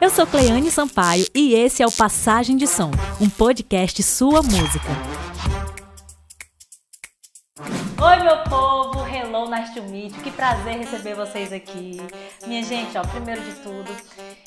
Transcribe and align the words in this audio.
Eu 0.00 0.08
sou 0.08 0.26
Cleane 0.26 0.70
Sampaio 0.70 1.26
e 1.34 1.52
esse 1.52 1.82
é 1.82 1.86
o 1.86 1.92
Passagem 1.92 2.56
de 2.56 2.66
Som, 2.66 2.90
um 3.20 3.28
podcast 3.28 4.02
sua 4.02 4.42
música. 4.42 4.88
Oi, 8.02 8.16
meu 8.22 8.38
povo! 8.44 9.06
Hello, 9.06 9.50
nice 9.50 9.74
to 9.74 9.82
meet 9.82 10.16
you. 10.16 10.22
Que 10.22 10.30
prazer 10.30 10.78
receber 10.78 11.14
vocês 11.14 11.52
aqui. 11.52 11.98
Minha 12.46 12.62
gente, 12.64 12.96
ó, 12.96 13.02
primeiro 13.02 13.42
de 13.42 13.52
tudo, 13.56 13.94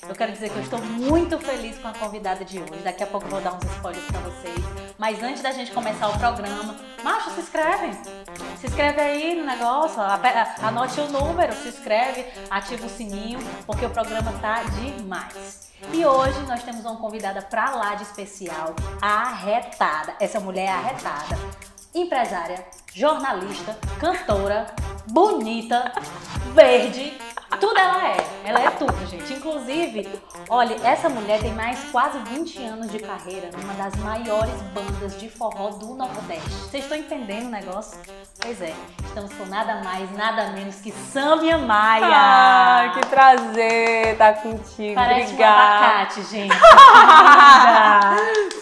eu 0.09 0.15
quero 0.15 0.31
dizer 0.31 0.49
que 0.49 0.57
eu 0.57 0.63
estou 0.63 0.81
muito 0.81 1.37
feliz 1.37 1.77
com 1.77 1.87
a 1.87 1.93
convidada 1.93 2.43
de 2.43 2.57
hoje. 2.57 2.81
Daqui 2.83 3.03
a 3.03 3.07
pouco 3.07 3.27
eu 3.27 3.31
vou 3.31 3.41
dar 3.41 3.53
uns 3.53 3.63
spoilers 3.75 4.05
para 4.07 4.19
vocês. 4.21 4.82
Mas 5.03 5.21
antes 5.21 5.41
da 5.41 5.51
gente 5.51 5.69
começar 5.73 6.07
o 6.07 6.17
programa, 6.17 6.77
macho, 7.03 7.29
se 7.31 7.41
inscreve. 7.41 7.91
Se 8.57 8.67
inscreve 8.67 9.01
aí 9.01 9.35
no 9.35 9.45
negócio, 9.45 10.01
anote 10.61 10.97
o 11.01 11.09
número, 11.09 11.53
se 11.53 11.67
inscreve, 11.67 12.25
ativa 12.49 12.85
o 12.85 12.89
sininho, 12.89 13.37
porque 13.65 13.85
o 13.85 13.89
programa 13.89 14.31
tá 14.39 14.63
demais. 14.63 15.73
E 15.91 16.05
hoje 16.05 16.39
nós 16.43 16.63
temos 16.63 16.85
uma 16.85 16.95
convidada 16.95 17.41
pra 17.41 17.71
lá 17.71 17.95
de 17.95 18.03
especial, 18.03 18.73
arretada. 19.01 20.15
Essa 20.21 20.39
mulher 20.39 20.67
é 20.67 20.71
arretada. 20.71 21.37
Empresária, 21.93 22.65
jornalista, 22.95 23.75
cantora, 23.99 24.67
bonita, 25.07 25.91
verde, 26.53 27.17
tudo 27.59 27.77
ela 27.77 28.07
é. 28.09 28.17
Ela 28.45 28.61
é 28.61 28.69
tudo, 28.71 28.93
gente. 29.07 29.31
Inclusive, 29.33 30.19
olha, 30.49 30.75
essa 30.83 31.07
mulher 31.07 31.39
tem 31.39 31.53
mais 31.53 31.79
quase 31.91 32.17
20 32.19 32.63
anos 32.63 32.91
de 32.91 32.99
carreira 32.99 33.49
numa 33.55 33.73
das 33.73 33.95
maiores 33.97 34.61
bandas 34.73 35.17
de 35.17 35.29
forró 35.29 35.69
do 35.69 35.93
Nordeste. 35.93 36.49
Vocês 36.49 36.83
estão 36.83 36.97
entendendo 36.97 37.45
o 37.45 37.49
negócio? 37.49 37.97
Pois 38.41 38.61
é, 38.61 38.73
estamos 39.05 39.31
com 39.33 39.45
nada 39.45 39.81
mais, 39.83 40.11
nada 40.11 40.51
menos 40.51 40.75
que 40.75 40.91
Sâmia 40.91 41.57
Maia. 41.57 42.05
Ah, 42.05 42.91
que 42.95 43.05
prazer 43.07 44.13
estar 44.13 44.41
contigo. 44.41 44.95
Parece 44.95 45.33
Obrigada. 45.33 45.55
um 45.55 45.61
abacate, 45.61 46.23
gente. 46.23 46.55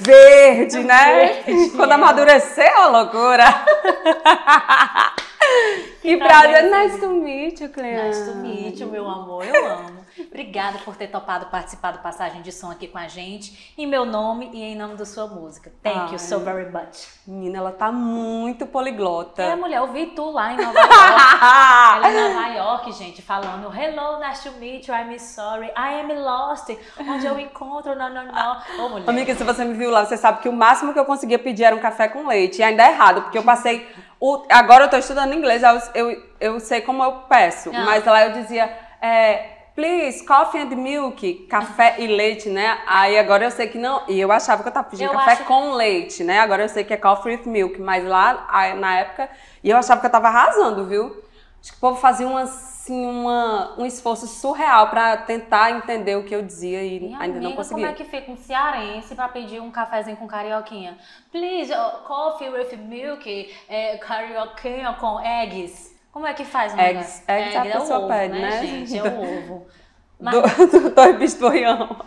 Verde, 0.01 0.79
né? 0.83 1.41
Verde. 1.43 1.69
Quando 1.71 1.91
amadurecer, 1.91 2.71
ó, 2.77 2.87
loucura. 2.89 3.45
que 6.01 6.17
prazer. 6.17 6.63
Nice 6.69 6.99
to 6.99 7.09
meet 7.09 7.61
you, 7.61 7.69
Cleane. 7.69 8.07
Nice 8.07 8.25
to 8.25 8.35
meet 8.37 8.79
you, 8.79 8.87
meu 8.87 9.07
amor. 9.09 9.45
Eu 9.45 9.65
amo. 9.65 10.01
Obrigada 10.27 10.79
por 10.79 10.95
ter 10.95 11.07
topado 11.07 11.45
participar 11.45 11.91
do 11.91 11.99
Passagem 11.99 12.41
de 12.41 12.51
Som 12.51 12.69
aqui 12.69 12.87
com 12.87 12.97
a 12.97 13.07
gente. 13.07 13.73
Em 13.77 13.87
meu 13.87 14.05
nome 14.05 14.49
e 14.53 14.61
em 14.61 14.75
nome 14.75 14.95
da 14.95 15.05
sua 15.05 15.27
música. 15.27 15.71
Thank 15.81 15.97
Ai. 15.97 16.11
you 16.11 16.19
so 16.19 16.39
very 16.39 16.69
much. 16.69 17.07
Menina, 17.25 17.59
ela 17.59 17.71
tá 17.71 17.91
muito 17.91 18.65
poliglota. 18.65 19.41
É, 19.41 19.55
mulher, 19.55 19.77
eu 19.77 19.87
vi 19.87 20.07
tu 20.07 20.31
lá 20.31 20.53
em 20.53 20.57
Nova 20.57 20.77
York. 20.77 20.91
Ela 21.95 22.11
em 22.11 22.33
Nova 22.33 22.47
York, 22.47 22.91
gente, 22.93 23.21
falando 23.21 23.71
Hello, 23.73 24.19
nice 24.19 24.43
to 24.43 24.57
meet 24.57 24.87
you, 24.87 24.93
I'm 24.93 25.17
sorry, 25.17 25.67
I 25.67 26.01
am 26.01 26.13
lost. 26.21 26.69
Onde 26.99 27.25
eu 27.25 27.39
encontro, 27.39 27.95
não, 27.95 28.09
não, 28.09 28.25
não. 28.25 28.61
Ô, 28.79 28.89
mulher. 28.89 29.09
Amiga, 29.09 29.35
se 29.35 29.43
você 29.43 29.63
me 29.63 29.73
viu 29.73 29.89
lá, 29.89 30.05
você 30.05 30.17
sabe 30.17 30.41
que 30.41 30.49
o 30.49 30.53
máximo 30.53 30.93
que 30.93 30.99
eu 30.99 31.05
conseguia 31.05 31.39
pedir 31.39 31.63
era 31.63 31.75
um 31.75 31.79
café 31.79 32.07
com 32.07 32.27
leite. 32.27 32.59
E 32.59 32.63
ainda 32.63 32.83
é 32.83 32.91
errado, 32.91 33.21
porque 33.23 33.37
eu 33.37 33.43
passei. 33.43 33.87
O- 34.21 34.45
agora 34.49 34.85
eu 34.85 34.89
tô 34.89 34.97
estudando 34.97 35.33
inglês, 35.33 35.61
eu, 35.63 35.81
eu, 35.95 36.23
eu 36.39 36.59
sei 36.59 36.79
como 36.81 37.03
eu 37.03 37.11
peço. 37.27 37.69
Ah. 37.73 37.83
Mas 37.85 38.05
lá 38.05 38.25
eu 38.25 38.31
dizia, 38.33 38.71
é, 39.01 39.49
please, 39.75 40.23
coffee 40.25 40.61
and 40.61 40.75
milk, 40.75 41.47
café 41.49 41.95
e 41.97 42.05
leite, 42.07 42.47
né? 42.49 42.77
Aí 42.85 43.17
agora 43.17 43.43
eu 43.45 43.51
sei 43.51 43.67
que 43.67 43.77
não. 43.77 44.03
E 44.07 44.19
eu 44.19 44.31
achava 44.31 44.61
que 44.61 44.69
eu 44.69 44.73
tava 44.73 44.87
pedindo 44.89 45.07
Eu 45.11 45.17
café 45.17 45.31
acho- 45.31 45.43
com 45.45 45.71
leite, 45.73 46.23
né? 46.23 46.39
Agora 46.39 46.63
eu 46.63 46.69
sei 46.69 46.83
que 46.83 46.93
é 46.93 46.97
coffee 46.97 47.35
with 47.35 47.47
milk. 47.47 47.81
Mas 47.81 48.05
lá, 48.05 48.47
na 48.77 48.99
época, 48.99 49.29
e 49.63 49.69
eu 49.69 49.77
achava 49.77 49.99
que 50.01 50.05
eu 50.07 50.11
tava 50.11 50.27
arrasando, 50.27 50.85
viu? 50.85 51.15
Acho 51.61 51.71
que 51.71 51.77
o 51.77 51.81
povo 51.81 51.99
fazia 51.99 52.27
uma, 52.27 52.41
assim, 52.41 53.05
uma, 53.05 53.79
um 53.79 53.85
esforço 53.85 54.25
surreal 54.25 54.89
pra 54.89 55.15
tentar 55.17 55.71
entender 55.71 56.15
o 56.17 56.23
que 56.23 56.33
eu 56.35 56.41
dizia 56.41 56.83
e 56.83 56.99
Minha 56.99 57.19
ainda 57.19 57.39
não 57.39 57.45
amiga, 57.47 57.55
conseguia. 57.57 57.87
como 57.87 57.95
é 57.95 57.95
que 57.95 58.03
fica 58.03 58.31
um 58.31 58.37
cearense 58.37 59.13
pra 59.13 59.29
pedir 59.29 59.61
um 59.61 59.69
cafezinho 59.69 60.17
com 60.17 60.27
carioquinha? 60.27 60.97
Please, 61.31 61.71
uh, 61.71 62.03
coffee 62.07 62.49
with 62.49 62.75
milk, 62.77 63.53
é, 63.69 63.97
carioquinha 63.97 64.93
com 64.93 65.19
eggs. 65.19 65.91
Como 66.11 66.25
é 66.27 66.33
que 66.33 66.43
faz 66.43 66.73
um 66.73 66.79
Eggs. 66.79 66.95
negócio? 66.97 67.23
Eggs 67.27 67.57
a 67.57 67.65
é 67.65 67.71
pessoa 67.71 67.99
ovo, 67.99 68.07
pede, 68.07 68.33
né, 68.33 68.49
né? 68.49 68.65
gente? 68.65 68.97
É 68.97 69.03
o 69.03 69.21
ovo. 69.21 69.67
Mas, 70.19 70.35
Do, 70.35 70.41
do 70.77 70.91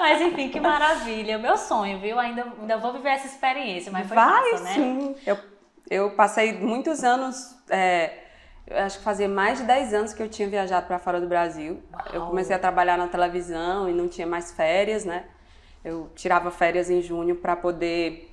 mas 0.00 0.20
enfim, 0.22 0.48
que 0.48 0.58
maravilha. 0.60 1.36
Meu 1.36 1.56
sonho, 1.58 1.98
viu? 1.98 2.18
Ainda, 2.18 2.46
ainda 2.60 2.78
vou 2.78 2.92
viver 2.92 3.10
essa 3.10 3.26
experiência, 3.26 3.92
mas 3.92 4.06
foi 4.06 4.16
Vai 4.16 4.50
massa, 4.52 4.64
né? 4.64 4.72
sim. 4.72 5.16
Eu, 5.26 5.38
eu 5.90 6.10
passei 6.10 6.52
muitos 6.52 7.04
anos, 7.04 7.56
é, 7.70 8.10
eu 8.66 8.78
acho 8.78 8.98
que 8.98 9.04
fazia 9.04 9.28
mais 9.28 9.58
de 9.58 9.64
10 9.64 9.94
anos 9.94 10.12
que 10.12 10.22
eu 10.22 10.28
tinha 10.28 10.48
viajado 10.48 10.86
para 10.86 10.98
fora 10.98 11.20
do 11.20 11.26
Brasil. 11.28 11.80
Eu 12.12 12.20
Uau. 12.20 12.30
comecei 12.30 12.54
a 12.54 12.58
trabalhar 12.58 12.96
na 12.98 13.06
televisão 13.08 13.88
e 13.88 13.92
não 13.92 14.08
tinha 14.08 14.26
mais 14.26 14.52
férias, 14.52 15.04
né? 15.04 15.24
Eu 15.84 16.10
tirava 16.16 16.50
férias 16.50 16.90
em 16.90 17.00
junho 17.00 17.36
para 17.36 17.54
poder 17.54 18.32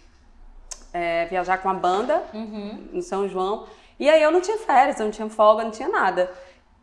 é, 0.91 1.25
viajar 1.25 1.59
com 1.59 1.69
a 1.69 1.73
banda 1.73 2.23
Uhum. 2.33 2.89
em 2.93 3.01
São 3.01 3.27
João. 3.27 3.67
E 3.99 4.09
aí 4.09 4.21
eu 4.23 4.31
não 4.31 4.41
tinha 4.41 4.57
férias, 4.57 4.99
eu 4.99 5.05
não 5.05 5.11
tinha 5.11 5.29
folga, 5.29 5.63
não 5.63 5.71
tinha 5.71 5.87
nada. 5.89 6.31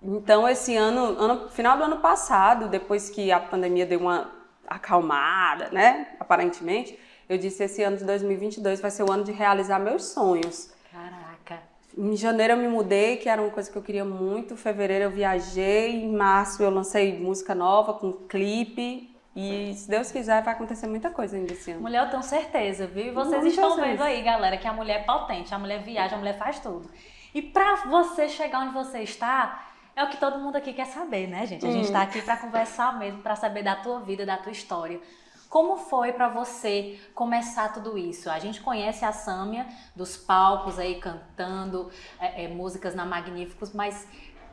Então 0.01 0.49
esse 0.49 0.77
ano, 0.77 1.01
ano 1.21 1.49
final 1.51 1.77
do 1.77 1.83
ano 1.85 1.99
passado, 1.99 2.69
depois 2.69 3.11
que 3.11 3.33
a 3.33 3.41
pandemia 3.41 3.85
deu 3.85 3.99
uma 4.01 4.31
acalmada, 4.67 5.69
né, 5.73 6.07
aparentemente, 6.21 6.97
eu 7.31 7.39
disse 7.39 7.63
esse 7.63 7.81
ano 7.81 7.97
de 7.97 8.05
2022 8.05 8.81
vai 8.81 8.91
ser 8.91 9.05
o 9.05 9.13
ano 9.13 9.23
de 9.23 9.31
realizar 9.31 9.79
meus 9.79 10.07
sonhos. 10.07 10.69
Caraca. 10.91 11.63
Em 11.97 12.17
janeiro 12.17 12.55
eu 12.55 12.57
me 12.57 12.67
mudei, 12.67 13.19
que 13.19 13.29
era 13.29 13.41
uma 13.41 13.53
coisa 13.53 13.71
que 13.71 13.79
eu 13.79 13.83
queria 13.83 14.05
muito. 14.05 14.55
Em 14.55 14.57
fevereiro 14.57 15.05
eu 15.05 15.11
viajei, 15.13 16.03
em 16.03 16.13
março 16.13 16.61
eu 16.61 16.71
lancei 16.71 17.17
música 17.21 17.55
nova 17.55 17.95
com 17.95 18.13
clipe. 18.13 19.17
E 19.37 19.73
se 19.77 19.89
Deus 19.89 20.11
quiser, 20.11 20.43
vai 20.43 20.55
acontecer 20.55 20.89
muita 20.89 21.09
coisa 21.09 21.37
ainda 21.37 21.53
esse 21.53 21.71
ano. 21.71 21.83
Mulher, 21.83 22.03
eu 22.03 22.11
tenho 22.11 22.23
certeza, 22.25 22.89
viu? 22.89 23.07
E 23.07 23.11
vocês 23.13 23.41
Não, 23.41 23.49
estão 23.49 23.77
vendo 23.77 24.03
aí, 24.03 24.23
galera, 24.23 24.57
que 24.57 24.67
a 24.67 24.73
mulher 24.73 25.03
é 25.03 25.05
potente, 25.05 25.55
a 25.55 25.59
mulher 25.59 25.85
viaja, 25.85 26.17
a 26.17 26.19
mulher 26.19 26.37
faz 26.37 26.59
tudo. 26.59 26.91
E 27.33 27.41
pra 27.41 27.77
você 27.87 28.29
chegar 28.29 28.59
onde 28.59 28.75
você 28.75 29.03
está, 29.03 29.69
é 29.95 30.03
o 30.03 30.09
que 30.09 30.17
todo 30.17 30.41
mundo 30.41 30.57
aqui 30.57 30.73
quer 30.73 30.87
saber, 30.87 31.29
né, 31.29 31.47
gente? 31.47 31.65
A 31.65 31.71
gente 31.71 31.93
tá 31.93 32.03
aqui 32.03 32.21
pra 32.23 32.37
conversar 32.37 32.99
mesmo, 32.99 33.23
pra 33.23 33.37
saber 33.37 33.63
da 33.63 33.77
tua 33.77 34.01
vida, 34.01 34.27
da 34.27 34.37
tua 34.37 34.51
história. 34.51 35.01
Como 35.51 35.77
foi 35.77 36.13
pra 36.13 36.29
você 36.29 36.97
começar 37.13 37.73
tudo 37.73 37.99
isso? 37.99 38.31
A 38.31 38.39
gente 38.39 38.61
conhece 38.61 39.05
a 39.05 39.11
Sâmia 39.11 39.67
dos 39.97 40.17
palcos 40.17 40.79
aí 40.79 41.01
cantando 41.01 41.91
é, 42.21 42.45
é, 42.45 42.49
músicas 42.49 42.95
na 42.95 43.05
Magníficos, 43.05 43.73
mas 43.73 44.07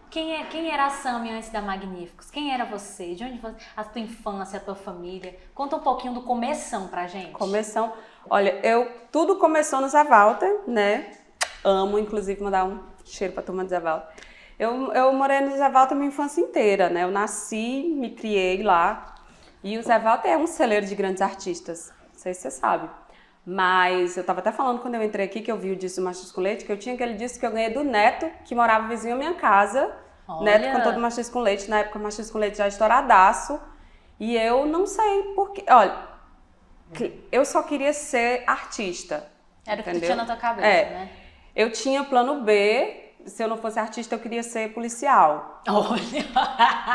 quem, 0.10 0.34
é, 0.34 0.46
quem 0.46 0.72
era 0.72 0.88
a 0.88 0.90
Sâmia 0.90 1.36
antes 1.36 1.52
da 1.52 1.62
Magníficos? 1.62 2.32
Quem 2.32 2.52
era 2.52 2.66
você? 2.66 3.14
De 3.14 3.24
onde 3.24 3.38
você, 3.38 3.56
a 3.76 3.84
tua 3.84 4.02
infância, 4.02 4.58
a 4.58 4.60
tua 4.60 4.74
família? 4.74 5.38
Conta 5.54 5.76
um 5.76 5.82
pouquinho 5.82 6.16
do 6.16 6.24
começão 6.24 6.88
pra 6.88 7.06
gente. 7.06 7.32
Começão. 7.34 7.94
Olha, 8.28 8.60
eu 8.66 8.92
tudo 9.12 9.36
começou 9.36 9.80
no 9.80 9.88
Zé 9.88 10.04
Walter, 10.04 10.62
né? 10.66 11.12
Amo, 11.64 12.00
inclusive, 12.00 12.42
mandar 12.42 12.66
um 12.66 12.82
cheiro 13.06 13.36
pra 13.36 13.44
turma 13.44 13.64
do 13.64 13.70
Zé 13.70 13.80
Walter. 13.80 14.08
Eu, 14.58 14.92
eu 14.94 15.14
morei 15.14 15.42
no 15.42 15.56
Zé 15.56 15.70
Walter 15.70 15.94
minha 15.94 16.08
infância 16.08 16.42
inteira, 16.42 16.90
né? 16.90 17.04
Eu 17.04 17.12
nasci, 17.12 17.94
me 17.96 18.16
criei 18.16 18.64
lá. 18.64 19.14
E 19.64 19.78
o 19.78 19.84
Zé 19.84 19.98
Walter 20.00 20.30
é 20.30 20.38
um 20.38 20.48
celeiro 20.48 20.86
de 20.86 20.96
grandes 20.96 21.22
artistas. 21.22 21.92
Não 22.14 22.20
sei 22.20 22.34
se 22.34 22.42
você 22.42 22.52
sabe. 22.52 22.90
Mas 23.46 24.18
eu 24.18 24.24
tava 24.24 24.40
até 24.40 24.52
falando 24.52 24.80
quando 24.82 24.96
eu 24.96 25.04
entrei 25.04 25.26
aqui, 25.26 25.42
que 25.42 25.52
eu 25.52 25.58
vi 25.58 25.72
o 25.72 25.76
disco 25.76 26.02
do 26.02 26.04
Machis 26.06 26.32
com 26.32 26.42
Leite, 26.42 26.66
que 26.66 26.72
eu 26.72 26.78
tinha 26.78 26.96
aquele 26.96 27.14
disco 27.14 27.40
que 27.40 27.46
eu 27.46 27.52
ganhei 27.52 27.70
do 27.70 27.84
Neto, 27.84 28.30
que 28.44 28.54
morava 28.54 28.88
vizinho 28.88 29.16
à 29.16 29.18
minha 29.18 29.34
casa. 29.36 29.94
Olha. 30.28 30.44
Neto 30.60 30.74
cantou 30.76 30.94
do 30.94 31.00
Machis 31.00 31.30
com 31.30 31.40
Leite, 31.40 31.70
na 31.70 31.80
época 31.80 31.98
o 31.98 32.02
Machis 32.04 32.30
com 32.30 32.38
Leite 32.38 32.58
já 32.58 32.68
estouradaço. 32.68 33.60
E 34.20 34.36
eu 34.36 34.66
não 34.66 34.86
sei 34.86 35.34
porquê. 35.36 35.64
Olha, 35.70 35.96
eu 37.32 37.46
só 37.46 37.64
queria 37.64 37.94
ser 37.94 38.44
artista. 38.48 39.26
Era 39.66 39.82
o 39.82 39.84
que 39.84 39.92
tu 39.92 40.00
tinha 40.02 40.16
na 40.16 40.26
tua 40.26 40.36
cabeça, 40.38 40.68
É. 40.68 40.90
né? 40.90 41.10
Eu 41.56 41.72
tinha 41.72 42.04
plano 42.04 42.42
B. 42.42 43.07
Se 43.28 43.44
eu 43.44 43.48
não 43.48 43.58
fosse 43.58 43.78
artista, 43.78 44.16
eu 44.16 44.20
queria 44.20 44.42
ser 44.42 44.74
policial. 44.74 45.62
Olha! 45.68 46.26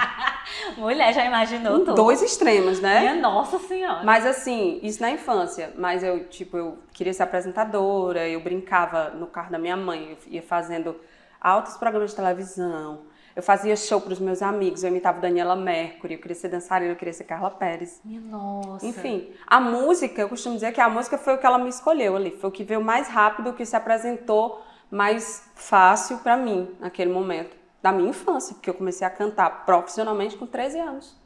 Mulher, 0.78 1.12
já 1.12 1.25
imaginou 1.26 1.81
tudo? 1.81 1.94
Dois 1.94 2.22
extremos, 2.22 2.81
né? 2.81 3.00
Minha 3.00 3.14
nossa 3.17 3.58
senhora. 3.58 4.02
Mas 4.02 4.25
assim, 4.25 4.81
isso 4.82 5.00
na 5.02 5.11
infância. 5.11 5.73
Mas 5.76 6.02
eu, 6.02 6.26
tipo, 6.29 6.56
eu 6.56 6.79
queria 6.93 7.12
ser 7.12 7.25
apresentadora, 7.25 8.26
eu 8.26 8.40
brincava 8.40 9.11
no 9.11 9.26
carro 9.26 9.50
da 9.50 9.58
minha 9.58 9.76
mãe, 9.76 10.11
eu 10.11 10.32
ia 10.32 10.43
fazendo 10.43 10.96
altos 11.40 11.76
programas 11.76 12.11
de 12.11 12.17
televisão. 12.17 13.02
Eu 13.34 13.43
fazia 13.43 13.75
show 13.76 14.00
pros 14.00 14.19
meus 14.19 14.43
amigos, 14.43 14.82
eu 14.82 14.90
imitava 14.90 15.20
Daniela 15.20 15.56
Mercury, 15.56 16.14
eu 16.14 16.20
queria 16.20 16.34
ser 16.34 16.49
dançarina, 16.49 16.93
eu 16.93 16.96
queria 16.96 17.14
ser 17.14 17.25
Carla 17.25 17.50
Pérez. 17.50 18.00
Minha 18.05 18.20
nossa. 18.20 18.84
Enfim, 18.84 19.32
a 19.46 19.58
música, 19.58 20.20
eu 20.20 20.29
costumo 20.29 20.55
dizer 20.55 20.73
que 20.73 20.81
a 20.81 20.88
música 20.88 21.17
foi 21.17 21.34
o 21.34 21.38
que 21.38 21.46
ela 21.46 21.58
me 21.58 21.70
escolheu 21.70 22.14
ali, 22.14 22.31
foi 22.31 22.50
o 22.50 22.52
que 22.52 22.62
veio 22.62 22.82
mais 22.82 23.08
rápido, 23.08 23.50
o 23.50 23.52
que 23.55 23.64
se 23.64 23.75
apresentou 23.75 24.62
mais 24.93 25.50
fácil 25.55 26.19
pra 26.19 26.37
mim 26.37 26.69
naquele 26.79 27.11
momento, 27.11 27.56
da 27.81 27.91
minha 27.91 28.11
infância, 28.11 28.55
porque 28.55 28.69
eu 28.69 28.75
comecei 28.75 29.06
a 29.06 29.11
cantar 29.11 29.65
profissionalmente 29.65 30.37
com 30.37 30.47
13 30.47 30.79
anos. 30.79 31.17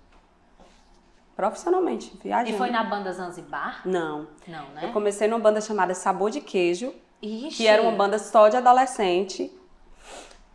Profissionalmente, 1.35 2.17
viajando. 2.23 2.55
E 2.55 2.57
foi 2.57 2.71
na 2.71 2.85
banda 2.85 3.13
Zanzibar? 3.13 3.83
Não. 3.85 4.29
Não, 4.47 4.67
Eu 4.69 4.75
né? 4.75 4.91
comecei 4.93 5.27
numa 5.27 5.41
banda 5.41 5.61
chamada 5.61 5.95
Sabor 5.95 6.31
de 6.31 6.41
Queijo, 6.41 6.95
Ixi. 7.21 7.57
que 7.57 7.67
era 7.67 7.83
uma 7.83 7.91
banda 7.91 8.21
só 8.21 8.49
de 8.49 8.57
adolescente. 8.57 9.53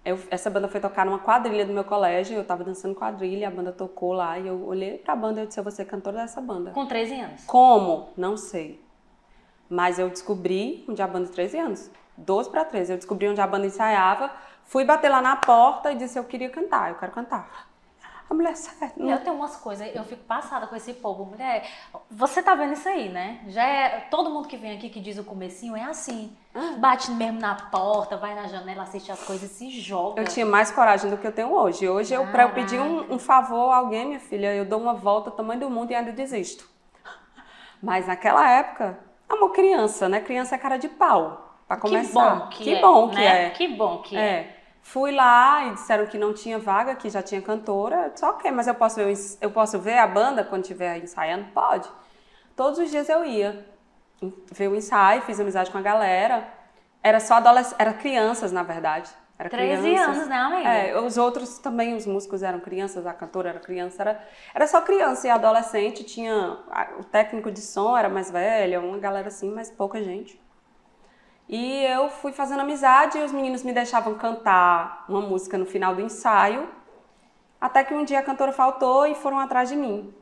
Eu, 0.06 0.18
essa 0.32 0.50
banda 0.50 0.70
foi 0.70 0.80
tocar 0.80 1.06
numa 1.06 1.20
quadrilha 1.20 1.66
do 1.66 1.74
meu 1.74 1.84
colégio, 1.84 2.36
eu 2.38 2.46
tava 2.46 2.64
dançando 2.64 2.96
quadrilha, 2.96 3.50
a 3.50 3.52
banda 3.52 3.74
tocou 3.74 4.14
lá 4.14 4.40
e 4.40 4.48
eu 4.48 4.66
olhei 4.66 4.98
pra 4.98 5.16
banda 5.18 5.42
e 5.42 5.44
eu 5.44 5.48
disse, 5.48 5.60
eu 5.60 5.64
vou 5.64 5.72
ser 5.72 5.84
cantora 5.86 6.18
dessa 6.18 6.40
banda. 6.40 6.72
Com 6.72 6.88
13 6.88 7.14
anos. 7.20 7.44
Como? 7.46 8.10
Não 8.18 8.38
sei. 8.38 8.82
Mas 9.70 10.00
eu 10.00 10.10
descobri 10.10 10.84
onde 10.90 11.02
a 11.02 11.08
banda 11.08 11.28
13 11.30 11.60
anos. 11.60 11.92
12 12.18 12.50
para 12.50 12.66
13. 12.66 12.94
Eu 12.94 12.98
descobri 12.98 13.28
onde 13.28 13.42
a 13.42 13.48
banda 13.48 13.66
ensaiava, 13.66 14.32
fui 14.66 14.84
bater 14.86 15.10
lá 15.10 15.22
na 15.22 15.36
porta 15.36 15.92
e 15.92 15.96
disse 15.96 16.18
eu 16.18 16.24
queria 16.24 16.50
cantar, 16.50 16.90
eu 16.90 16.96
quero 16.96 17.12
cantar. 17.12 17.72
A 18.32 18.34
mulher, 18.34 18.56
certo. 18.56 18.98
Eu 18.98 19.20
tenho 19.20 19.36
umas 19.36 19.58
coisas, 19.58 19.94
eu 19.94 20.06
fico 20.06 20.24
passada 20.24 20.66
com 20.66 20.74
esse 20.74 20.94
povo. 20.94 21.26
Mulher, 21.26 21.70
você 22.10 22.42
tá 22.42 22.56
vendo 22.56 22.72
isso 22.72 22.88
aí, 22.88 23.10
né? 23.10 23.42
Já 23.48 23.62
é. 23.62 24.08
Todo 24.10 24.30
mundo 24.30 24.48
que 24.48 24.56
vem 24.56 24.72
aqui 24.72 24.90
que 24.90 25.02
diz 25.02 25.18
o 25.18 25.24
comecinho 25.26 25.76
é 25.76 25.84
assim. 25.84 26.34
Ah. 26.56 26.76
Bate 26.78 27.12
mesmo 27.12 27.42
na 27.42 27.56
porta, 27.56 28.16
vai 28.16 28.34
na 28.34 28.48
janela, 28.48 28.84
assiste 28.84 29.12
as 29.12 29.22
coisas 29.22 29.52
e 29.52 29.54
se 29.54 29.70
joga. 29.82 30.22
Eu 30.22 30.26
tinha 30.26 30.46
mais 30.46 30.72
coragem 30.72 31.12
do 31.12 31.18
que 31.18 31.28
eu 31.28 31.32
tenho 31.34 31.52
hoje. 31.52 31.90
Hoje, 31.90 32.14
eu, 32.14 32.26
pra 32.28 32.44
eu 32.44 32.54
pedir 32.54 32.80
um, 32.80 33.16
um 33.16 33.20
favor 33.20 33.70
a 33.70 33.76
alguém, 33.76 34.06
minha 34.06 34.20
filha, 34.22 34.56
eu 34.56 34.64
dou 34.64 34.80
uma 34.80 34.94
volta 34.94 35.30
tamanho 35.30 35.60
do 35.60 35.70
mundo 35.70 35.92
e 35.92 35.96
ainda 35.96 36.14
desisto. 36.14 36.66
Mas 37.84 38.08
naquela 38.08 38.50
época, 38.50 38.98
amor, 39.28 39.52
criança, 39.52 40.08
né? 40.08 40.22
Criança 40.22 40.56
é 40.56 40.58
cara 40.58 40.78
de 40.78 40.88
pau. 40.88 41.51
Pra 41.72 41.78
começar. 41.78 42.50
Que 42.50 42.50
bom 42.50 42.50
que, 42.50 42.64
que 42.64 42.76
é, 42.76 42.82
bom 42.82 43.10
que 43.10 43.16
né? 43.16 43.46
é. 43.46 43.50
Que 43.52 43.68
bom 43.70 43.98
que 44.00 44.18
é. 44.18 44.20
É. 44.20 44.56
Fui 44.82 45.10
lá 45.12 45.68
e 45.68 45.74
disseram 45.76 46.06
que 46.06 46.18
não 46.18 46.34
tinha 46.34 46.60
vaga, 46.60 46.96
que 46.96 47.10
já 47.10 47.22
tinha 47.22 47.42
cantora. 47.42 48.10
Disse, 48.10 48.26
ok, 48.26 48.52
mas 48.52 48.68
eu 48.68 48.76
posso, 48.76 48.98
ver, 48.98 49.14
eu 49.40 49.52
posso 49.52 49.80
ver 49.80 49.98
a 49.98 50.06
banda 50.06 50.44
quando 50.44 50.64
estiver 50.64 50.98
ensaiando? 51.02 51.46
Pode. 51.54 51.88
Todos 52.58 52.78
os 52.78 52.92
dias 52.92 53.08
eu 53.08 53.24
ia 53.24 53.66
ver 54.52 54.68
o 54.68 54.76
ensaio, 54.76 55.22
fiz 55.22 55.40
amizade 55.40 55.72
com 55.72 55.78
a 55.78 55.82
galera. 55.82 56.46
Era 57.02 57.22
só 57.22 57.36
adolescentes, 57.36 57.80
era 57.80 57.94
crianças, 57.94 58.52
na 58.52 58.64
verdade. 58.64 59.10
Era 59.40 59.50
13 59.50 59.82
crianças. 59.82 60.16
anos, 60.18 60.28
né, 60.28 60.36
amiga? 60.36 60.70
É, 60.70 61.00
os 61.00 61.18
outros 61.18 61.58
também, 61.58 61.96
os 61.96 62.06
músicos 62.06 62.44
eram 62.44 62.60
crianças, 62.60 63.08
a 63.08 63.14
cantora 63.14 63.50
era 63.50 63.60
criança, 63.60 64.04
era, 64.04 64.28
era 64.54 64.68
só 64.68 64.82
criança 64.82 65.26
e 65.26 65.30
adolescente, 65.30 66.04
tinha 66.04 66.58
o 67.00 67.04
técnico 67.06 67.50
de 67.50 67.62
som 67.62 67.98
era 67.98 68.10
mais 68.10 68.30
velho, 68.30 68.82
uma 68.82 69.00
galera 69.00 69.30
assim, 69.30 69.50
mas 69.52 69.72
pouca 69.72 70.04
gente. 70.04 70.41
E 71.52 71.84
eu 71.84 72.10
fui 72.10 72.32
fazendo 72.32 72.62
amizade 72.62 73.18
e 73.18 73.24
os 73.24 73.32
meninos 73.34 73.62
me 73.62 73.74
deixavam 73.74 74.14
cantar 74.16 75.04
uma 75.10 75.20
música 75.20 75.58
no 75.58 75.66
final 75.66 75.94
do 75.94 76.00
ensaio, 76.02 76.66
até 77.60 77.84
que 77.84 77.94
um 77.94 78.06
dia 78.06 78.20
a 78.20 78.24
cantora 78.24 78.54
faltou 78.54 79.06
e 79.06 79.14
foram 79.16 79.38
atrás 79.38 79.68
de 79.68 79.76
mim 79.76 80.14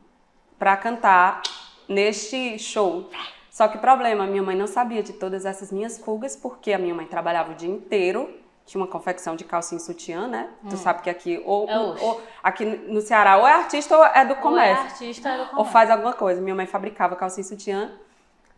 para 0.58 0.76
cantar 0.76 1.44
neste 1.88 2.58
show. 2.58 3.10
Só 3.52 3.68
que 3.68 3.78
problema, 3.78 4.26
minha 4.26 4.42
mãe 4.42 4.56
não 4.56 4.66
sabia 4.66 5.04
de 5.04 5.14
todas 5.14 5.46
essas 5.46 5.72
minhas 5.72 6.00
fugas, 6.00 6.36
porque 6.36 6.74
a 6.74 6.80
minha 6.80 6.96
mãe 6.96 7.06
trabalhava 7.06 7.52
o 7.52 7.56
dia 7.56 7.70
inteiro, 7.70 8.34
tinha 8.66 8.82
uma 8.82 8.88
confecção 8.88 9.36
de 9.36 9.44
calcinha 9.44 9.78
e 9.78 9.82
sutiã, 9.84 10.28
né? 10.28 10.50
Tu 10.70 10.78
sabe 10.78 11.02
que 11.04 11.10
aqui 11.12 11.42
ou, 11.46 11.70
É 11.70 11.78
oxe. 11.80 12.04
ou- 12.06 12.22
aqui 12.44 12.66
no 12.66 13.02
Ceará 13.02 13.38
ou 13.38 13.48
é 13.48 13.54
artista 13.54 13.96
ou 13.96 14.04
é 14.04 14.26
do 14.26 14.32
Ou 14.34 14.38
é 14.38 14.42
comércio 14.42 14.84
artista, 14.86 15.30
é 15.30 15.36
do 15.38 15.42
ou 15.44 15.48
comércio. 15.50 15.74
faz 15.74 15.90
alguma 15.92 16.14
coisa. 16.14 16.42
Minha 16.42 16.56
mãe 16.56 16.66
fabricava 16.66 17.16
calcinha 17.16 17.42
e 17.44 17.48
sutiã 17.48 17.92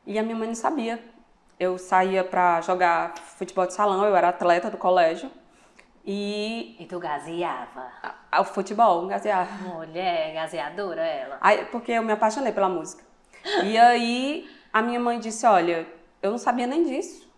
e 0.06 0.18
a 0.20 0.24
minha 0.24 0.36
mãe 0.36 0.48
não 0.48 0.56
sabia. 0.56 1.02
Eu 1.62 1.78
saía 1.78 2.24
pra 2.24 2.60
jogar 2.62 3.14
futebol 3.20 3.68
de 3.68 3.76
salão, 3.76 4.04
eu 4.04 4.16
era 4.16 4.30
atleta 4.30 4.68
do 4.72 4.78
colégio 4.78 5.30
e 6.04 6.76
E 6.80 6.88
tu 6.88 6.98
gazeava. 7.00 7.88
o 8.40 8.44
futebol, 8.44 9.06
gazeava. 9.06 9.52
Mulher, 9.70 10.34
gazeadora 10.34 11.06
ela. 11.06 11.38
Aí, 11.40 11.66
porque 11.66 11.92
eu 11.92 12.02
me 12.02 12.12
apaixonei 12.14 12.52
pela 12.52 12.68
música. 12.68 13.04
E 13.64 13.78
aí 13.78 14.50
a 14.74 14.82
minha 14.82 15.00
mãe 15.00 15.20
disse, 15.20 15.46
olha, 15.46 15.88
eu 16.20 16.32
não 16.32 16.40
sabia 16.40 16.66
nem 16.66 16.84
disso, 16.84 17.32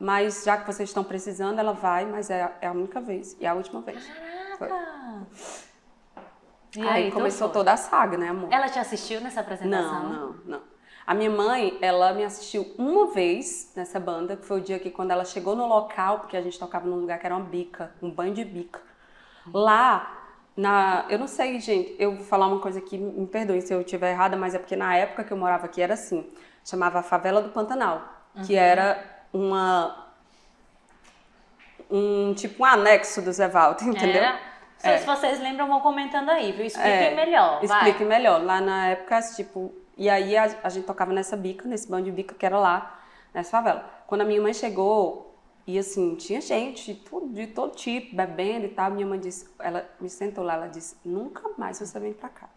mas 0.00 0.42
já 0.42 0.56
que 0.56 0.66
vocês 0.66 0.88
estão 0.88 1.04
precisando, 1.04 1.58
ela 1.58 1.72
vai, 1.74 2.06
mas 2.06 2.30
é, 2.30 2.50
é 2.62 2.68
a 2.68 2.72
única 2.72 2.98
vez 2.98 3.36
e 3.38 3.44
é 3.44 3.48
a 3.50 3.54
última 3.54 3.82
vez. 3.82 4.10
Foi. 4.56 4.70
E 6.76 6.88
aí 6.88 7.10
tu 7.10 7.14
começou 7.14 7.48
foi? 7.48 7.52
toda 7.58 7.74
a 7.74 7.76
saga, 7.76 8.16
né, 8.16 8.30
amor? 8.30 8.50
Ela 8.50 8.70
te 8.70 8.78
assistiu 8.78 9.20
nessa 9.20 9.42
apresentação? 9.42 10.02
Não, 10.02 10.28
não, 10.28 10.34
não. 10.46 10.75
A 11.06 11.14
minha 11.14 11.30
mãe, 11.30 11.78
ela 11.80 12.12
me 12.12 12.24
assistiu 12.24 12.74
uma 12.76 13.06
vez 13.12 13.72
nessa 13.76 14.00
banda, 14.00 14.36
que 14.36 14.44
foi 14.44 14.58
o 14.58 14.60
dia 14.62 14.78
que 14.78 14.90
quando 14.90 15.12
ela 15.12 15.24
chegou 15.24 15.54
no 15.54 15.66
local, 15.66 16.18
porque 16.20 16.36
a 16.36 16.42
gente 16.42 16.58
tocava 16.58 16.86
num 16.86 16.96
lugar 16.96 17.18
que 17.20 17.26
era 17.26 17.34
uma 17.36 17.44
bica, 17.44 17.92
um 18.02 18.10
banho 18.10 18.34
de 18.34 18.44
bica. 18.44 18.80
Lá, 19.54 20.24
na, 20.56 21.04
eu 21.08 21.16
não 21.18 21.28
sei, 21.28 21.60
gente, 21.60 21.94
eu 21.98 22.16
vou 22.16 22.24
falar 22.24 22.48
uma 22.48 22.58
coisa 22.58 22.80
aqui, 22.80 22.98
me 22.98 23.26
perdoem 23.26 23.60
se 23.60 23.72
eu 23.72 23.82
estiver 23.82 24.10
errada, 24.10 24.36
mas 24.36 24.54
é 24.54 24.58
porque 24.58 24.74
na 24.74 24.96
época 24.96 25.22
que 25.22 25.32
eu 25.32 25.36
morava 25.36 25.66
aqui 25.66 25.80
era 25.80 25.94
assim, 25.94 26.28
chamava 26.64 26.98
a 26.98 27.02
Favela 27.02 27.40
do 27.40 27.50
Pantanal, 27.50 28.02
que 28.44 28.56
era 28.56 29.02
uma 29.32 30.06
um 31.88 32.34
tipo 32.34 32.62
um 32.64 32.66
anexo 32.66 33.22
do 33.22 33.32
Zé 33.32 33.46
Walter, 33.48 33.86
entendeu? 33.86 34.22
Era? 34.22 34.38
Se- 34.78 34.88
É. 34.88 34.98
Se 34.98 35.06
vocês 35.06 35.40
lembram, 35.40 35.68
vão 35.68 35.80
comentando 35.80 36.28
aí, 36.30 36.52
viu? 36.52 36.66
Expliquem 36.66 36.90
É, 36.92 37.14
melhor. 37.14 37.62
Explique 37.64 37.98
vai. 38.04 38.08
melhor. 38.08 38.42
Lá 38.44 38.60
na 38.60 38.88
época, 38.88 39.20
tipo. 39.34 39.72
E 39.96 40.10
aí 40.10 40.36
a, 40.36 40.58
a 40.62 40.68
gente 40.68 40.84
tocava 40.84 41.12
nessa 41.12 41.36
bica, 41.36 41.66
nesse 41.68 41.88
bando 41.88 42.04
de 42.04 42.12
bica 42.12 42.34
que 42.34 42.44
era 42.44 42.58
lá, 42.58 43.00
nessa 43.32 43.50
favela. 43.50 43.84
Quando 44.06 44.20
a 44.20 44.24
minha 44.24 44.40
mãe 44.40 44.52
chegou, 44.52 45.34
e 45.66 45.78
assim, 45.78 46.14
tinha 46.14 46.40
gente 46.40 46.94
de 46.94 47.00
todo, 47.00 47.28
de 47.28 47.48
todo 47.48 47.74
tipo, 47.74 48.14
bebendo 48.14 48.66
e 48.66 48.68
tal, 48.68 48.90
minha 48.90 49.06
mãe 49.06 49.18
disse, 49.18 49.48
ela 49.58 49.88
me 50.00 50.08
sentou 50.08 50.44
lá, 50.44 50.54
ela 50.54 50.68
disse, 50.68 50.96
nunca 51.04 51.42
mais 51.58 51.78
você 51.78 51.98
vem 51.98 52.12
pra 52.12 52.28
cá. 52.28 52.48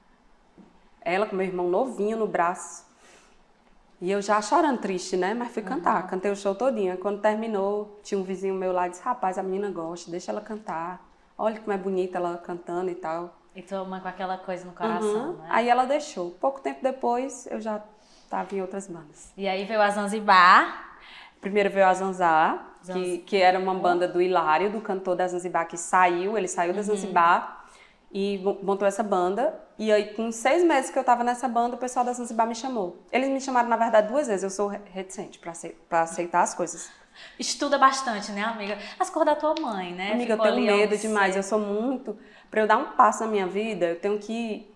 Ela 1.01 1.25
com 1.25 1.35
meu 1.35 1.47
irmão 1.47 1.69
novinho 1.69 2.17
no 2.17 2.27
braço. 2.27 2.85
E 4.01 4.11
eu 4.11 4.21
já 4.21 4.41
chorando 4.41 4.79
triste, 4.79 5.17
né? 5.17 5.33
Mas 5.33 5.51
fui 5.51 5.63
cantar, 5.63 6.07
cantei 6.07 6.29
o 6.31 6.35
show 6.35 6.53
todinho. 6.53 6.97
Quando 6.99 7.19
terminou, 7.19 7.99
tinha 8.03 8.19
um 8.19 8.23
vizinho 8.23 8.53
meu 8.53 8.71
lá 8.71 8.87
e 8.87 8.91
disse, 8.91 9.01
rapaz, 9.01 9.37
a 9.37 9.43
menina 9.43 9.71
gosta, 9.71 10.11
deixa 10.11 10.31
ela 10.31 10.41
cantar. 10.41 11.03
Olha 11.37 11.59
como 11.59 11.73
é 11.73 11.77
bonita 11.77 12.17
ela 12.17 12.37
cantando 12.37 12.89
e 12.91 12.95
tal. 12.95 13.38
E 13.55 13.61
tua 13.61 13.83
mãe 13.83 13.99
com 13.99 14.07
aquela 14.07 14.37
coisa 14.37 14.65
no 14.65 14.71
coração, 14.73 15.31
Uhum. 15.31 15.37
né? 15.37 15.47
Aí 15.49 15.67
ela 15.69 15.85
deixou. 15.85 16.31
Pouco 16.31 16.61
tempo 16.61 16.79
depois, 16.83 17.47
eu 17.51 17.59
já 17.59 17.81
estava 18.23 18.53
em 18.55 18.61
outras 18.61 18.87
bandas. 18.87 19.31
E 19.35 19.47
aí 19.47 19.65
veio 19.65 19.81
a 19.81 19.89
Zanzibar. 19.89 20.87
Primeiro 21.41 21.69
veio 21.69 21.85
a 21.87 21.89
que, 21.93 21.95
Zanz- 22.85 23.23
que 23.25 23.37
era 23.37 23.57
uma 23.57 23.73
banda 23.73 24.07
do 24.07 24.21
Hilário, 24.21 24.71
do 24.71 24.81
cantor 24.81 25.15
da 25.15 25.27
Zanzibar, 25.27 25.67
que 25.67 25.77
saiu, 25.77 26.37
ele 26.37 26.47
saiu 26.47 26.71
Uhum. 26.71 26.75
da 26.75 26.81
Zanzibar 26.83 27.65
e 28.11 28.37
mo- 28.39 28.59
montou 28.61 28.87
essa 28.87 29.01
banda. 29.03 29.57
E 29.77 29.91
aí, 29.91 30.13
com 30.13 30.31
seis 30.31 30.63
meses 30.63 30.91
que 30.91 30.97
eu 30.97 31.01
estava 31.01 31.23
nessa 31.23 31.47
banda, 31.47 31.75
o 31.75 31.79
pessoal 31.79 32.05
da 32.05 32.11
Zanzibar 32.13 32.45
me 32.45 32.53
chamou. 32.55 33.01
Eles 33.11 33.29
me 33.29 33.39
chamaram, 33.41 33.67
na 33.69 33.77
verdade, 33.77 34.09
duas 34.09 34.27
vezes. 34.27 34.43
Eu 34.43 34.49
sou 34.49 34.67
re- 34.67 34.81
reticente 34.91 35.39
para 35.39 36.01
aceitar 36.01 36.41
as 36.41 36.53
coisas. 36.53 36.91
Estuda 37.37 37.77
bastante, 37.77 38.31
né, 38.31 38.43
amiga? 38.43 38.77
As 38.99 39.09
cores 39.09 39.25
da 39.25 39.35
tua 39.35 39.55
mãe, 39.59 39.93
né? 39.93 40.11
Amiga, 40.13 40.33
Ficou 40.35 40.47
eu 40.47 40.53
tenho 40.55 40.65
medo 40.77 40.97
demais. 40.97 41.35
Eu 41.35 41.43
sou 41.43 41.59
muito. 41.59 42.17
Para 42.49 42.61
eu 42.61 42.67
dar 42.67 42.77
um 42.77 42.91
passo 42.91 43.23
na 43.23 43.29
minha 43.29 43.47
vida, 43.47 43.85
eu 43.87 43.99
tenho 43.99 44.19
que. 44.19 44.67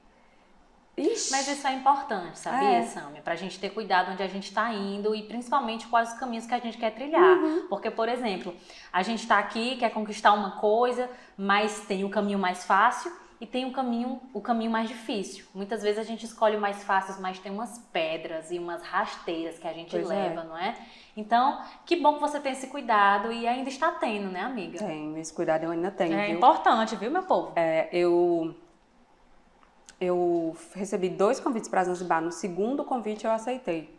Ixi. 0.96 1.32
Mas 1.32 1.48
isso 1.48 1.66
é 1.66 1.74
importante, 1.74 2.38
sabia, 2.38 2.78
É. 2.78 2.84
Samia? 2.84 3.22
Pra 3.22 3.36
gente 3.36 3.60
ter 3.60 3.72
cuidado 3.72 4.12
onde 4.12 4.22
a 4.22 4.28
gente 4.28 4.54
tá 4.54 4.72
indo 4.72 5.16
e 5.16 5.24
principalmente 5.24 5.88
quais 5.88 6.14
os 6.14 6.20
caminhos 6.20 6.46
que 6.46 6.54
a 6.54 6.60
gente 6.60 6.78
quer 6.78 6.92
trilhar. 6.92 7.38
Uhum. 7.38 7.66
Porque, 7.68 7.90
por 7.90 8.08
exemplo, 8.08 8.56
a 8.92 9.02
gente 9.02 9.26
tá 9.26 9.40
aqui, 9.40 9.76
quer 9.78 9.90
conquistar 9.90 10.34
uma 10.34 10.52
coisa, 10.52 11.10
mas 11.36 11.80
tem 11.88 12.04
o 12.04 12.10
caminho 12.10 12.38
mais 12.38 12.64
fácil 12.64 13.12
e 13.44 13.46
tem 13.46 13.66
o 13.66 13.74
caminho, 13.74 14.22
o 14.34 14.40
caminho 14.40 14.72
mais 14.72 14.88
difícil. 14.88 15.46
Muitas 15.54 15.84
vezes 15.84 16.00
a 16.00 16.04
gente 16.04 16.26
escolhe 16.26 16.56
o 16.56 16.62
mais 16.62 16.82
fácil, 16.82 17.22
mas 17.22 17.40
tem 17.40 17.52
umas 17.52 17.78
pedras 17.92 18.50
e 18.52 18.58
umas 18.58 18.82
rasteiras 18.82 19.60
que 19.60 19.68
a 19.68 19.74
gente 19.74 19.92
Pois 19.92 20.10
é. 20.10 20.14
leva, 20.14 20.46
não 20.46 20.58
é? 20.58 20.74
Então, 21.18 21.60
que 21.86 21.98
bom 21.98 22.14
que 22.14 22.22
você 22.22 22.40
tem 22.40 22.54
esse 22.54 22.68
cuidado 22.68 23.34
e 23.34 23.46
ainda 23.46 23.68
está 23.68 23.92
tendo, 23.92 24.30
né, 24.32 24.40
amiga? 24.40 24.78
Tenho, 24.78 25.18
esse 25.18 25.34
cuidado 25.34 25.66
eu 25.66 25.72
ainda 25.72 25.92
tenho, 25.92 26.18
É 26.18 26.28
viu? 26.28 26.38
importante, 26.38 26.96
viu, 26.96 27.12
meu 27.12 27.24
povo? 27.24 27.52
É, 27.58 27.90
eu, 27.92 28.56
eu 30.00 30.56
recebi 30.74 31.10
dois 31.10 31.42
convites 31.42 31.68
para 31.68 31.84
Zanzibar. 31.84 32.22
No 32.22 32.32
segundo 32.32 32.86
convite 32.86 33.26
eu 33.26 33.32
aceitei. 33.32 33.94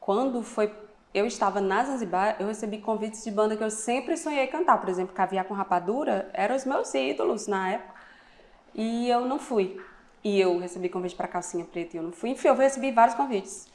Quando 0.00 0.42
foi, 0.42 0.74
eu 1.14 1.24
estava 1.24 1.60
na 1.60 1.84
Zanzibar, 1.84 2.34
eu 2.40 2.48
recebi 2.48 2.78
convites 2.78 3.22
de 3.22 3.30
banda 3.30 3.56
que 3.56 3.62
eu 3.62 3.70
sempre 3.70 4.16
sonhei 4.16 4.48
cantar. 4.48 4.80
Por 4.80 4.88
exemplo, 4.88 5.14
Caviar 5.14 5.44
com 5.44 5.54
Rapadura 5.54 6.28
eram 6.32 6.56
os 6.56 6.64
meus 6.64 6.92
ídolos 6.94 7.46
na 7.46 7.70
época. 7.74 7.97
E 8.80 9.10
eu 9.10 9.22
não 9.26 9.40
fui. 9.40 9.76
E 10.22 10.38
eu 10.40 10.58
recebi 10.60 10.88
convite 10.88 11.16
para 11.16 11.26
Calcinha 11.26 11.64
Preta 11.64 11.96
e 11.96 11.98
eu 11.98 12.02
não 12.04 12.12
fui. 12.12 12.30
Enfim, 12.30 12.46
eu 12.46 12.54
recebi 12.54 12.92
vários 12.92 13.16
convites. 13.16 13.66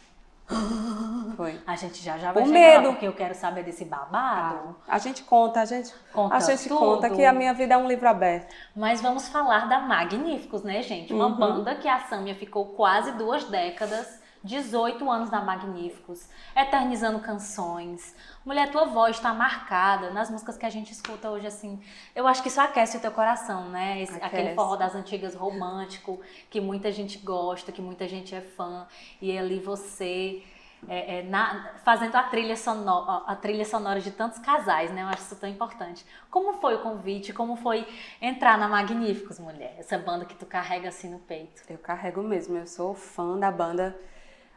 Foi. 1.35 1.59
A 1.65 1.75
gente 1.75 2.01
já 2.03 2.17
já 2.17 2.31
vai 2.31 2.45
chegar 2.45 2.53
medo. 2.59 2.85
lá, 2.87 2.91
porque 2.93 3.07
eu 3.07 3.13
quero 3.13 3.33
saber 3.33 3.63
desse 3.63 3.85
babado. 3.85 4.75
A 4.87 4.97
gente 4.99 5.23
conta, 5.23 5.61
a 5.61 5.65
gente, 5.65 5.93
Conta 6.13 6.35
a 6.35 6.39
gente 6.39 6.67
tudo. 6.69 6.79
conta 6.79 7.09
que 7.09 7.25
a 7.25 7.33
minha 7.33 7.53
vida 7.53 7.73
é 7.73 7.77
um 7.77 7.87
livro 7.87 8.07
aberto. 8.07 8.53
Mas 8.75 9.01
vamos 9.01 9.27
falar 9.29 9.67
da 9.67 9.79
Magníficos, 9.79 10.63
né, 10.63 10.81
gente? 10.83 11.13
Uma 11.13 11.27
Uhum. 11.27 11.35
banda 11.37 11.75
que 11.75 11.87
a 11.87 11.99
Samia 12.01 12.35
ficou 12.35 12.65
quase 12.67 13.11
duas 13.13 13.45
décadas, 13.45 14.21
18 14.43 15.09
anos 15.09 15.29
na 15.31 15.41
Magníficos, 15.41 16.27
eternizando 16.55 17.19
canções. 17.19 18.13
Mulher, 18.45 18.69
tua 18.71 18.85
voz 18.85 19.15
está 19.15 19.33
marcada 19.33 20.09
nas 20.11 20.29
músicas 20.29 20.57
que 20.57 20.65
a 20.65 20.69
gente 20.69 20.91
escuta 20.91 21.29
hoje, 21.29 21.47
assim. 21.47 21.81
Eu 22.13 22.27
acho 22.27 22.41
que 22.41 22.49
isso 22.49 22.59
aquece 22.59 22.97
o 22.97 22.99
teu 22.99 23.11
coração, 23.11 23.69
né? 23.69 24.01
Esse- 24.01 24.21
aquele 24.21 24.53
forró 24.55 24.75
das 24.75 24.95
antigas 24.95 25.33
romântico, 25.33 26.19
que 26.49 26.59
muita 26.59 26.91
gente 26.91 27.17
gosta, 27.19 27.71
que 27.71 27.81
muita 27.81 28.07
gente 28.07 28.35
é 28.35 28.41
fã. 28.41 28.85
E 29.21 29.37
ali 29.37 29.59
você 29.59 30.43
é, 30.89 31.19
é, 31.19 31.23
na, 31.23 31.75
fazendo 31.85 32.13
a 32.17 32.23
trilha, 32.23 32.57
sonora, 32.57 33.23
a 33.25 33.35
trilha 33.37 33.63
sonora 33.63 34.01
de 34.01 34.11
tantos 34.11 34.39
casais, 34.39 34.91
né? 34.91 35.03
Eu 35.03 35.07
acho 35.07 35.21
isso 35.21 35.35
tão 35.37 35.47
importante. 35.49 36.05
Como 36.29 36.51
foi 36.59 36.75
o 36.75 36.79
convite? 36.79 37.31
Como 37.31 37.55
foi 37.55 37.87
entrar 38.21 38.57
na 38.57 38.67
Magníficos, 38.67 39.39
mulher? 39.39 39.75
Essa 39.79 39.97
banda 39.97 40.25
que 40.25 40.35
tu 40.35 40.45
carrega 40.45 40.89
assim 40.89 41.09
no 41.09 41.19
peito. 41.19 41.61
Eu 41.69 41.77
carrego 41.77 42.21
mesmo, 42.21 42.57
eu 42.57 42.67
sou 42.67 42.93
fã 42.93 43.37
da 43.39 43.49
banda, 43.49 43.97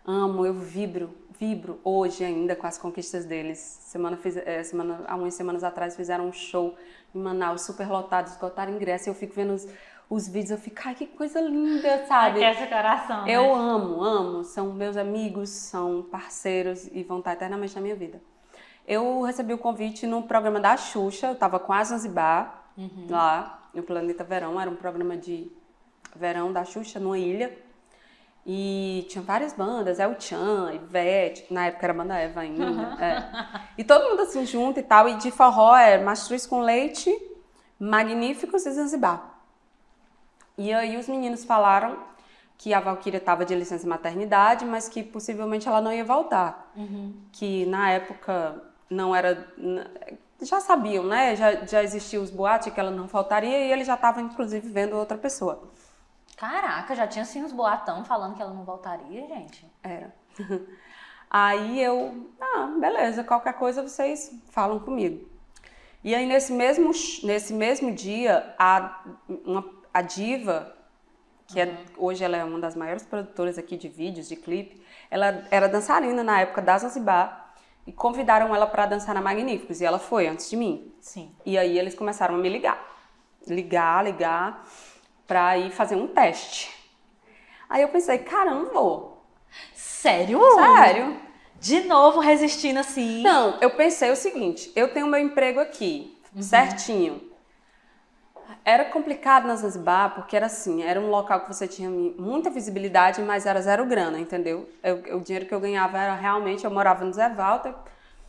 amo, 0.06 0.46
eu 0.46 0.54
vibro, 0.54 1.10
vibro 1.38 1.80
hoje 1.84 2.24
ainda 2.24 2.54
com 2.54 2.66
as 2.66 2.78
conquistas 2.78 3.24
deles. 3.24 3.58
Semana, 3.58 4.16
fiz, 4.16 4.36
é, 4.36 4.62
semana, 4.62 5.04
há 5.06 5.16
umas 5.16 5.34
semanas 5.34 5.64
atrás 5.64 5.96
fizeram 5.96 6.28
um 6.28 6.32
show 6.32 6.74
em 7.14 7.18
Manaus, 7.18 7.62
super 7.62 7.88
lotado, 7.88 8.28
esgotaram 8.28 8.72
ingresso, 8.72 9.08
e 9.08 9.10
eu 9.10 9.14
fico 9.14 9.34
vendo 9.34 9.54
os 9.54 9.66
os 10.08 10.28
vídeos, 10.28 10.52
eu 10.52 10.58
fico, 10.58 10.80
ai, 10.84 10.94
que 10.94 11.06
coisa 11.06 11.40
linda, 11.40 12.06
sabe? 12.06 12.44
Aquece 12.44 12.64
o 12.64 12.68
coração. 12.68 13.26
Eu 13.26 13.42
né? 13.42 13.52
amo, 13.52 14.02
amo. 14.02 14.44
São 14.44 14.72
meus 14.72 14.96
amigos, 14.96 15.50
são 15.50 16.02
parceiros 16.02 16.86
e 16.92 17.02
vão 17.02 17.18
estar 17.18 17.32
eternamente 17.32 17.74
na 17.74 17.80
minha 17.80 17.96
vida. 17.96 18.20
Eu 18.86 19.22
recebi 19.22 19.52
o 19.52 19.58
convite 19.58 20.06
no 20.06 20.22
programa 20.22 20.60
da 20.60 20.76
Xuxa, 20.76 21.26
eu 21.26 21.32
estava 21.32 21.58
com 21.58 21.72
a 21.72 21.82
Zanzibar, 21.82 22.70
uhum. 22.78 23.06
lá 23.10 23.68
no 23.74 23.82
Planeta 23.82 24.22
Verão, 24.22 24.60
era 24.60 24.70
um 24.70 24.76
programa 24.76 25.16
de 25.16 25.50
verão 26.14 26.52
da 26.52 26.64
Xuxa, 26.64 27.00
numa 27.00 27.18
ilha. 27.18 27.56
E 28.48 29.04
tinha 29.08 29.22
várias 29.22 29.52
bandas, 29.52 29.98
El 29.98 30.14
Chan, 30.20 30.72
Ivete, 30.72 31.52
na 31.52 31.66
época 31.66 31.84
era 31.84 31.92
a 31.92 31.96
banda 31.96 32.14
Eva 32.14 32.42
ainda. 32.42 32.64
é. 33.04 33.60
E 33.76 33.82
todo 33.82 34.08
mundo 34.08 34.22
assim 34.22 34.46
junto 34.46 34.78
e 34.78 34.84
tal. 34.84 35.08
E 35.08 35.16
de 35.16 35.32
forró 35.32 35.76
é 35.76 35.98
Mastruz 35.98 36.46
com 36.46 36.60
Leite, 36.60 37.10
Magníficos 37.78 38.64
e 38.64 38.70
Zanzibar. 38.70 39.34
E 40.56 40.72
aí 40.72 40.96
os 40.96 41.08
meninos 41.08 41.44
falaram 41.44 41.98
que 42.56 42.72
a 42.72 42.78
Valkyria 42.78 43.18
estava 43.18 43.44
de 43.44 43.54
licença 43.54 43.86
maternidade, 43.86 44.64
mas 44.64 44.88
que 44.88 45.02
possivelmente 45.02 45.66
ela 45.68 45.80
não 45.80 45.92
ia 45.92 46.04
voltar. 46.04 46.70
Uhum. 46.76 47.14
Que 47.32 47.66
na 47.66 47.90
época 47.90 48.62
não 48.88 49.14
era. 49.14 49.44
Já 50.40 50.60
sabiam, 50.60 51.04
né? 51.04 51.34
Já, 51.34 51.66
já 51.66 51.82
existiam 51.82 52.22
os 52.22 52.30
boatos 52.30 52.72
que 52.72 52.78
ela 52.78 52.92
não 52.92 53.08
faltaria 53.08 53.58
e 53.58 53.72
ele 53.72 53.84
já 53.84 53.94
estava, 53.94 54.20
inclusive, 54.20 54.68
vendo 54.68 54.96
outra 54.96 55.18
pessoa. 55.18 55.68
Caraca, 56.36 56.94
já 56.94 57.06
tinha 57.06 57.22
assim 57.22 57.42
uns 57.42 57.52
boatão 57.52 58.04
falando 58.04 58.34
que 58.36 58.42
ela 58.42 58.52
não 58.52 58.64
voltaria, 58.64 59.26
gente? 59.26 59.66
Era. 59.82 60.14
Aí 61.30 61.82
eu, 61.82 62.30
ah, 62.40 62.68
beleza, 62.78 63.24
qualquer 63.24 63.54
coisa 63.54 63.82
vocês 63.82 64.32
falam 64.50 64.78
comigo. 64.78 65.28
E 66.04 66.14
aí 66.14 66.24
nesse 66.24 66.52
mesmo, 66.52 66.92
nesse 67.24 67.52
mesmo 67.52 67.92
dia, 67.92 68.54
a, 68.56 69.02
uma 69.44 69.68
a 69.92 70.02
Diva, 70.02 70.72
que 71.48 71.58
é, 71.58 71.64
uhum. 71.64 71.72
é, 71.72 71.76
hoje 71.96 72.22
ela 72.22 72.36
é 72.36 72.44
uma 72.44 72.60
das 72.60 72.76
maiores 72.76 73.02
produtoras 73.02 73.58
aqui 73.58 73.76
de 73.76 73.88
vídeos, 73.88 74.28
de 74.28 74.36
clipe, 74.36 74.80
ela 75.10 75.44
era 75.50 75.68
dançarina 75.68 76.22
na 76.22 76.40
época 76.40 76.62
da 76.62 76.78
Zanzibar 76.78 77.54
e 77.84 77.92
convidaram 77.92 78.54
ela 78.54 78.68
para 78.68 78.86
dançar 78.86 79.16
na 79.16 79.20
Magníficos 79.20 79.80
e 79.80 79.84
ela 79.84 79.98
foi 79.98 80.28
antes 80.28 80.48
de 80.48 80.56
mim. 80.56 80.94
Sim. 81.00 81.34
E 81.44 81.58
aí 81.58 81.76
eles 81.76 81.94
começaram 81.94 82.36
a 82.36 82.38
me 82.38 82.48
ligar, 82.48 82.78
ligar, 83.46 84.04
ligar 84.04 84.64
para 85.26 85.58
ir 85.58 85.70
fazer 85.70 85.96
um 85.96 86.06
teste. 86.06 86.74
Aí 87.68 87.82
eu 87.82 87.88
pensei, 87.88 88.18
cara, 88.18 88.54
não 88.54 88.72
vou. 88.72 89.24
Sério? 89.74 90.40
Sério. 90.54 91.16
De 91.60 91.80
novo 91.80 92.20
resistindo 92.20 92.78
assim? 92.78 93.22
Não, 93.22 93.58
eu 93.60 93.70
pensei 93.70 94.10
o 94.10 94.16
seguinte, 94.16 94.70
eu 94.76 94.92
tenho 94.92 95.06
meu 95.06 95.18
emprego 95.18 95.58
aqui, 95.58 96.16
uhum. 96.34 96.42
certinho. 96.42 97.20
Era 98.64 98.84
complicado 98.84 99.46
na 99.46 99.56
Zanzibar, 99.56 100.14
porque 100.14 100.36
era 100.36 100.46
assim, 100.46 100.82
era 100.82 101.00
um 101.00 101.08
local 101.08 101.40
que 101.40 101.48
você 101.48 101.66
tinha 101.66 101.88
muita 101.88 102.50
visibilidade, 102.50 103.22
mas 103.22 103.46
era 103.46 103.60
zero 103.60 103.86
grana, 103.86 104.18
entendeu? 104.18 104.68
Eu, 104.82 105.16
o 105.16 105.20
dinheiro 105.20 105.46
que 105.46 105.54
eu 105.54 105.60
ganhava 105.60 105.98
era 105.98 106.14
realmente, 106.14 106.64
eu 106.64 106.70
morava 106.70 107.04
no 107.04 107.12
Zé 107.12 107.28
Walter, 107.28 107.74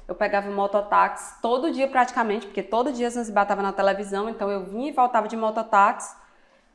eu 0.07 0.15
pegava 0.15 0.49
mototáxi 0.49 1.41
todo 1.41 1.71
dia 1.71 1.87
praticamente, 1.87 2.45
porque 2.45 2.63
todo 2.63 2.93
dia 2.93 3.09
Zanzibar 3.09 3.43
estava 3.43 3.61
na 3.61 3.73
televisão, 3.73 4.29
então 4.29 4.49
eu 4.49 4.63
vinha 4.63 4.89
e 4.89 4.91
voltava 4.93 5.27
de 5.27 5.35
mototáxi. 5.35 6.15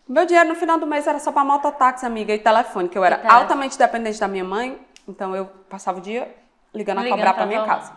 Meu 0.09 0.26
dinheiro 0.26 0.49
no 0.49 0.54
final 0.54 0.78
do 0.78 0.87
mês 0.87 1.06
era 1.06 1.18
só 1.18 1.32
para 1.32 1.44
mototáxi, 1.44 2.04
amiga, 2.04 2.35
e 2.35 2.38
telefone, 2.38 2.88
que 2.88 2.99
eu 2.99 3.04
era 3.04 3.23
altamente 3.32 3.78
dependente 3.78 4.18
da 4.18 4.28
minha 4.28 4.44
mãe, 4.44 4.80
então 5.06 5.35
eu 5.35 5.47
passava 5.68 5.99
o 5.99 6.00
dia 6.00 6.35
ligando, 6.75 7.00
ligando 7.00 7.12
a 7.12 7.16
cobrar 7.16 7.35
para 7.35 7.47
minha 7.47 7.64
casa. 7.64 7.92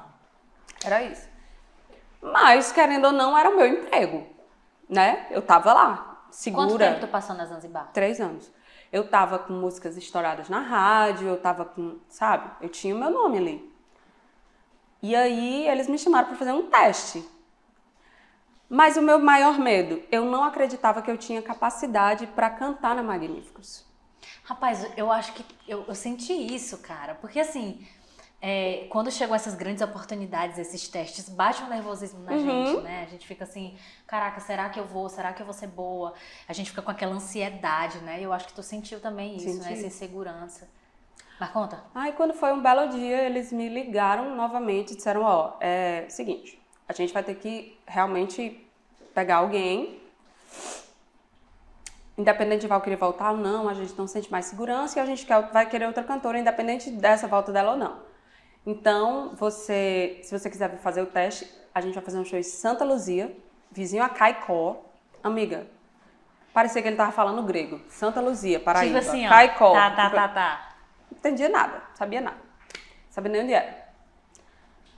Era 0.83 1.03
isso. 1.03 1.27
Mas, 2.21 2.71
querendo 2.71 3.05
ou 3.05 3.11
não, 3.11 3.37
era 3.37 3.49
o 3.49 3.55
meu 3.55 3.67
emprego 3.67 4.35
né? 4.89 5.27
Eu 5.31 5.41
tava 5.41 5.73
lá, 5.73 6.25
segura. 6.29 6.67
Quanto 6.67 6.77
tempo 6.77 6.99
tu 7.01 7.07
passou 7.07 7.35
na 7.35 7.45
Zanzibar? 7.45 7.89
Três 7.93 8.19
anos. 8.19 8.51
Eu 8.91 9.07
tava 9.07 9.39
com 9.39 9.53
músicas 9.53 9.97
estouradas 9.97 10.47
na 10.47 10.59
rádio, 10.59 11.27
eu 11.27 11.37
tava 11.37 11.65
com, 11.65 11.97
sabe? 12.07 12.49
Eu 12.61 12.69
tinha 12.69 12.95
o 12.95 12.99
meu 12.99 13.09
nome 13.09 13.37
ali. 13.37 13.75
E 15.01 15.15
aí 15.15 15.67
eles 15.67 15.87
me 15.87 15.97
chamaram 15.97 16.27
para 16.27 16.37
fazer 16.37 16.53
um 16.53 16.69
teste. 16.69 17.27
Mas 18.69 18.97
o 18.97 19.01
meu 19.01 19.19
maior 19.19 19.59
medo, 19.59 20.01
eu 20.11 20.25
não 20.25 20.43
acreditava 20.43 21.01
que 21.01 21.11
eu 21.11 21.17
tinha 21.17 21.41
capacidade 21.41 22.25
para 22.27 22.49
cantar 22.49 22.95
na 22.95 23.03
Magníficos. 23.03 23.85
Rapaz, 24.43 24.87
eu 24.97 25.11
acho 25.11 25.33
que 25.33 25.45
eu, 25.67 25.85
eu 25.87 25.95
senti 25.95 26.33
isso, 26.33 26.79
cara, 26.79 27.15
porque 27.15 27.39
assim, 27.39 27.85
é, 28.41 28.85
quando 28.89 29.09
chegam 29.09 29.35
essas 29.35 29.55
grandes 29.55 29.81
oportunidades, 29.81 30.59
esses 30.59 30.87
testes, 30.87 31.29
bate 31.29 31.63
um 31.63 31.67
nervosismo 31.67 32.23
na 32.23 32.33
uhum. 32.33 32.65
gente, 32.65 32.83
né? 32.83 33.03
A 33.07 33.09
gente 33.09 33.25
fica 33.25 33.43
assim, 33.43 33.75
caraca, 34.05 34.39
será 34.39 34.69
que 34.69 34.79
eu 34.79 34.85
vou? 34.85 35.09
Será 35.09 35.33
que 35.33 35.41
eu 35.41 35.45
vou 35.45 35.53
ser 35.53 35.67
boa? 35.67 36.13
A 36.47 36.53
gente 36.53 36.69
fica 36.69 36.81
com 36.81 36.91
aquela 36.91 37.15
ansiedade, 37.15 37.97
né? 37.99 38.19
Eu 38.21 38.31
acho 38.31 38.47
que 38.47 38.53
tu 38.53 38.61
sentiu 38.61 38.99
também 38.99 39.35
isso, 39.35 39.49
Senti. 39.49 39.65
né? 39.65 39.73
Essa 39.73 39.87
insegurança. 39.87 40.69
Mas 41.39 41.49
conta. 41.49 41.83
Aí 41.93 42.13
quando 42.13 42.33
foi 42.33 42.53
um 42.53 42.61
belo 42.61 42.87
dia, 42.89 43.23
eles 43.23 43.51
me 43.51 43.67
ligaram 43.67 44.35
novamente 44.35 44.93
e 44.93 44.95
disseram, 44.95 45.23
ó, 45.23 45.53
é 45.59 46.05
seguinte, 46.07 46.61
a 46.87 46.93
gente 46.93 47.13
vai 47.13 47.23
ter 47.23 47.35
que 47.35 47.77
realmente 47.85 48.65
pegar 49.13 49.37
alguém 49.37 50.01
independente 52.17 52.61
de 52.61 52.67
Valkyrie 52.67 52.95
voltar 52.95 53.31
ou 53.31 53.37
não, 53.37 53.67
a 53.67 53.73
gente 53.73 53.93
não 53.97 54.07
sente 54.07 54.31
mais 54.31 54.45
segurança 54.45 54.97
e 54.97 55.01
a 55.01 55.05
gente 55.05 55.25
quer, 55.25 55.41
vai 55.51 55.67
querer 55.67 55.85
outra 55.85 56.03
cantora, 56.03 56.39
independente 56.39 56.89
dessa 56.89 57.27
volta 57.27 57.51
dela 57.51 57.71
ou 57.71 57.77
não. 57.77 57.99
Então, 58.65 59.35
você, 59.35 60.19
se 60.23 60.37
você 60.37 60.49
quiser 60.49 60.77
fazer 60.79 61.01
o 61.01 61.05
teste, 61.05 61.47
a 61.73 61.81
gente 61.81 61.93
vai 61.93 62.03
fazer 62.03 62.17
um 62.17 62.25
show 62.25 62.39
em 62.39 62.43
Santa 62.43 62.83
Luzia, 62.83 63.35
vizinho 63.71 64.01
a 64.01 64.09
Caicó. 64.09 64.81
Amiga, 65.21 65.67
parecia 66.53 66.81
que 66.81 66.87
ele 66.87 66.95
tava 66.95 67.11
falando 67.11 67.43
grego. 67.43 67.81
Santa 67.89 68.21
Luzia, 68.21 68.59
Paraíba. 68.59 68.99
Tipo 68.99 69.09
assim, 69.09 69.25
ó. 69.25 69.29
Caicó. 69.29 69.73
Tá, 69.73 69.91
tá, 69.91 70.09
tá, 70.09 70.27
tá. 70.29 70.69
Não 71.11 71.17
entendia 71.17 71.49
nada, 71.49 71.83
sabia 71.93 72.21
nada. 72.21 72.37
Sabia 73.09 73.31
nem 73.31 73.43
onde 73.43 73.53
era. 73.53 73.84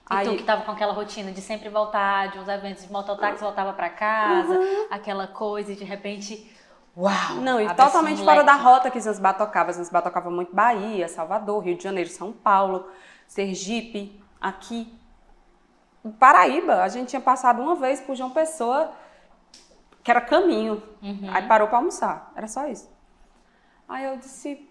E 0.10 0.16
Aí, 0.16 0.28
tu 0.28 0.36
que 0.38 0.44
tava 0.44 0.64
com 0.64 0.72
aquela 0.72 0.94
rotina 0.94 1.32
de 1.32 1.42
sempre 1.42 1.70
voltar 1.70 2.32
de 2.32 2.40
uns 2.40 2.48
eventos 2.48 2.84
de 2.84 2.92
mototáxi, 2.92 3.42
voltava 3.42 3.74
para 3.74 3.90
casa, 3.90 4.54
uhum. 4.54 4.88
aquela 4.90 5.28
coisa 5.28 5.74
e 5.74 5.76
de 5.76 5.84
repente 5.84 6.50
Uau! 6.98 7.36
Não, 7.42 7.62
e 7.62 7.68
totalmente 7.76 8.24
fora 8.24 8.44
da 8.44 8.56
rota 8.56 8.90
que 8.90 9.00
Zanzibar 9.00 9.38
tocava. 9.38 9.72
Zanzibar 9.72 10.02
tocava 10.02 10.32
muito 10.32 10.56
Bahia, 10.56 11.08
Salvador, 11.08 11.64
Rio 11.64 11.78
de 11.78 11.84
Janeiro, 11.84 12.10
São 12.10 12.34
Paulo. 12.34 12.90
Sergipe, 13.28 14.20
aqui. 14.42 14.92
Paraíba, 16.18 16.82
a 16.82 16.88
gente 16.88 17.10
tinha 17.10 17.22
passado 17.22 17.62
uma 17.62 17.76
vez 17.76 18.02
por 18.02 18.16
João 18.16 18.32
Pessoa, 18.32 18.92
que 20.04 20.10
era 20.10 20.22
caminho. 20.22 20.82
Uhum. 21.04 21.30
Aí 21.32 21.48
parou 21.48 21.68
para 21.68 21.78
almoçar. 21.78 22.32
Era 22.36 22.48
só 22.48 22.66
isso. 22.68 22.90
Aí 23.88 24.06
eu 24.06 24.18
disse, 24.18 24.68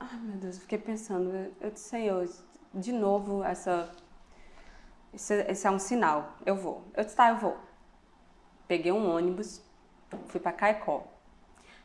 ai 0.00 0.18
meu 0.20 0.38
Deus, 0.38 0.56
eu 0.56 0.62
fiquei 0.62 0.78
pensando, 0.78 1.52
eu 1.60 1.70
disse, 1.70 1.90
Senhor, 1.90 2.28
de 2.74 2.92
novo 2.92 3.44
essa. 3.44 3.88
Esse, 5.12 5.34
esse 5.42 5.66
é 5.66 5.70
um 5.70 5.78
sinal, 5.78 6.32
eu 6.46 6.56
vou. 6.56 6.84
Eu 6.94 7.04
disse, 7.04 7.16
tá, 7.16 7.28
eu 7.28 7.36
vou. 7.36 7.58
Peguei 8.66 8.90
um 8.92 9.14
ônibus, 9.14 9.62
fui 10.28 10.40
para 10.40 10.52
Caicó. 10.52 11.06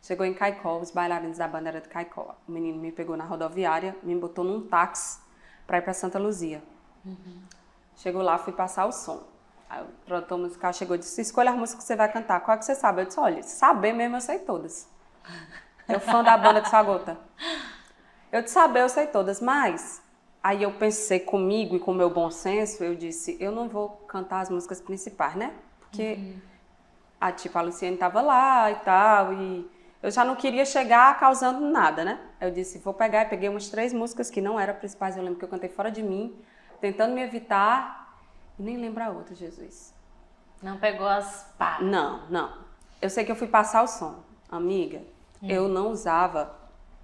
Chegou 0.02 0.26
em 0.26 0.34
Caicó, 0.34 0.78
os 0.78 0.92
bailarinos 0.92 1.38
da 1.38 1.48
banda 1.48 1.70
eram 1.70 1.82
de 1.82 1.90
Caicó. 1.90 2.36
O 2.48 2.52
menino 2.52 2.80
me 2.80 2.92
pegou 2.92 3.18
na 3.18 3.26
rodoviária, 3.26 3.96
me 4.02 4.16
botou 4.16 4.44
num 4.44 4.66
táxi 4.68 5.20
para 5.66 5.80
ir 5.80 5.82
para 5.82 5.94
Santa 5.94 6.18
Luzia. 6.18 6.64
Uhum. 7.04 7.42
Chegou 7.98 8.22
lá, 8.22 8.38
fui 8.38 8.54
passar 8.54 8.86
o 8.86 8.92
som. 8.92 9.24
Aí 9.70 9.84
o 9.84 9.88
produtor 10.06 10.38
musical 10.38 10.72
chegou 10.72 10.96
e 10.96 11.00
disse: 11.00 11.20
Escolha 11.20 11.52
a 11.52 11.54
música 11.54 11.80
que 11.80 11.84
você 11.84 11.96
vai 11.96 12.10
cantar. 12.12 12.40
Qual 12.40 12.56
é 12.56 12.58
que 12.58 12.64
você 12.64 12.76
sabe? 12.76 13.02
Eu 13.02 13.06
disse: 13.06 13.20
Olha, 13.20 13.44
saber 13.44 13.92
mesmo 13.92 14.16
eu 14.16 14.22
sei 14.22 14.40
todas. 14.40 14.88
Eu 15.90 16.00
fã 16.00 16.24
da 16.24 16.38
banda 16.38 16.62
de 16.62 16.70
Sagota. 16.70 17.18
Eu 18.32 18.42
de 18.42 18.50
saber 18.50 18.82
eu 18.82 18.90
sei 18.90 19.08
todas, 19.08 19.42
mas 19.42 20.02
aí 20.48 20.64
eu 20.64 20.72
pensei 20.72 21.20
comigo 21.20 21.76
e 21.76 21.80
com 21.80 21.92
o 21.92 21.94
meu 21.94 22.10
bom 22.10 22.32
senso, 22.32 22.82
eu 22.82 22.96
disse: 22.96 23.36
Eu 23.38 23.52
não 23.52 23.68
vou 23.68 23.90
cantar 24.08 24.40
as 24.40 24.50
músicas 24.50 24.80
principais, 24.80 25.36
né? 25.36 25.54
Porque 25.82 26.14
uhum. 26.14 26.36
a 27.20 27.32
tipo 27.34 27.58
a 27.58 27.62
Luciane 27.62 27.96
estava 27.96 28.22
lá 28.22 28.72
e 28.72 28.76
tal, 28.76 29.34
e 29.34 29.70
eu 30.02 30.10
já 30.10 30.24
não 30.24 30.38
queria 30.38 30.64
chegar 30.64 31.20
causando 31.20 31.60
nada, 31.60 32.06
né? 32.06 32.22
Eu 32.40 32.50
disse, 32.50 32.80
vou 32.80 32.94
pegar, 32.94 33.24
e 33.24 33.26
peguei 33.26 33.50
umas 33.50 33.68
três 33.68 33.92
músicas 33.92 34.30
que 34.30 34.40
não 34.40 34.58
eram 34.58 34.76
principais, 34.76 35.18
eu 35.18 35.24
lembro 35.24 35.38
que 35.38 35.44
eu 35.44 35.50
cantei 35.50 35.70
fora 35.70 35.92
de 35.92 36.02
mim, 36.02 36.34
tentando 36.80 37.14
me 37.14 37.22
evitar, 37.22 38.18
e 38.58 38.64
nem 38.64 38.78
lembro 38.78 39.04
a 39.04 39.10
outra, 39.10 39.36
Jesus. 39.36 39.94
Não 40.62 40.78
pegou 40.78 41.08
as 41.08 41.54
pá? 41.58 41.80
Não, 41.82 42.26
não. 42.30 42.54
Eu 43.02 43.10
sei 43.10 43.26
que 43.26 43.32
eu 43.32 43.36
fui 43.36 43.48
passar 43.48 43.84
o 43.84 43.88
som. 43.88 44.24
Amiga, 44.50 45.02
hum. 45.42 45.50
eu 45.50 45.68
não 45.68 45.92
usava 45.92 46.56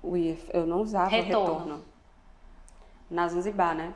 o 0.02 0.16
eu 0.18 0.66
não 0.66 0.82
usava 0.82 1.10
retorno. 1.10 1.40
o 1.40 1.50
retorno. 1.50 1.93
Na 3.14 3.28
Zanzibar, 3.28 3.76
né? 3.76 3.94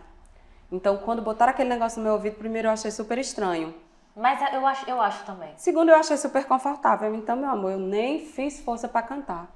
Então, 0.71 0.97
quando 0.97 1.21
botaram 1.21 1.51
aquele 1.51 1.69
negócio 1.69 1.97
no 1.99 2.03
meu 2.05 2.13
ouvido, 2.13 2.35
primeiro 2.37 2.67
eu 2.67 2.71
achei 2.71 2.91
super 2.91 3.17
estranho. 3.17 3.73
Mas 4.15 4.39
eu 4.53 4.65
acho, 4.65 4.89
eu 4.89 5.01
acho 5.01 5.25
também. 5.25 5.53
Segundo, 5.57 5.89
eu 5.89 5.95
achei 5.95 6.17
super 6.17 6.45
confortável. 6.45 7.13
Então, 7.15 7.35
meu 7.35 7.49
amor, 7.49 7.71
eu 7.71 7.79
nem 7.79 8.19
fiz 8.25 8.59
força 8.61 8.87
pra 8.87 9.01
cantar. 9.01 9.47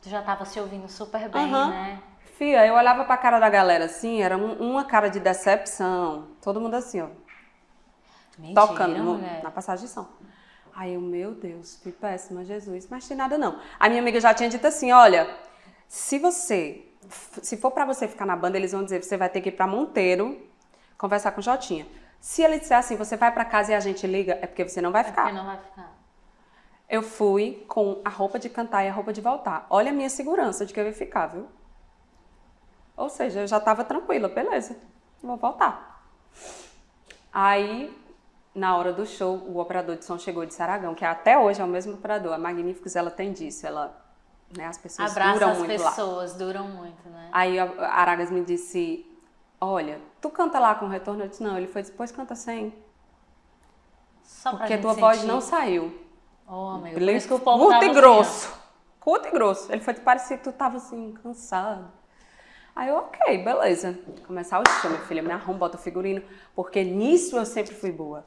Tu 0.00 0.08
já 0.08 0.22
tava 0.22 0.44
se 0.44 0.58
ouvindo 0.58 0.88
super 0.88 1.28
bem, 1.28 1.42
Aham. 1.42 1.68
né? 1.70 2.02
Fia, 2.38 2.66
eu 2.66 2.74
olhava 2.74 3.04
pra 3.04 3.16
cara 3.16 3.38
da 3.38 3.48
galera 3.48 3.84
assim, 3.84 4.20
era 4.22 4.36
um- 4.36 4.54
uma 4.70 4.84
cara 4.84 5.08
de 5.08 5.20
decepção. 5.20 6.28
Todo 6.42 6.60
mundo 6.60 6.74
assim, 6.74 7.00
ó, 7.00 7.08
Mentira, 8.38 8.66
tocando 8.66 8.94
no- 8.98 9.18
na 9.42 9.50
passagem 9.50 9.86
de 9.86 9.92
som. 9.92 10.08
Aí 10.74 10.94
eu, 10.94 11.00
meu 11.00 11.34
Deus, 11.34 11.78
fui 11.82 11.92
péssima, 11.92 12.44
Jesus. 12.44 12.88
Mas 12.88 13.06
tem 13.06 13.16
nada 13.16 13.36
não. 13.36 13.60
A 13.78 13.88
minha 13.88 14.00
amiga 14.00 14.18
já 14.18 14.32
tinha 14.32 14.48
dito 14.48 14.66
assim, 14.66 14.90
olha, 14.90 15.28
se 15.86 16.18
você, 16.18 16.86
se 17.08 17.56
for 17.56 17.70
pra 17.70 17.84
você 17.84 18.06
ficar 18.06 18.26
na 18.26 18.36
banda, 18.36 18.56
eles 18.56 18.72
vão 18.72 18.84
dizer, 18.84 19.02
você 19.02 19.16
vai 19.16 19.28
ter 19.28 19.40
que 19.40 19.48
ir 19.48 19.52
pra 19.52 19.66
Monteiro 19.66 20.40
conversar 20.96 21.32
com 21.32 21.40
o 21.40 21.42
Jotinha. 21.42 21.86
Se 22.20 22.42
ele 22.42 22.58
disser 22.60 22.78
assim, 22.78 22.96
você 22.96 23.16
vai 23.16 23.32
pra 23.32 23.44
casa 23.44 23.72
e 23.72 23.74
a 23.74 23.80
gente 23.80 24.06
liga, 24.06 24.38
é 24.40 24.46
porque 24.46 24.68
você 24.68 24.80
não 24.80 24.92
vai 24.92 25.02
ficar. 25.02 25.22
Porque 25.22 25.36
não 25.36 25.44
vai 25.44 25.58
ficar. 25.58 25.92
Eu 26.88 27.02
fui 27.02 27.64
com 27.66 28.00
a 28.04 28.08
roupa 28.08 28.38
de 28.38 28.48
cantar 28.48 28.84
e 28.84 28.88
a 28.88 28.92
roupa 28.92 29.12
de 29.12 29.20
voltar. 29.20 29.66
Olha 29.68 29.90
a 29.90 29.94
minha 29.94 30.10
segurança 30.10 30.64
de 30.64 30.72
que 30.72 30.78
eu 30.78 30.84
ia 30.84 30.92
ficar, 30.92 31.26
viu? 31.26 31.48
Ou 32.96 33.08
seja, 33.08 33.40
eu 33.40 33.46
já 33.46 33.58
tava 33.58 33.82
tranquila, 33.84 34.28
beleza, 34.28 34.76
vou 35.22 35.36
voltar. 35.36 36.04
Aí, 37.32 37.96
na 38.54 38.76
hora 38.76 38.92
do 38.92 39.06
show, 39.06 39.36
o 39.36 39.58
operador 39.58 39.96
de 39.96 40.04
som 40.04 40.18
chegou 40.18 40.44
de 40.44 40.54
Saragão, 40.54 40.94
que 40.94 41.04
até 41.04 41.38
hoje 41.38 41.60
é 41.60 41.64
o 41.64 41.68
mesmo 41.68 41.94
operador. 41.94 42.34
A 42.34 42.38
Magníficos, 42.38 42.94
ela 42.94 43.10
tem 43.10 43.32
disso, 43.32 43.66
ela, 43.66 44.01
né, 44.56 44.66
as 44.66 44.78
pessoas 44.78 45.10
Abraça 45.10 45.32
duram 45.38 45.50
as 45.50 45.58
muito 45.58 45.82
lá. 45.82 45.90
pessoas, 45.90 46.34
duram 46.34 46.68
muito, 46.68 47.08
né? 47.08 47.28
Aí 47.32 47.58
a 47.58 47.64
Aragas 47.94 48.30
me 48.30 48.44
disse, 48.44 49.06
olha, 49.60 50.00
tu 50.20 50.30
canta 50.30 50.58
lá 50.58 50.74
com 50.74 50.86
retorno? 50.86 51.24
Eu 51.24 51.28
disse, 51.28 51.42
não. 51.42 51.56
Ele 51.56 51.66
foi, 51.66 51.82
depois 51.82 52.12
canta 52.12 52.34
sem, 52.34 52.74
Só 54.22 54.50
pra 54.50 54.58
porque 54.60 54.78
tua 54.78 54.94
voz 54.94 55.24
não 55.24 55.40
saiu. 55.40 55.98
Oh, 56.46 56.78
o 57.34 57.40
povo 57.40 57.64
curto 57.66 57.84
e 57.84 57.88
assim, 57.88 57.94
grosso. 57.94 58.52
curto 59.00 59.28
e 59.28 59.30
grosso. 59.30 59.72
Ele 59.72 59.80
foi, 59.80 59.94
parecia 59.94 60.36
que 60.36 60.44
tu 60.44 60.52
tava 60.52 60.76
assim, 60.76 61.12
cansado. 61.22 61.90
Aí 62.74 62.88
eu, 62.88 62.96
ok, 62.96 63.44
beleza. 63.44 63.98
Começar 64.26 64.60
o 64.60 64.64
show, 64.80 64.90
minha 64.90 65.02
filha, 65.02 65.22
me 65.22 65.30
arruma, 65.32 65.58
bota 65.58 65.76
o 65.76 65.80
figurino. 65.80 66.22
Porque 66.54 66.82
nisso 66.84 67.36
eu 67.36 67.46
sempre 67.46 67.74
fui 67.74 67.92
boa. 67.92 68.24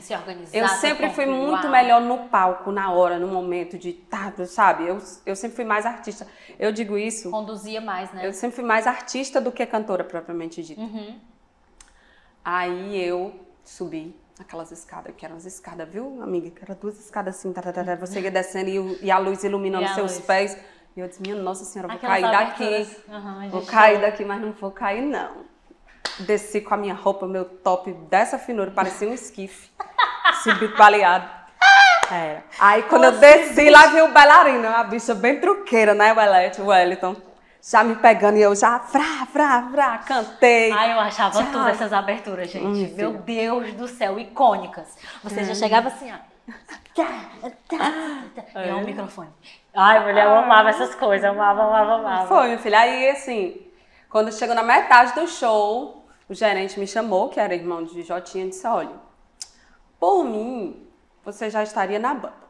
Se 0.00 0.14
organizar, 0.14 0.56
Eu 0.58 0.68
se 0.68 0.78
sempre 0.78 1.10
fui 1.10 1.24
muito 1.26 1.68
melhor 1.68 2.00
no 2.00 2.28
palco, 2.28 2.72
na 2.72 2.90
hora, 2.92 3.18
no 3.18 3.28
momento 3.28 3.78
de, 3.78 3.92
tá, 3.92 4.32
sabe? 4.46 4.86
Eu, 4.88 4.98
eu 5.24 5.36
sempre 5.36 5.56
fui 5.56 5.64
mais 5.64 5.86
artista. 5.86 6.26
Eu 6.58 6.72
digo 6.72 6.98
isso, 6.98 7.30
Conduzia 7.30 7.80
mais, 7.80 8.12
né? 8.12 8.26
eu 8.26 8.32
sempre 8.32 8.56
fui 8.56 8.64
mais 8.64 8.86
artista 8.86 9.40
do 9.40 9.52
que 9.52 9.64
cantora, 9.66 10.02
propriamente 10.02 10.62
dita. 10.62 10.80
Uhum. 10.80 11.18
Aí 12.44 13.00
eu 13.00 13.34
subi 13.62 14.14
aquelas 14.38 14.70
escadas, 14.72 15.14
que 15.16 15.24
eram 15.24 15.36
as 15.36 15.44
escadas, 15.44 15.88
viu, 15.88 16.20
amiga? 16.22 16.50
Que 16.50 16.62
eram 16.64 16.76
duas 16.80 16.98
escadas 16.98 17.36
assim, 17.36 17.52
tararara, 17.52 17.96
você 17.96 18.20
ia 18.20 18.30
descendo 18.30 18.68
e, 18.68 19.04
e 19.06 19.10
a 19.10 19.18
luz 19.18 19.44
iluminando 19.44 19.84
E 19.84 19.94
seus 19.94 20.14
luz. 20.16 20.26
pés. 20.26 20.58
E 20.96 21.00
eu 21.00 21.08
disse, 21.08 21.20
minha 21.22 21.34
nossa 21.34 21.64
senhora, 21.64 21.88
vou 21.88 21.96
Aquelas 21.96 22.20
cair 22.20 22.30
daqui. 22.30 22.96
Aham, 23.08 23.48
Vou 23.48 23.62
cair 23.66 24.00
daqui, 24.00 24.24
mas 24.24 24.40
não 24.40 24.52
vou 24.52 24.70
cair, 24.70 25.02
não. 25.02 25.53
Desci 26.20 26.60
com 26.60 26.74
a 26.74 26.76
minha 26.76 26.94
roupa, 26.94 27.26
meu 27.26 27.44
top 27.44 27.92
dessa 27.92 28.38
finura, 28.38 28.70
parecia 28.70 29.08
um 29.08 29.14
esquife. 29.14 29.70
Subi 30.42 30.68
baleado. 30.68 31.28
Era. 32.10 32.44
Aí 32.58 32.82
quando 32.84 33.04
eu 33.04 33.12
desci, 33.12 33.70
lá 33.70 33.86
vi 33.88 34.00
o 34.02 34.12
bailarino, 34.12 34.68
uma 34.68 34.84
bicha 34.84 35.14
bem 35.14 35.40
truqueira, 35.40 35.94
né, 35.94 36.12
o 36.12 36.20
Elete, 36.20 36.60
o 36.60 36.66
Wellington. 36.66 37.16
Já 37.62 37.82
me 37.82 37.94
pegando 37.96 38.36
e 38.36 38.42
eu 38.42 38.54
já, 38.54 38.78
frá, 38.78 39.26
frá, 39.32 39.68
frá, 39.72 39.98
cantei. 39.98 40.70
Ai, 40.70 40.92
eu 40.92 41.00
achava 41.00 41.42
Tchau. 41.42 41.50
tudo 41.50 41.68
essas 41.68 41.94
aberturas, 41.94 42.50
gente. 42.50 42.66
Hum, 42.66 42.94
Meu. 42.94 43.12
Deus 43.14 43.72
do 43.72 43.88
céu, 43.88 44.18
icônicas. 44.18 44.98
Você 45.22 45.44
já 45.44 45.54
chegava 45.54 45.88
assim, 45.88 46.12
ó. 46.12 46.34
Tá, 46.94 47.08
tá, 47.40 47.48
tá. 48.52 48.64
E 48.66 48.68
é 48.68 48.74
um 48.74 48.84
microfone. 48.84 49.30
Ai, 49.74 49.98
mulher, 50.04 50.26
eu 50.26 50.36
amava 50.36 50.68
essas 50.68 50.94
coisas. 50.94 51.28
Amava, 51.28 51.62
amava, 51.62 51.94
amava. 51.94 52.26
Foi, 52.28 52.46
minha 52.48 52.58
filha. 52.58 52.78
Aí, 52.80 53.08
assim, 53.08 53.63
quando 54.14 54.30
chegou 54.30 54.54
na 54.54 54.62
metade 54.62 55.12
do 55.16 55.26
show, 55.26 56.06
o 56.28 56.34
gerente 56.34 56.78
me 56.78 56.86
chamou, 56.86 57.30
que 57.30 57.40
era 57.40 57.52
irmão 57.52 57.82
de 57.82 58.00
Jotinha, 58.02 58.44
e 58.44 58.50
disse: 58.50 58.64
Olha, 58.64 58.92
por 59.98 60.22
mim, 60.22 60.86
você 61.24 61.50
já 61.50 61.64
estaria 61.64 61.98
na 61.98 62.14
banda. 62.14 62.44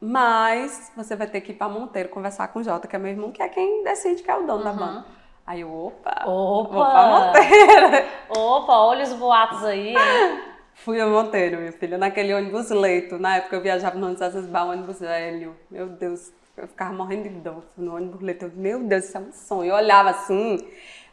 Mas 0.00 0.90
você 0.96 1.14
vai 1.14 1.26
ter 1.26 1.42
que 1.42 1.52
ir 1.52 1.56
pra 1.56 1.68
Monteiro 1.68 2.08
conversar 2.08 2.48
com 2.48 2.60
o 2.60 2.64
Jota, 2.64 2.88
que 2.88 2.96
é 2.96 2.98
meu 2.98 3.10
irmão, 3.10 3.30
que 3.30 3.42
é 3.42 3.48
quem 3.50 3.84
decide 3.84 4.22
que 4.22 4.30
é 4.30 4.36
o 4.38 4.46
dono 4.46 4.64
da 4.64 4.72
banda. 4.72 5.04
Aí 5.46 5.60
eu, 5.60 5.70
opa, 5.70 6.24
Opa! 6.24 6.72
vou 6.72 6.86
pra 6.86 7.06
Monteiro. 7.06 8.08
Opa, 8.34 8.72
olha 8.72 9.04
os 9.04 9.12
boatos 9.12 9.62
aí. 9.64 9.94
Fui 10.72 10.98
a 10.98 11.06
Monteiro, 11.06 11.58
minha 11.58 11.72
filha, 11.72 11.98
naquele 11.98 12.32
ônibus 12.32 12.70
leito. 12.70 13.18
Na 13.18 13.36
época 13.36 13.56
eu 13.56 13.60
viajava 13.60 13.98
no 13.98 14.06
ônibus 14.06 14.46
Bar, 14.46 14.66
ônibus 14.66 14.98
velho. 14.98 15.54
Meu 15.70 15.88
Deus, 15.88 16.32
eu 16.56 16.66
ficava 16.66 16.94
morrendo 16.94 17.28
de 17.28 17.36
dor 17.40 17.62
no 17.76 17.96
ônibus 17.96 18.22
leito. 18.22 18.46
Eu, 18.46 18.52
Meu 18.54 18.82
Deus, 18.82 19.04
isso 19.04 19.18
é 19.18 19.20
um 19.20 19.32
sonho. 19.32 19.70
Eu 19.70 19.76
olhava 19.76 20.10
assim, 20.10 20.58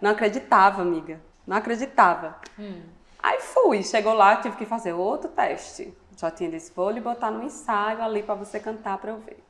não 0.01 0.11
acreditava, 0.11 0.81
amiga. 0.81 1.19
Não 1.45 1.57
acreditava. 1.57 2.35
Aí 3.21 3.41
fui, 3.41 3.83
chegou 3.83 4.13
lá, 4.13 4.37
tive 4.37 4.55
que 4.55 4.65
fazer 4.65 4.93
outro 4.93 5.29
teste. 5.29 5.93
Já 6.17 6.29
tinha 6.29 6.49
disse, 6.49 6.71
vou 6.75 6.89
lhe 6.89 6.99
botar 6.99 7.31
no 7.31 7.43
ensaio 7.43 8.01
ali 8.01 8.21
pra 8.23 8.35
você 8.35 8.59
cantar 8.59 8.97
pra 8.97 9.11
eu 9.11 9.17
ver. 9.19 9.43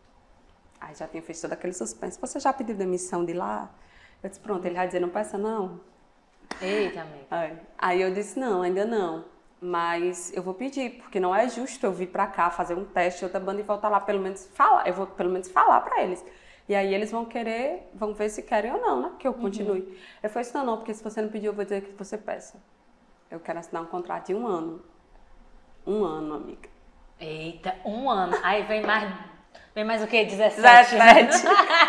Aí 0.79 0.95
já 0.95 1.07
tinha 1.07 1.21
feito 1.21 1.41
todo 1.41 1.53
aquele 1.53 1.73
suspense. 1.73 2.19
Você 2.19 2.39
já 2.39 2.53
pediu 2.53 2.75
demissão 2.75 3.25
de 3.25 3.33
lá? 3.33 3.69
Eu 4.23 4.29
disse, 4.29 4.41
pronto, 4.41 4.65
ele 4.65 4.75
vai 4.75 4.88
dizer, 4.88 4.99
não 4.99 5.09
peça 5.09 5.38
não. 5.38 5.79
Eita, 6.62 7.01
amiga. 7.01 7.25
Aí, 7.29 7.57
aí 7.77 8.01
eu 8.01 8.13
disse, 8.13 8.39
não, 8.39 8.62
ainda 8.62 8.85
não. 8.85 9.25
Mas 9.62 10.31
eu 10.33 10.41
vou 10.41 10.53
pedir, 10.53 10.91
porque 11.01 11.19
não 11.19 11.35
é 11.35 11.49
justo 11.49 11.85
eu 11.85 11.91
vir 11.91 12.07
pra 12.07 12.27
cá 12.27 12.49
fazer 12.49 12.75
um 12.75 12.85
teste, 12.85 13.25
outra 13.25 13.39
banda 13.39 13.59
e 13.59 13.63
voltar 13.63 13.89
lá 13.89 13.99
pelo 13.99 14.19
menos 14.19 14.47
falar. 14.53 14.88
Eu 14.88 14.93
vou 14.93 15.05
pelo 15.05 15.29
menos 15.29 15.49
falar 15.49 15.81
pra 15.81 16.01
eles. 16.01 16.23
E 16.69 16.75
aí 16.75 16.93
eles 16.93 17.10
vão 17.10 17.25
querer, 17.25 17.89
vão 17.95 18.13
ver 18.13 18.29
se 18.29 18.43
querem 18.43 18.71
ou 18.71 18.79
não, 18.79 19.01
né? 19.01 19.12
Que 19.17 19.27
eu 19.27 19.34
continue. 19.34 19.99
Eu 20.21 20.29
falei, 20.29 20.47
não, 20.53 20.63
não, 20.63 20.77
porque 20.77 20.93
se 20.93 21.03
você 21.03 21.19
não 21.19 21.27
pedir, 21.27 21.47
eu 21.47 21.53
vou 21.53 21.63
dizer 21.63 21.82
que 21.82 21.93
você 21.93 22.15
peça. 22.15 22.62
Eu 23.32 23.39
quero 23.39 23.58
assinar 23.58 23.82
um 23.82 23.88
contrato 23.88 24.27
de 24.27 24.36
um 24.36 24.45
ano. 24.45 24.79
Um 25.86 26.03
ano, 26.03 26.36
amiga. 26.36 26.69
Eita, 27.19 27.75
um 27.84 28.08
ano. 28.08 28.38
Aí 28.43 28.62
vem 28.65 28.86
mais. 28.86 29.12
Vem 29.73 29.84
mais 29.84 30.03
o 30.03 30.08
quê? 30.08 30.23
17? 30.25 30.91
17. 30.95 31.43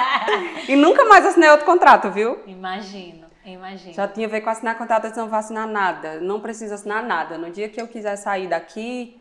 e 0.72 0.76
nunca 0.76 1.04
mais 1.04 1.26
assinei 1.26 1.50
outro 1.50 1.66
contrato, 1.66 2.10
viu? 2.10 2.42
Imagino, 2.46 3.26
imagino. 3.44 3.92
Já 3.92 4.08
tinha 4.08 4.26
a 4.26 4.30
ver 4.30 4.40
com 4.40 4.48
assinar 4.48 4.78
contrato, 4.78 5.04
eu 5.04 5.14
não 5.14 5.28
vou 5.28 5.38
assinar 5.38 5.66
nada. 5.66 6.20
Não 6.20 6.40
precisa 6.40 6.76
assinar 6.76 7.02
nada. 7.02 7.36
No 7.36 7.50
dia 7.50 7.68
que 7.68 7.78
eu 7.78 7.86
quiser 7.86 8.16
sair 8.16 8.48
daqui, 8.48 9.19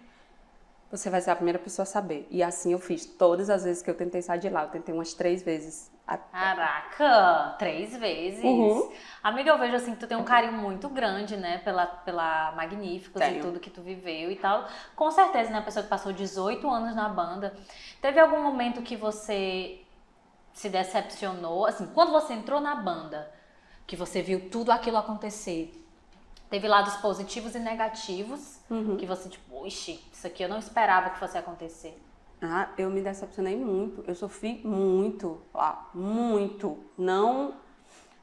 você 0.92 1.10
vai 1.10 1.22
ser 1.22 1.32
a 1.32 1.36
primeira 1.36 1.60
pessoa 1.60 1.84
a 1.84 1.86
saber. 1.86 2.28
E 2.32 2.42
assim 2.42 2.72
eu 2.72 2.80
fiz. 2.80 3.06
Todas 3.06 3.50
as 3.50 3.64
vezes 3.64 3.82
que 3.82 3.90
eu 3.90 3.96
tentei 3.96 4.22
sair 4.22 4.40
de 4.40 4.50
lá, 4.50 4.64
eu 4.64 4.70
tentei 4.70 4.94
umas 4.94 5.14
três 5.14 5.44
vezes. 5.44 5.92
Caraca, 6.32 7.56
três 7.60 7.96
vezes. 7.96 8.44
Uhum. 8.44 8.92
Amiga, 9.22 9.52
eu 9.52 9.60
vejo 9.60 9.76
assim 9.76 9.94
que 9.94 10.00
tu 10.00 10.08
tem 10.08 10.18
um 10.18 10.24
carinho 10.24 10.54
muito 10.54 10.90
grande, 10.90 11.38
né, 11.38 11.60
pela, 11.60 11.86
pela 11.86 12.52
Magníficos 12.54 13.22
e 13.22 13.40
tudo 13.40 13.60
que 13.60 13.70
tu 13.70 13.82
viveu 13.82 14.32
e 14.32 14.36
tal. 14.36 14.68
Com 14.96 15.12
certeza, 15.12 15.52
né, 15.52 15.60
a 15.60 15.62
pessoa 15.62 15.84
que 15.84 15.90
passou 15.90 16.12
18 16.12 16.68
anos 16.68 16.96
na 16.96 17.08
banda. 17.08 17.54
Teve 18.02 18.20
algum 18.20 18.42
momento 18.42 18.82
que 18.82 18.96
você 18.96 19.82
se 20.52 20.68
decepcionou? 20.68 21.68
Assim, 21.68 21.86
quando 21.94 22.12
você 22.12 22.34
entrou 22.34 22.60
na 22.60 22.76
banda, 22.76 23.32
que 23.86 23.96
você 23.96 24.22
viu 24.22 24.50
tudo 24.50 24.72
aquilo 24.72 24.98
acontecer, 24.98 25.72
teve 26.50 26.68
lados 26.68 26.96
positivos 26.96 27.54
e 27.54 27.60
negativos, 27.60 28.59
Uhum. 28.70 28.98
que 28.98 29.06
você, 29.06 29.28
tipo, 29.30 29.66
ixi, 29.66 30.00
isso 30.12 30.28
aqui 30.28 30.44
eu 30.44 30.50
não 30.50 30.60
esperava 30.60 31.10
que 31.10 31.20
fosse 31.20 31.38
acontecer. 31.38 32.00
Ah, 32.42 32.70
eu 32.78 32.90
me 32.90 33.02
decepcionei 33.02 33.56
muito. 33.56 34.04
Eu 34.08 34.16
sofri 34.16 34.62
muito 34.64 35.42
lá. 35.54 35.90
Muito. 35.94 36.78
Não 36.98 37.56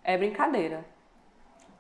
é 0.03 0.17
brincadeira. 0.17 0.85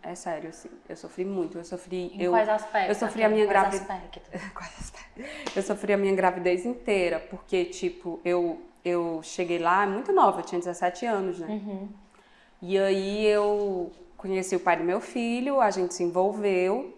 É 0.02 0.14
sério, 0.14 0.50
assim. 0.50 0.68
Eu 0.88 0.96
sofri 0.96 1.24
muito. 1.24 1.58
Eu 1.58 1.64
sofri. 1.64 2.12
Em 2.14 2.22
eu, 2.22 2.32
quais 2.32 2.48
aspectos? 2.48 2.88
Eu 2.88 3.06
sofri 3.06 3.24
a 3.24 3.28
minha 3.28 3.46
gravidez. 3.46 3.82
Quais 4.54 4.78
aspectos? 4.78 5.56
Eu 5.56 5.62
sofri 5.62 5.92
a 5.92 5.96
minha 5.96 6.14
gravidez 6.14 6.66
inteira, 6.66 7.18
porque, 7.18 7.64
tipo, 7.64 8.20
eu, 8.24 8.60
eu 8.84 9.20
cheguei 9.22 9.58
lá 9.58 9.86
muito 9.86 10.12
nova, 10.12 10.40
eu 10.40 10.44
tinha 10.44 10.58
17 10.60 11.06
anos, 11.06 11.40
né? 11.40 11.46
Uhum. 11.48 11.88
E 12.62 12.78
aí 12.78 13.26
eu 13.26 13.90
conheci 14.16 14.54
o 14.54 14.60
pai 14.60 14.76
do 14.76 14.84
meu 14.84 15.00
filho, 15.00 15.60
a 15.60 15.70
gente 15.70 15.94
se 15.94 16.02
envolveu 16.02 16.95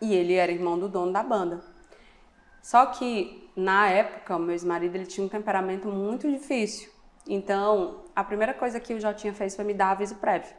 e 0.00 0.14
ele 0.14 0.34
era 0.34 0.52
irmão 0.52 0.78
do 0.78 0.88
dono 0.88 1.12
da 1.12 1.22
banda. 1.22 1.60
Só 2.62 2.86
que 2.86 3.48
na 3.58 3.88
época, 3.88 4.36
o 4.36 4.38
meu 4.38 4.52
ex-marido 4.52 4.94
ele 4.94 5.06
tinha 5.06 5.26
um 5.26 5.28
temperamento 5.28 5.88
muito 5.88 6.30
difícil. 6.30 6.92
Então, 7.26 8.04
a 8.14 8.22
primeira 8.22 8.54
coisa 8.54 8.78
que 8.78 8.94
o 8.94 9.00
Jotinha 9.00 9.34
fez 9.34 9.56
foi 9.56 9.64
me 9.64 9.74
dar 9.74 9.90
aviso 9.90 10.14
prévio. 10.14 10.54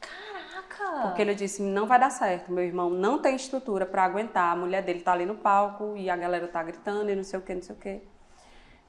Caraca! 0.00 1.08
Porque 1.08 1.20
ele 1.20 1.34
disse: 1.34 1.60
não 1.62 1.86
vai 1.86 1.98
dar 1.98 2.10
certo, 2.10 2.52
meu 2.52 2.62
irmão 2.62 2.88
não 2.88 3.18
tem 3.18 3.34
estrutura 3.34 3.84
pra 3.84 4.04
aguentar, 4.04 4.52
a 4.52 4.56
mulher 4.56 4.82
dele 4.82 5.00
tá 5.00 5.12
ali 5.12 5.26
no 5.26 5.34
palco 5.34 5.96
e 5.96 6.08
a 6.08 6.16
galera 6.16 6.46
tá 6.46 6.62
gritando 6.62 7.10
e 7.10 7.16
não 7.16 7.24
sei 7.24 7.38
o 7.38 7.42
que, 7.42 7.54
não 7.54 7.62
sei 7.62 7.74
o 7.74 7.78
que. 7.78 8.02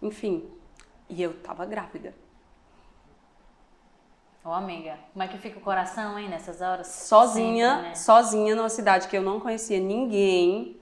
Enfim, 0.01 0.47
e 1.09 1.21
eu 1.23 1.33
tava 1.41 1.65
grávida. 1.65 2.13
Ô, 4.47 4.53
amiga, 4.53 4.97
como 5.11 5.23
é 5.23 5.27
que 5.27 5.37
fica 5.37 5.59
o 5.59 5.61
coração, 5.61 6.17
hein, 6.17 6.29
nessas 6.29 6.61
horas? 6.61 6.87
Sozinha, 6.87 7.69
Sempre, 7.69 7.89
né? 7.89 7.95
sozinha 7.95 8.55
numa 8.55 8.69
cidade 8.69 9.09
que 9.09 9.17
eu 9.17 9.21
não 9.21 9.41
conhecia 9.41 9.77
ninguém. 9.77 10.79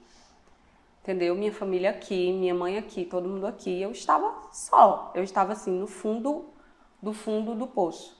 Entendeu? 1.02 1.34
Minha 1.34 1.52
família 1.52 1.90
aqui, 1.90 2.32
minha 2.32 2.54
mãe 2.54 2.78
aqui, 2.78 3.06
todo 3.06 3.28
mundo 3.28 3.48
aqui. 3.48 3.82
Eu 3.82 3.90
estava 3.90 4.32
só. 4.52 5.12
Eu 5.16 5.24
estava 5.24 5.54
assim, 5.54 5.72
no 5.72 5.88
fundo 5.88 6.46
do 7.02 7.12
fundo 7.12 7.56
do 7.56 7.66
poço. 7.66 8.16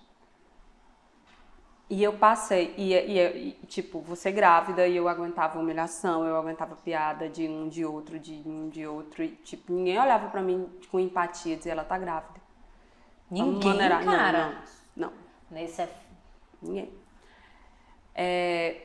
E 1.92 2.02
eu 2.04 2.14
passei, 2.14 2.74
e, 2.76 2.94
e, 2.96 3.20
e, 3.50 3.52
tipo, 3.68 4.02
você 4.02 4.32
grávida, 4.32 4.88
e 4.88 4.96
eu 4.96 5.08
aguentava 5.08 5.60
humilhação, 5.60 6.26
eu 6.26 6.36
aguentava 6.36 6.76
piada 6.76 7.30
de 7.30 7.48
um, 7.48 7.70
de 7.70 7.86
outro, 7.86 8.18
de 8.18 8.42
um, 8.44 8.68
de 8.70 8.88
outro, 8.88 9.22
e 9.24 9.28
tipo, 9.28 9.72
ninguém 9.72 10.00
olhava 10.00 10.28
pra 10.30 10.42
mim 10.42 10.68
com 10.90 11.00
empatia, 11.00 11.56
dizia, 11.56 11.74
ela 11.74 11.84
tá 11.84 12.00
grávida. 12.00 12.42
Ninguém, 13.30 13.78
cara. 13.78 14.00
Não, 14.04 14.52
não, 14.52 14.62
Nesse 15.56 15.84
é... 15.84 15.90
ninguém. 16.62 16.92
É, 18.14 18.82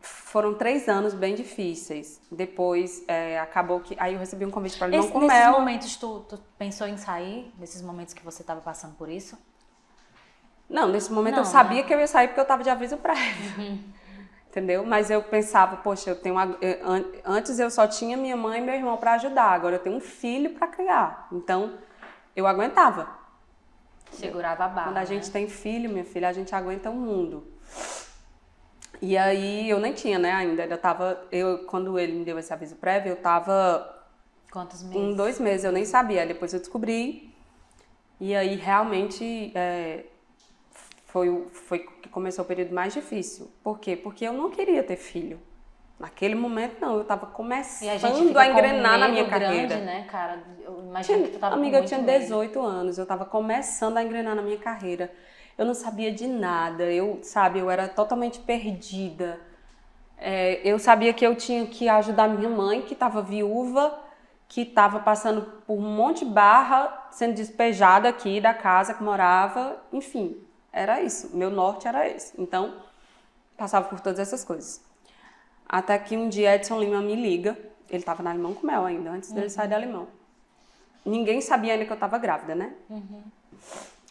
foram 0.00 0.54
três 0.54 0.88
anos 0.88 1.12
bem 1.12 1.34
difíceis. 1.34 2.20
Depois, 2.30 3.02
é, 3.08 3.40
acabou 3.40 3.80
que, 3.80 3.96
aí 3.98 4.14
eu 4.14 4.20
recebi 4.20 4.44
um 4.44 4.50
convite 4.50 4.78
para 4.78 4.86
Limão 4.86 5.04
Esse, 5.04 5.12
com 5.12 5.18
nesses 5.18 5.36
Mel. 5.36 5.52
momentos, 5.52 5.96
tu, 5.96 6.20
tu 6.20 6.38
pensou 6.56 6.86
em 6.86 6.96
sair? 6.96 7.52
Nesses 7.58 7.82
momentos 7.82 8.14
que 8.14 8.24
você 8.24 8.44
tava 8.44 8.60
passando 8.60 8.94
por 8.94 9.08
isso? 9.08 9.36
Não, 10.70 10.86
nesse 10.86 11.12
momento 11.12 11.34
Não, 11.34 11.40
eu 11.40 11.46
sabia 11.46 11.82
né? 11.82 11.88
que 11.88 11.92
eu 11.92 11.98
ia 11.98 12.06
sair 12.06 12.28
porque 12.28 12.40
eu 12.40 12.46
tava 12.46 12.62
de 12.62 12.70
aviso 12.70 12.96
prévio. 12.98 13.80
Entendeu? 14.48 14.84
Mas 14.86 15.10
eu 15.10 15.20
pensava, 15.20 15.78
poxa, 15.78 16.10
eu 16.10 16.16
tenho 16.16 16.36
uma- 16.36 16.56
antes 17.24 17.58
eu 17.58 17.70
só 17.72 17.88
tinha 17.88 18.16
minha 18.16 18.36
mãe 18.36 18.60
e 18.60 18.64
meu 18.64 18.74
irmão 18.74 18.96
para 18.96 19.14
ajudar, 19.14 19.50
agora 19.50 19.76
eu 19.76 19.80
tenho 19.80 19.96
um 19.96 20.00
filho 20.00 20.50
para 20.50 20.68
criar. 20.68 21.26
Então, 21.32 21.74
eu 22.36 22.46
aguentava. 22.46 23.17
Segurava 24.12 24.64
a 24.64 24.68
barra, 24.68 24.84
Quando 24.88 24.96
a 24.96 25.00
né? 25.00 25.06
gente 25.06 25.30
tem 25.30 25.48
filho, 25.48 25.88
minha 25.90 26.04
filha, 26.04 26.28
a 26.28 26.32
gente 26.32 26.54
aguenta 26.54 26.90
o 26.90 26.94
mundo. 26.94 27.46
E 29.00 29.16
aí 29.16 29.68
eu 29.70 29.78
nem 29.78 29.92
tinha, 29.92 30.18
né, 30.18 30.32
ainda. 30.32 30.64
Eu 30.64 30.78
tava, 30.78 31.22
eu 31.30 31.58
quando 31.66 31.98
ele 31.98 32.12
me 32.12 32.24
deu 32.24 32.38
esse 32.38 32.52
aviso 32.52 32.76
prévio, 32.76 33.10
eu 33.10 33.16
tava 33.16 33.96
Quantos 34.50 34.82
meses? 34.82 34.96
com 34.96 35.12
dois 35.14 35.38
meses, 35.38 35.64
eu 35.64 35.72
nem 35.72 35.84
sabia. 35.84 36.26
Depois 36.26 36.52
eu 36.52 36.58
descobri. 36.58 37.32
E 38.20 38.34
aí 38.34 38.56
realmente 38.56 39.52
é, 39.54 40.04
foi, 41.06 41.46
foi 41.52 41.78
que 41.78 42.08
começou 42.08 42.44
o 42.44 42.48
período 42.48 42.74
mais 42.74 42.92
difícil. 42.92 43.48
Por 43.62 43.78
quê? 43.78 43.94
Porque 43.96 44.24
eu 44.24 44.32
não 44.32 44.50
queria 44.50 44.82
ter 44.82 44.96
filho. 44.96 45.38
Naquele 45.98 46.34
momento, 46.34 46.80
não. 46.80 46.96
Eu 46.98 47.04
tava 47.04 47.26
E 47.80 47.88
a 47.88 47.98
começando 47.98 48.00
gente 48.00 48.38
a 48.38 48.46
engrenar 48.46 48.96
um 48.96 48.98
na 48.98 49.08
minha 49.08 49.24
medo 49.24 49.30
carreira. 49.30 49.66
grande, 49.66 49.84
né, 49.84 50.04
cara? 50.08 50.42
Eu 50.64 50.80
imagino 50.80 51.24
que 51.24 51.30
tu 51.30 51.38
tava 51.38 51.56
Amiga, 51.56 51.78
eu 51.78 51.84
tinha 51.84 51.98
muito 51.98 52.12
medo. 52.12 52.20
18 52.20 52.60
anos, 52.62 52.98
eu 52.98 53.06
tava 53.06 53.24
começando 53.24 53.96
a 53.96 54.02
engrenar 54.02 54.34
na 54.36 54.42
minha 54.42 54.58
carreira. 54.58 55.10
Eu 55.56 55.66
não 55.66 55.74
sabia 55.74 56.12
de 56.12 56.26
nada, 56.28 56.84
eu, 56.84 57.18
sabe, 57.22 57.58
eu 57.58 57.68
era 57.70 57.88
totalmente 57.88 58.38
perdida. 58.40 59.40
É, 60.16 60.60
eu 60.64 60.78
sabia 60.78 61.12
que 61.12 61.26
eu 61.26 61.34
tinha 61.34 61.66
que 61.66 61.88
ajudar 61.88 62.28
minha 62.28 62.48
mãe, 62.48 62.82
que 62.82 62.92
estava 62.94 63.22
viúva, 63.22 63.98
que 64.48 64.62
estava 64.62 65.00
passando 65.00 65.42
por 65.66 65.74
um 65.76 65.80
monte 65.80 66.24
de 66.24 66.30
barra, 66.30 67.08
sendo 67.10 67.34
despejada 67.34 68.08
aqui 68.08 68.40
da 68.40 68.54
casa 68.54 68.94
que 68.94 69.02
morava. 69.02 69.76
Enfim, 69.92 70.36
era 70.72 71.02
isso. 71.02 71.36
Meu 71.36 71.50
norte 71.50 71.88
era 71.88 72.08
esse. 72.08 72.40
Então, 72.40 72.74
passava 73.56 73.88
por 73.88 74.00
todas 74.00 74.18
essas 74.20 74.44
coisas. 74.44 74.87
Até 75.68 75.98
que 75.98 76.16
um 76.16 76.28
dia 76.28 76.54
Edson 76.54 76.80
Lima 76.80 77.00
me 77.00 77.14
liga. 77.14 77.56
Ele 77.88 77.98
estava 77.98 78.22
na 78.22 78.32
Limão 78.32 78.54
com 78.54 78.66
Mel 78.66 78.84
ainda, 78.84 79.10
antes 79.10 79.32
dele 79.32 79.48
sair 79.50 79.68
da 79.68 79.78
Limão. 79.78 80.08
Ninguém 81.04 81.40
sabia 81.40 81.72
ainda 81.72 81.84
que 81.84 81.90
eu 81.90 81.94
estava 81.94 82.18
grávida, 82.18 82.54
né? 82.54 82.74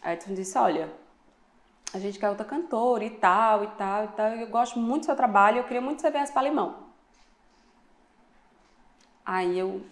Aí 0.02 0.14
Edson 0.14 0.34
disse, 0.34 0.58
olha, 0.58 0.92
a 1.94 1.98
gente 1.98 2.18
quer 2.18 2.28
outra 2.28 2.44
cantora 2.44 3.04
e 3.04 3.10
tal, 3.10 3.64
e 3.64 3.66
tal, 3.68 4.04
e 4.04 4.08
tal. 4.08 4.28
Eu 4.30 4.48
gosto 4.48 4.78
muito 4.78 5.02
do 5.02 5.06
seu 5.06 5.16
trabalho, 5.16 5.58
eu 5.58 5.64
queria 5.64 5.80
muito 5.80 5.96
que 5.96 6.02
você 6.02 6.10
viesse 6.10 6.32
para 6.32 6.42
Limão. 6.42 6.88
Aí 9.24 9.58
eu, 9.58 9.82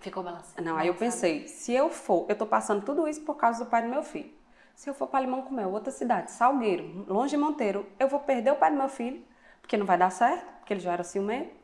Ficou 0.00 0.22
balançado. 0.22 0.62
não, 0.62 0.76
aí 0.76 0.88
eu 0.88 0.94
pensei, 0.94 1.46
se 1.48 1.72
eu 1.72 1.88
for, 1.88 2.26
eu 2.28 2.36
tô 2.36 2.46
passando 2.46 2.84
tudo 2.84 3.08
isso 3.08 3.22
por 3.22 3.36
causa 3.36 3.64
do 3.64 3.70
pai 3.70 3.82
do 3.82 3.88
meu 3.88 4.02
filho. 4.02 4.30
Se 4.74 4.90
eu 4.90 4.94
for 4.94 5.06
para 5.06 5.20
Limão 5.20 5.42
com 5.42 5.54
Mel, 5.54 5.72
outra 5.72 5.90
cidade, 5.90 6.30
Salgueiro, 6.30 7.04
longe 7.08 7.30
de 7.30 7.36
Monteiro, 7.36 7.86
eu 7.98 8.08
vou 8.08 8.20
perder 8.20 8.52
o 8.52 8.56
pai 8.56 8.70
do 8.70 8.76
meu 8.76 8.88
filho, 8.88 9.24
porque 9.62 9.76
não 9.76 9.86
vai 9.86 9.96
dar 9.96 10.10
certo, 10.10 10.46
porque 10.66 10.74
ele 10.74 10.80
já 10.80 10.92
era 10.92 11.04
ciumento. 11.04 11.54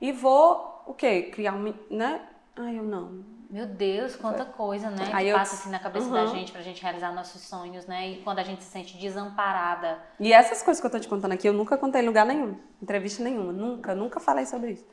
E 0.00 0.10
vou, 0.10 0.82
o 0.84 0.92
quê? 0.92 1.30
Criar 1.32 1.54
um, 1.54 1.72
né? 1.88 2.28
Ai, 2.56 2.76
eu 2.76 2.82
não. 2.82 3.24
Meu 3.48 3.66
Deus, 3.66 4.16
quanta 4.16 4.44
coisa, 4.44 4.90
né? 4.90 5.12
Aí 5.14 5.26
que 5.26 5.30
eu- 5.30 5.38
passa 5.38 5.54
assim 5.54 5.70
na 5.70 5.78
cabeça 5.78 6.10
da 6.10 6.22
Uhum. 6.22 6.26
gente 6.26 6.50
pra 6.50 6.60
gente 6.60 6.82
realizar 6.82 7.14
nossos 7.14 7.42
sonhos, 7.42 7.86
né? 7.86 8.08
E 8.08 8.22
quando 8.22 8.40
a 8.40 8.42
gente 8.42 8.64
se 8.64 8.70
sente 8.70 8.98
desamparada. 8.98 10.02
E 10.18 10.32
essas 10.32 10.60
coisas 10.60 10.80
que 10.80 10.86
eu 10.88 10.90
tô 10.90 10.98
te 10.98 11.06
contando 11.06 11.30
aqui, 11.30 11.48
eu 11.48 11.52
nunca 11.52 11.78
contei 11.78 12.02
em 12.02 12.06
lugar 12.06 12.26
nenhum, 12.26 12.58
entrevista 12.82 13.22
nenhuma, 13.22 13.52
nunca, 13.52 13.94
nunca 13.94 14.18
falei 14.18 14.44
sobre 14.44 14.72
isso. 14.72 14.86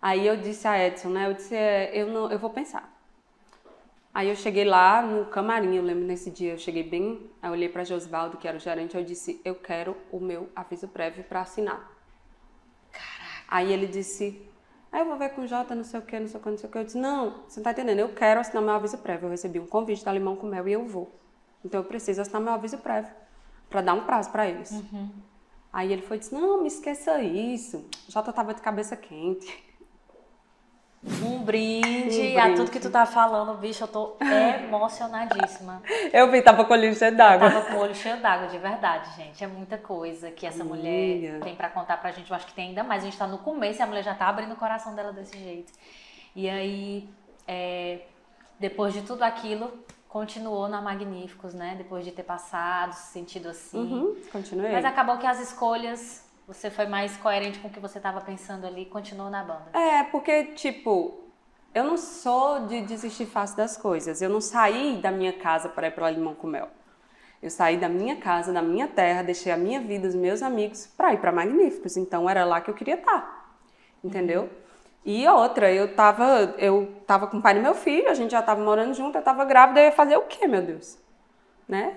Aí 0.00 0.24
eu 0.24 0.36
disse 0.36 0.68
a 0.68 0.78
Edson, 0.86 1.08
né? 1.08 1.26
Eu 1.26 1.34
disse, 1.34 1.54
é, 1.56 1.90
eu 1.92 2.06
não, 2.06 2.30
eu 2.30 2.38
vou 2.38 2.50
pensar. 2.50 2.88
Aí 4.12 4.28
eu 4.28 4.34
cheguei 4.34 4.64
lá 4.64 5.02
no 5.02 5.26
camarim, 5.26 5.76
eu 5.76 5.82
lembro 5.84 6.04
nesse 6.04 6.30
dia, 6.30 6.52
eu 6.54 6.58
cheguei 6.58 6.82
bem, 6.82 7.30
aí 7.40 7.48
eu 7.48 7.52
olhei 7.52 7.68
para 7.68 7.84
Josvaldo, 7.84 8.36
que 8.36 8.48
era 8.48 8.56
o 8.56 8.60
gerente, 8.60 8.96
eu 8.96 9.04
disse, 9.04 9.40
eu 9.44 9.54
quero 9.54 9.96
o 10.10 10.18
meu 10.18 10.48
aviso 10.54 10.88
prévio 10.88 11.22
para 11.22 11.42
assinar. 11.42 11.92
Caraca. 12.90 13.44
Aí 13.46 13.72
ele 13.72 13.86
disse, 13.86 14.42
aí 14.90 15.00
eu 15.00 15.06
vou 15.06 15.16
ver 15.16 15.30
com 15.30 15.42
o 15.42 15.46
Jota, 15.46 15.76
não 15.76 15.84
sei 15.84 16.00
o 16.00 16.02
que, 16.02 16.18
não 16.18 16.26
sei 16.26 16.40
o 16.40 16.42
que, 16.42 16.50
não 16.50 16.58
sei 16.58 16.68
o 16.68 16.72
que. 16.72 16.78
Eu 16.78 16.84
disse, 16.84 16.98
não, 16.98 17.42
você 17.46 17.60
não 17.60 17.64
tá 17.64 17.70
entendendo, 17.70 18.00
eu 18.00 18.08
quero 18.08 18.40
assinar 18.40 18.62
meu 18.62 18.74
aviso 18.74 18.98
prévio. 18.98 19.26
Eu 19.26 19.30
recebi 19.30 19.60
um 19.60 19.66
convite 19.66 20.04
da 20.04 20.12
Limão 20.12 20.34
com 20.34 20.48
Mel 20.48 20.66
e 20.66 20.72
eu 20.72 20.84
vou. 20.86 21.14
Então 21.64 21.80
eu 21.80 21.84
preciso 21.84 22.20
assinar 22.20 22.42
meu 22.42 22.52
aviso 22.52 22.78
prévio, 22.78 23.14
para 23.68 23.80
dar 23.80 23.94
um 23.94 24.04
prazo 24.04 24.30
para 24.32 24.48
eles. 24.48 24.72
Aí 25.72 25.92
ele 25.92 26.02
foi 26.02 26.16
e 26.16 26.20
disse, 26.20 26.34
não, 26.34 26.60
me 26.62 26.66
esqueça 26.66 27.22
isso. 27.22 27.88
O 28.08 28.10
Jota 28.10 28.32
tava 28.32 28.52
de 28.54 28.60
cabeça 28.60 28.96
quente. 28.96 29.64
Um 31.02 31.42
brinde, 31.42 32.34
Um 32.34 32.38
a 32.38 32.42
brinde. 32.42 32.56
tudo 32.56 32.70
que 32.70 32.78
tu 32.78 32.90
tá 32.90 33.06
falando, 33.06 33.56
bicho, 33.56 33.82
eu 33.84 33.88
tô 33.88 34.16
emocionadíssima. 34.20 35.82
Eu 36.12 36.30
vi, 36.30 36.42
tava 36.42 36.64
com 36.64 36.74
o 36.74 36.76
olhinho 36.76 36.94
cheio 36.94 37.16
d'água. 37.16 37.50
Tava 37.50 37.66
com 37.66 37.74
o 37.74 37.78
olho 37.80 37.94
cheio 37.94 38.20
d'água, 38.20 38.48
de 38.48 38.58
verdade, 38.58 39.16
gente. 39.16 39.42
É 39.42 39.46
muita 39.46 39.78
coisa 39.78 40.30
que 40.30 40.46
essa 40.46 40.62
mulher 40.62 41.40
tem 41.40 41.56
pra 41.56 41.70
contar 41.70 41.96
pra 41.96 42.10
gente. 42.10 42.30
Eu 42.30 42.36
acho 42.36 42.46
que 42.46 42.52
tem 42.52 42.68
ainda 42.68 42.84
mais. 42.84 43.02
A 43.02 43.06
gente 43.06 43.16
tá 43.16 43.26
no 43.26 43.38
começo 43.38 43.80
e 43.80 43.82
a 43.82 43.86
mulher 43.86 44.04
já 44.04 44.14
tá 44.14 44.28
abrindo 44.28 44.52
o 44.52 44.56
coração 44.56 44.94
dela 44.94 45.12
desse 45.12 45.38
jeito. 45.38 45.72
E 46.36 46.48
aí, 46.50 47.08
é, 47.48 48.00
depois 48.58 48.92
de 48.92 49.00
tudo 49.02 49.22
aquilo, 49.22 49.72
continuou 50.08 50.68
na 50.68 50.82
Magníficos, 50.82 51.54
né? 51.54 51.76
Depois 51.78 52.04
de 52.04 52.12
ter 52.12 52.24
passado, 52.24 52.92
se 52.92 53.12
sentido 53.12 53.48
assim. 53.48 53.78
Uhum, 53.78 54.16
continuei. 54.30 54.70
Mas 54.72 54.84
acabou 54.84 55.16
que 55.16 55.26
as 55.26 55.40
escolhas, 55.40 56.22
você 56.52 56.68
foi 56.68 56.86
mais 56.86 57.16
coerente 57.16 57.60
com 57.60 57.68
o 57.68 57.70
que 57.70 57.78
você 57.78 58.00
tava 58.00 58.20
pensando 58.20 58.66
ali 58.66 58.82
e 58.82 58.86
continuou 58.86 59.30
na 59.30 59.44
banda. 59.44 59.70
É, 59.72 60.02
porque, 60.04 60.46
tipo, 60.46 61.20
eu 61.72 61.84
não 61.84 61.96
sou 61.96 62.66
de 62.66 62.80
desistir 62.80 63.26
fácil 63.26 63.56
das 63.56 63.76
coisas. 63.76 64.20
Eu 64.20 64.28
não 64.28 64.40
saí 64.40 64.96
da 65.00 65.12
minha 65.12 65.32
casa 65.32 65.68
para 65.68 65.86
ir 65.86 65.92
para 65.92 66.10
Limão 66.10 66.34
com 66.34 66.48
Mel. 66.48 66.68
Eu 67.40 67.50
saí 67.50 67.76
da 67.76 67.88
minha 67.88 68.16
casa, 68.16 68.52
da 68.52 68.60
minha 68.60 68.88
terra, 68.88 69.22
deixei 69.22 69.52
a 69.52 69.56
minha 69.56 69.80
vida, 69.80 70.08
os 70.08 70.14
meus 70.16 70.42
amigos, 70.42 70.88
para 70.88 71.14
ir 71.14 71.18
para 71.18 71.30
Magníficos. 71.30 71.96
Então 71.96 72.28
era 72.28 72.44
lá 72.44 72.60
que 72.60 72.68
eu 72.68 72.74
queria 72.74 72.96
estar. 72.96 73.56
Entendeu? 74.02 74.50
E 75.04 75.26
outra, 75.28 75.72
eu 75.72 75.94
tava, 75.94 76.56
eu 76.58 76.92
tava 77.06 77.28
com 77.28 77.38
o 77.38 77.42
pai 77.42 77.54
do 77.54 77.60
meu 77.60 77.74
filho, 77.74 78.10
a 78.10 78.14
gente 78.14 78.32
já 78.32 78.42
tava 78.42 78.60
morando 78.60 78.92
junto, 78.92 79.16
eu 79.16 79.22
tava 79.22 79.44
grávida, 79.44 79.80
eu 79.80 79.84
ia 79.84 79.92
fazer 79.92 80.16
o 80.16 80.22
quê, 80.22 80.48
meu 80.48 80.62
Deus? 80.62 80.98
Né? 81.68 81.96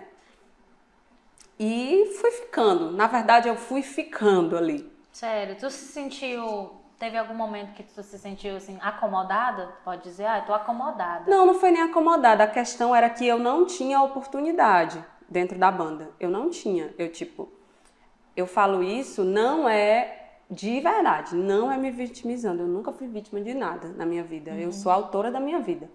E 1.59 2.17
fui 2.19 2.31
ficando. 2.31 2.91
Na 2.91 3.07
verdade, 3.07 3.47
eu 3.47 3.55
fui 3.55 3.81
ficando 3.81 4.57
ali. 4.57 4.91
Sério, 5.11 5.55
tu 5.55 5.69
se 5.69 5.85
sentiu. 5.85 6.71
Teve 6.97 7.17
algum 7.17 7.33
momento 7.33 7.73
que 7.73 7.83
tu 7.83 8.01
se 8.01 8.17
sentiu 8.17 8.55
assim, 8.55 8.77
acomodada? 8.81 9.73
Pode 9.83 10.03
dizer, 10.03 10.25
ah, 10.25 10.39
eu 10.39 10.45
tô 10.45 10.53
acomodada. 10.53 11.29
Não, 11.29 11.45
não 11.45 11.53
foi 11.53 11.71
nem 11.71 11.81
acomodada. 11.81 12.43
A 12.43 12.47
questão 12.47 12.95
era 12.95 13.09
que 13.09 13.25
eu 13.25 13.37
não 13.37 13.65
tinha 13.65 14.01
oportunidade 14.01 15.03
dentro 15.29 15.57
da 15.57 15.69
banda. 15.69 16.11
Eu 16.19 16.29
não 16.29 16.49
tinha. 16.49 16.93
Eu, 16.97 17.11
tipo, 17.11 17.51
eu 18.35 18.47
falo 18.47 18.81
isso 18.81 19.23
não 19.23 19.67
é 19.67 20.19
de 20.49 20.79
verdade, 20.79 21.35
não 21.35 21.71
é 21.71 21.77
me 21.77 21.91
vitimizando. 21.91 22.63
Eu 22.63 22.67
nunca 22.67 22.91
fui 22.91 23.07
vítima 23.07 23.41
de 23.41 23.53
nada 23.53 23.89
na 23.89 24.05
minha 24.05 24.23
vida. 24.23 24.51
Eu 24.51 24.71
sou 24.71 24.91
autora 24.91 25.31
da 25.31 25.39
minha 25.39 25.59
vida. 25.59 25.89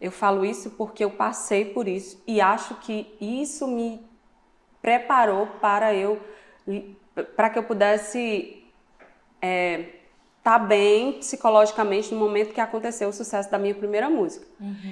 Eu 0.00 0.10
falo 0.10 0.44
isso 0.44 0.70
porque 0.70 1.04
eu 1.04 1.10
passei 1.10 1.64
por 1.64 1.86
isso 1.86 2.22
e 2.26 2.40
acho 2.40 2.74
que 2.76 3.14
isso 3.20 3.66
me 3.66 4.04
preparou 4.82 5.46
para 5.60 5.94
eu 5.94 6.20
para 7.36 7.50
que 7.50 7.58
eu 7.58 7.62
pudesse 7.62 8.62
é, 9.40 9.86
tá 10.42 10.58
bem 10.58 11.12
psicologicamente 11.14 12.12
no 12.12 12.18
momento 12.18 12.52
que 12.52 12.60
aconteceu 12.60 13.08
o 13.08 13.12
sucesso 13.12 13.50
da 13.50 13.58
minha 13.58 13.74
primeira 13.74 14.10
música. 14.10 14.46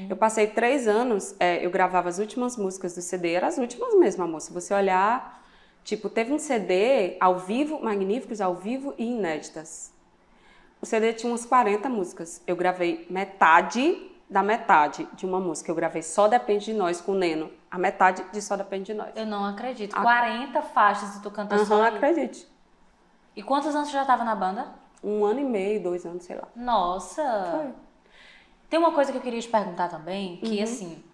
Eu 0.08 0.16
passei 0.16 0.46
três 0.46 0.86
anos, 0.86 1.34
é, 1.40 1.64
eu 1.64 1.70
gravava 1.70 2.08
as 2.08 2.18
últimas 2.18 2.56
músicas 2.56 2.94
do 2.94 3.02
CD, 3.02 3.32
eram 3.32 3.48
as 3.48 3.58
últimas 3.58 3.94
mesmo, 3.94 4.22
amor. 4.22 4.40
Se 4.40 4.52
você 4.52 4.72
olhar, 4.72 5.42
tipo, 5.82 6.08
teve 6.08 6.32
um 6.32 6.38
CD 6.38 7.16
ao 7.18 7.38
vivo, 7.38 7.82
magníficos, 7.82 8.40
ao 8.40 8.54
vivo 8.54 8.94
e 8.96 9.04
inéditas. 9.04 9.92
O 10.80 10.86
CD 10.86 11.12
tinha 11.12 11.30
umas 11.30 11.44
40 11.44 11.88
músicas. 11.88 12.40
Eu 12.46 12.56
gravei 12.56 13.06
metade 13.10 14.10
da 14.28 14.42
metade 14.42 15.06
de 15.14 15.26
uma 15.26 15.40
música. 15.40 15.70
Eu 15.70 15.74
gravei 15.74 16.02
Só 16.02 16.28
Depende 16.28 16.66
de 16.66 16.74
Nós 16.74 17.00
com 17.00 17.12
o 17.12 17.14
Neno. 17.14 17.50
A 17.70 17.78
metade 17.78 18.24
de 18.32 18.42
Só 18.42 18.56
Depende 18.56 18.86
de 18.92 18.94
Nós. 18.94 19.10
Eu 19.14 19.24
não 19.26 19.44
acredito. 19.44 19.94
40 19.94 20.60
faixas 20.62 21.16
e 21.16 21.22
tu 21.22 21.30
canta 21.30 21.54
Aham, 21.54 21.64
só. 21.64 21.84
acredite. 21.86 22.48
E 23.36 23.42
quantos 23.42 23.74
anos 23.74 23.88
tu 23.88 23.92
já 23.92 24.04
tava 24.04 24.24
na 24.24 24.34
banda? 24.34 24.68
Um 25.02 25.24
ano 25.24 25.40
e 25.40 25.44
meio, 25.44 25.82
dois 25.82 26.04
anos, 26.04 26.24
sei 26.24 26.36
lá. 26.36 26.48
Nossa! 26.56 27.22
Foi. 27.52 27.72
Tem 28.68 28.78
uma 28.78 28.92
coisa 28.92 29.12
que 29.12 29.18
eu 29.18 29.22
queria 29.22 29.40
te 29.40 29.48
perguntar 29.48 29.88
também, 29.88 30.36
que 30.38 30.56
Uhum. 30.58 30.62
assim, 30.64 31.04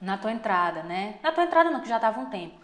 na 0.00 0.16
tua 0.18 0.30
entrada, 0.30 0.82
né? 0.82 1.18
Na 1.22 1.32
tua 1.32 1.44
entrada 1.44 1.70
não, 1.70 1.80
que 1.80 1.88
já 1.88 1.98
tava 1.98 2.20
um 2.20 2.26
tempo. 2.26 2.56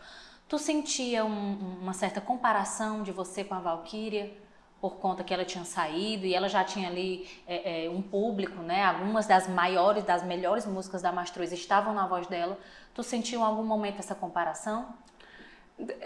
Tu 0.49 0.59
sentia 0.59 1.25
um- 1.25 1.79
uma 1.81 1.95
certa 1.95 2.21
comparação 2.21 3.03
de 3.03 3.11
você 3.11 3.43
com 3.43 3.55
a 3.55 3.59
Valkyria 3.61 4.37
por 4.81 4.97
conta 4.97 5.25
que 5.25 5.33
ela 5.33 5.45
tinha 5.47 5.65
saído 5.65 6.27
e 6.27 6.35
ela 6.35 6.49
já 6.49 6.63
tinha 6.63 6.89
ali 6.89 7.27
é, 7.47 7.87
é, 7.87 7.91
um 7.91 8.03
público, 8.03 8.61
né? 8.63 8.85
Algumas 8.85 9.27
das 9.27 9.49
maiores, 9.49 10.05
das 10.05 10.23
melhores 10.23 10.67
músicas 10.67 11.01
da 11.01 11.11
Mastruz 11.11 11.53
estavam 11.53 11.95
na 11.95 12.07
voz 12.07 12.27
dela. 12.27 12.59
Tu 12.95 13.03
sentiu 13.03 13.41
em 13.41 13.43
algum 13.43 13.65
momento 13.65 13.99
essa 13.99 14.15
comparação? 14.15 14.89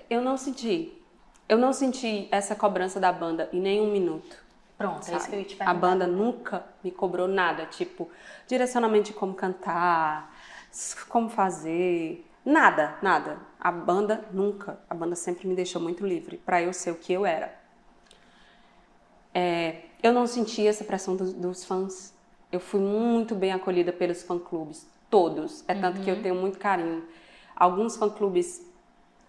Eu 0.08 0.22
não 0.22 0.36
senti. 0.36 0.92
Eu 1.48 1.58
não 1.58 1.72
senti 1.72 2.28
essa 2.30 2.54
cobrança 2.54 2.98
da 2.98 3.12
banda 3.12 3.48
em 3.52 3.60
nenhum 3.60 3.90
minuto. 3.90 4.36
Pronto, 4.76 4.98
é 4.98 5.00
isso 5.00 5.10
sabe? 5.10 5.28
que 5.28 5.34
eu 5.34 5.38
ia 5.40 5.44
te 5.44 5.54
A 5.54 5.58
perguntar. 5.58 5.74
banda 5.80 6.06
nunca 6.06 6.64
me 6.84 6.90
cobrou 6.90 7.26
nada, 7.26 7.66
tipo, 7.66 8.08
direcionamento 8.46 9.06
de 9.06 9.12
como 9.12 9.34
cantar, 9.34 10.32
como 11.08 11.28
fazer, 11.28 12.24
nada, 12.44 12.96
nada. 13.02 13.38
A 13.58 13.72
banda 13.72 14.24
nunca, 14.32 14.78
a 14.88 14.94
banda 14.94 15.16
sempre 15.16 15.48
me 15.48 15.54
deixou 15.56 15.82
muito 15.82 16.06
livre 16.06 16.36
para 16.38 16.62
eu 16.62 16.72
ser 16.72 16.92
o 16.92 16.94
que 16.94 17.12
eu 17.12 17.26
era. 17.26 17.52
É, 19.34 19.82
eu 20.02 20.12
não 20.12 20.26
senti 20.26 20.66
essa 20.66 20.84
pressão 20.84 21.16
dos, 21.16 21.32
dos 21.32 21.64
fãs. 21.64 22.14
Eu 22.50 22.60
fui 22.60 22.80
muito 22.80 23.34
bem 23.34 23.52
acolhida 23.52 23.92
pelos 23.92 24.22
fã-clubes, 24.22 24.86
todos. 25.10 25.64
É 25.68 25.74
tanto 25.74 26.00
que 26.00 26.10
eu 26.10 26.22
tenho 26.22 26.34
muito 26.34 26.58
carinho. 26.58 27.04
Alguns 27.56 27.96
fã-clubes, 27.96 28.64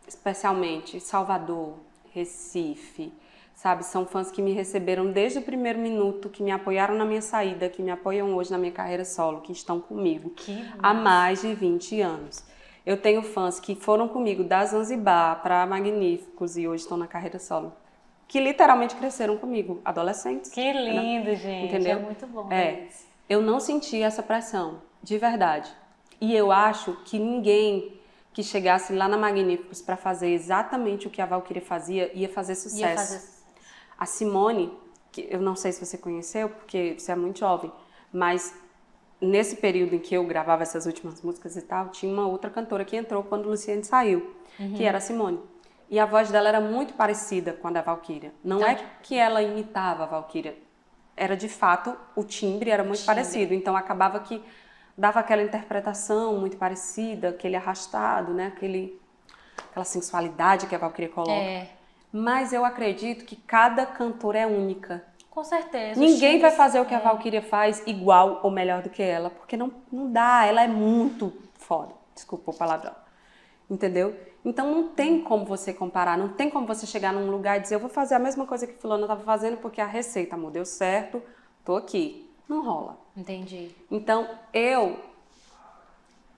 especialmente 0.08 1.00
Salvador, 1.00 1.76
Recife, 2.14 3.12
sabe? 3.56 3.84
São 3.84 4.06
fãs 4.06 4.32
que 4.32 4.42
me 4.42 4.54
receberam 4.54 5.12
desde 5.12 5.40
o 5.40 5.42
primeiro 5.42 5.80
minuto, 5.80 6.30
que 6.30 6.42
me 6.42 6.52
apoiaram 6.52 6.96
na 6.96 7.06
minha 7.06 7.22
saída, 7.22 7.70
que 7.70 7.82
me 7.82 7.92
apoiam 7.92 8.36
hoje 8.36 8.52
na 8.52 8.58
minha 8.58 8.72
carreira 8.72 9.04
solo, 9.04 9.42
que 9.42 9.52
estão 9.52 9.80
comigo 9.80 10.30
Que 10.32 10.66
há 10.82 10.94
mais 10.94 11.42
de 11.42 11.54
20 11.54 12.02
anos. 12.02 12.44
Eu 12.86 12.98
tenho 12.98 13.22
fãs 13.22 13.60
que 13.60 13.76
foram 13.76 14.08
comigo 14.08 14.44
da 14.44 14.66
Zanzibar 14.66 15.42
para 15.42 15.66
Magníficos 15.66 16.58
e 16.58 16.68
hoje 16.68 16.84
estão 16.84 16.98
na 16.98 17.08
carreira 17.08 17.38
solo. 17.38 17.74
Que 18.28 18.40
literalmente 18.40 18.96
cresceram 18.96 19.38
comigo, 19.38 19.82
adolescentes. 19.84 20.52
Que 20.52 20.72
lindo, 20.72 21.36
gente. 21.36 21.68
Entendeu? 21.68 21.98
É 21.98 22.02
muito 22.02 22.28
bom. 22.28 22.52
É. 22.52 22.86
isso. 22.86 23.06
Eu 23.28 23.42
não 23.42 23.60
senti 23.60 24.02
essa 24.02 24.24
pressão, 24.24 24.82
de 25.02 25.18
verdade. 25.18 25.72
E 26.20 26.36
eu 26.36 26.52
acho 26.52 26.94
que 27.06 27.18
ninguém 27.18 28.00
que 28.34 28.44
chegasse 28.44 28.94
lá 28.94 29.08
na 29.08 29.18
Magníficos 29.18 29.82
para 29.82 29.98
fazer 29.98 30.30
exatamente 30.30 31.08
o 31.08 31.10
que 31.10 31.22
a 31.22 31.26
Valkyria 31.26 31.62
fazia 31.62 32.12
ia 32.16 32.30
fazer 32.30 32.56
sucesso. 32.56 32.80
Ia 32.80 32.96
fazer 32.96 33.22
A 33.98 34.06
Simone, 34.06 34.72
que 35.12 35.28
eu 35.30 35.42
não 35.42 35.56
sei 35.56 35.72
se 35.72 35.86
você 35.86 35.98
conheceu, 35.98 36.50
porque 36.50 36.96
você 36.98 37.12
é 37.12 37.16
muito 37.16 37.40
jovem, 37.40 37.72
mas 38.14 38.54
nesse 39.20 39.58
período 39.58 39.96
em 39.96 40.00
que 40.00 40.14
eu 40.14 40.24
gravava 40.26 40.64
essas 40.64 40.86
últimas 40.86 41.22
músicas 41.22 41.58
e 41.58 41.62
tal, 41.62 41.90
tinha 41.90 42.12
uma 42.12 42.28
outra 42.28 42.50
cantora 42.50 42.86
que 42.86 42.96
entrou 42.96 43.24
quando 43.24 43.48
o 43.48 43.50
Luciane 43.50 43.84
saiu, 43.84 44.36
que 44.78 44.84
era 44.86 45.00
a 45.00 45.02
Simone. 45.02 45.40
E 45.90 46.00
a 46.00 46.06
voz 46.06 46.30
dela 46.30 46.48
era 46.48 46.62
muito 46.62 46.94
parecida 46.94 47.52
com 47.52 47.68
a 47.68 47.72
da 47.72 47.82
Valkyria. 47.82 48.32
Não 48.44 48.64
é 48.64 48.76
que 49.02 49.16
ela 49.16 49.42
imitava 49.42 50.04
a 50.04 50.08
Valkyria, 50.08 50.56
era 51.18 51.36
de 51.36 51.50
fato 51.50 51.98
o 52.16 52.24
timbre 52.24 52.70
era 52.70 52.84
muito 52.84 53.00
timbre. 53.00 53.16
parecido, 53.16 53.54
então 53.54 53.76
acabava 53.76 54.20
que 54.22 54.42
dava 55.00 55.20
aquela 55.20 55.42
interpretação 55.42 56.38
muito 56.38 56.58
parecida, 56.58 57.30
aquele 57.30 57.56
arrastado, 57.56 58.34
né, 58.34 58.48
aquele 58.48 59.00
aquela 59.70 59.86
sensualidade 59.86 60.68
que 60.68 60.76
a 60.76 60.78
Valkyria 60.78 61.10
coloca. 61.10 61.32
É, 61.32 61.70
Mas 62.12 62.54
eu 62.54 62.66
acredito 62.66 63.26
que 63.26 63.36
cada 63.36 63.86
cantora 63.86 64.40
é 64.40 64.48
única. 64.48 65.04
com 65.30 65.44
certeza. 65.44 66.00
Ninguém 66.00 66.40
vai 66.40 66.52
fazer 66.52 66.80
o 66.80 66.86
que 66.86 66.94
a 66.94 67.00
Valkyria 67.00 67.42
faz 67.42 67.82
igual 67.88 68.42
ou 68.44 68.52
melhor 68.52 68.82
do 68.82 68.90
que 68.90 69.02
ela, 69.02 69.30
porque 69.30 69.56
não, 69.56 69.72
não 69.92 70.12
dá, 70.12 70.46
ela 70.46 70.62
é 70.64 70.68
muito 70.68 71.32
foda. 71.56 71.94
Desculpa 72.14 72.52
o 72.52 72.54
palavrão. 72.54 72.94
Entendeu? 73.70 74.18
Então 74.44 74.70
não 74.74 74.90
tem 74.90 75.22
como 75.22 75.46
você 75.46 75.74
comparar, 75.74 76.18
não 76.18 76.30
tem 76.30 76.50
como 76.50 76.66
você 76.66 76.86
chegar 76.86 77.14
num 77.14 77.30
lugar 77.30 77.58
e 77.58 77.62
dizer, 77.62 77.76
eu 77.76 77.80
vou 77.80 77.90
fazer 77.90 78.16
a 78.16 78.20
mesma 78.20 78.46
coisa 78.46 78.66
que 78.66 78.74
fulano 78.74 79.04
estava 79.04 79.24
fazendo 79.24 79.58
porque 79.58 79.80
a 79.80 79.86
receita, 79.86 80.36
amor, 80.36 80.52
deu 80.52 80.66
certo, 80.66 81.22
tô 81.64 81.76
aqui. 81.76 82.29
Não 82.50 82.64
rola. 82.64 82.98
Entendi. 83.16 83.74
Então 83.92 84.28
eu 84.52 85.00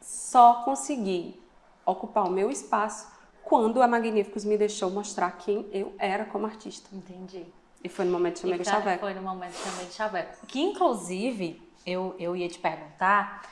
só 0.02 0.62
consegui 0.66 1.42
ocupar 1.86 2.26
o 2.28 2.30
meu 2.30 2.52
espaço 2.52 3.10
quando 3.44 3.82
a 3.82 3.88
Magníficos 3.88 4.44
me 4.44 4.58
deixou 4.58 4.92
mostrar 4.92 5.32
quem 5.32 5.68
eu 5.72 5.96
era 5.98 6.26
como 6.26 6.46
artista. 6.46 6.94
Entendi. 6.94 7.46
E 7.84 7.90
foi 7.90 8.06
no 8.06 8.12
momento 8.12 8.36
de 8.36 8.42
Chamego 8.42 8.62
E, 8.62 8.66
cara, 8.66 8.78
Chaveco. 8.78 9.00
Foi 9.00 9.14
no 9.14 9.22
momento 9.22 9.54
que 9.54 9.70
chamei 9.70 9.86
de 9.86 9.94
chaveco. 9.94 10.46
Que, 10.46 10.62
inclusive, 10.62 11.62
eu, 11.86 12.16
eu 12.20 12.36
ia 12.36 12.48
te 12.48 12.60
perguntar, 12.60 13.50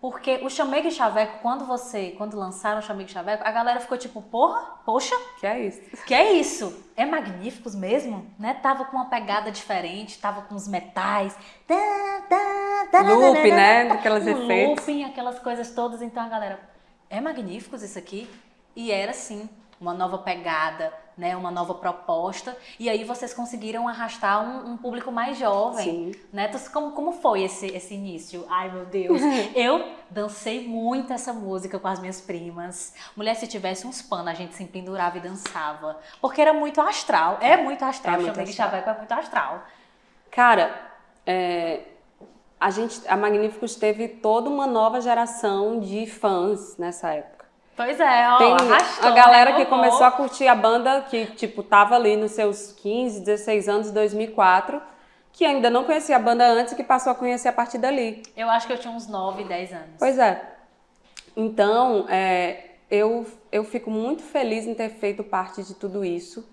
porque 0.00 0.40
o 0.42 0.48
chamego 0.48 0.88
e 0.88 0.90
chaveco, 0.90 1.40
quando 1.42 1.66
você, 1.66 2.14
quando 2.16 2.34
lançaram 2.36 2.78
o 2.78 2.82
chamego 2.82 3.10
e 3.10 3.12
chaveco, 3.12 3.42
a 3.46 3.50
galera 3.50 3.80
ficou 3.80 3.98
tipo, 3.98 4.22
porra, 4.22 4.60
poxa, 4.84 5.14
Que 5.38 5.46
é 5.46 5.60
isso. 5.66 5.80
que 6.06 6.14
é 6.14 6.32
isso? 6.32 6.84
É 6.96 7.04
magníficos 7.04 7.74
mesmo? 7.74 8.26
Né? 8.38 8.54
Tava 8.54 8.86
com 8.86 8.96
uma 8.96 9.10
pegada 9.10 9.50
diferente, 9.50 10.18
tava 10.18 10.42
com 10.42 10.54
os 10.54 10.66
metais. 10.66 11.36
Tá, 11.66 11.76
tá, 12.28 12.86
tá, 12.90 13.02
Loop, 13.02 13.36
tá, 13.36 13.56
né? 13.56 13.86
tá, 13.86 13.94
Aquelas 13.94 14.26
um 14.26 14.30
efeitos. 14.30 14.78
Looping, 14.86 15.04
aquelas 15.04 15.38
coisas 15.38 15.70
todas. 15.72 16.00
Então 16.00 16.22
a 16.22 16.28
galera, 16.28 16.58
é 17.10 17.20
magníficos 17.20 17.82
isso 17.82 17.98
aqui? 17.98 18.28
E 18.74 18.90
era 18.90 19.12
sim, 19.12 19.50
uma 19.80 19.94
nova 19.94 20.18
pegada, 20.18 20.92
né? 21.16 21.34
Uma 21.34 21.50
nova 21.50 21.74
proposta. 21.74 22.56
E 22.78 22.88
aí 22.88 23.02
vocês 23.02 23.32
conseguiram 23.32 23.88
arrastar 23.88 24.42
um, 24.42 24.72
um 24.72 24.76
público 24.76 25.10
mais 25.10 25.38
jovem. 25.38 26.12
Sim. 26.12 26.20
Né? 26.32 26.46
Então, 26.48 26.60
como, 26.72 26.92
como 26.92 27.12
foi 27.12 27.42
esse, 27.42 27.66
esse 27.66 27.94
início? 27.94 28.44
Ai, 28.48 28.70
meu 28.70 28.84
Deus. 28.84 29.20
Eu 29.56 29.88
dancei 30.10 30.68
muito 30.68 31.12
essa 31.12 31.32
música 31.32 31.78
com 31.78 31.88
as 31.88 31.98
minhas 31.98 32.20
primas. 32.20 32.94
Mulher, 33.16 33.34
se 33.34 33.46
tivesse 33.46 33.86
uns 33.86 34.02
panos, 34.02 34.28
a 34.28 34.34
gente 34.34 34.54
se 34.54 34.64
pendurava 34.66 35.16
e 35.16 35.20
dançava. 35.20 35.98
Porque 36.20 36.40
era 36.40 36.52
muito 36.52 36.80
astral. 36.80 37.38
É 37.40 37.56
muito 37.56 37.82
astral. 37.82 38.14
É 38.14 38.18
muito 38.18 38.34
Chamei 38.34 38.44
de 38.44 38.50
astral. 38.50 38.70
Chaveco 38.70 38.90
é 38.90 38.98
muito 38.98 39.12
astral. 39.12 39.64
Cara, 40.30 40.90
é, 41.26 41.84
a 42.60 42.70
gente, 42.70 43.00
a 43.08 43.16
Magníficos 43.16 43.74
teve 43.76 44.06
toda 44.06 44.50
uma 44.50 44.66
nova 44.66 45.00
geração 45.00 45.80
de 45.80 46.06
fãs 46.06 46.76
nessa 46.76 47.14
época. 47.14 47.39
Pois 47.80 47.98
é, 47.98 48.28
ó, 48.28 48.36
Tem 48.36 48.52
arrastou, 48.52 49.08
a 49.08 49.12
galera 49.12 49.54
que 49.54 49.64
começou 49.64 50.04
a 50.04 50.10
curtir 50.10 50.46
a 50.46 50.54
banda, 50.54 51.00
que, 51.08 51.24
tipo, 51.28 51.62
tava 51.62 51.94
ali 51.94 52.14
nos 52.14 52.32
seus 52.32 52.72
15, 52.72 53.20
16 53.20 53.68
anos, 53.70 53.90
2004, 53.90 54.82
que 55.32 55.46
ainda 55.46 55.70
não 55.70 55.84
conhecia 55.84 56.16
a 56.16 56.18
banda 56.18 56.46
antes 56.46 56.74
e 56.74 56.76
que 56.76 56.84
passou 56.84 57.10
a 57.10 57.14
conhecer 57.14 57.48
a 57.48 57.52
partir 57.54 57.78
dali. 57.78 58.22
Eu 58.36 58.50
acho 58.50 58.66
que 58.66 58.74
eu 58.74 58.78
tinha 58.78 58.92
uns 58.92 59.08
9, 59.08 59.44
10 59.44 59.72
anos. 59.72 59.88
Pois 59.98 60.18
é. 60.18 60.56
Então, 61.34 62.04
é, 62.10 62.72
eu, 62.90 63.26
eu 63.50 63.64
fico 63.64 63.90
muito 63.90 64.22
feliz 64.22 64.66
em 64.66 64.74
ter 64.74 64.90
feito 64.90 65.24
parte 65.24 65.62
de 65.62 65.74
tudo 65.74 66.04
isso. 66.04 66.46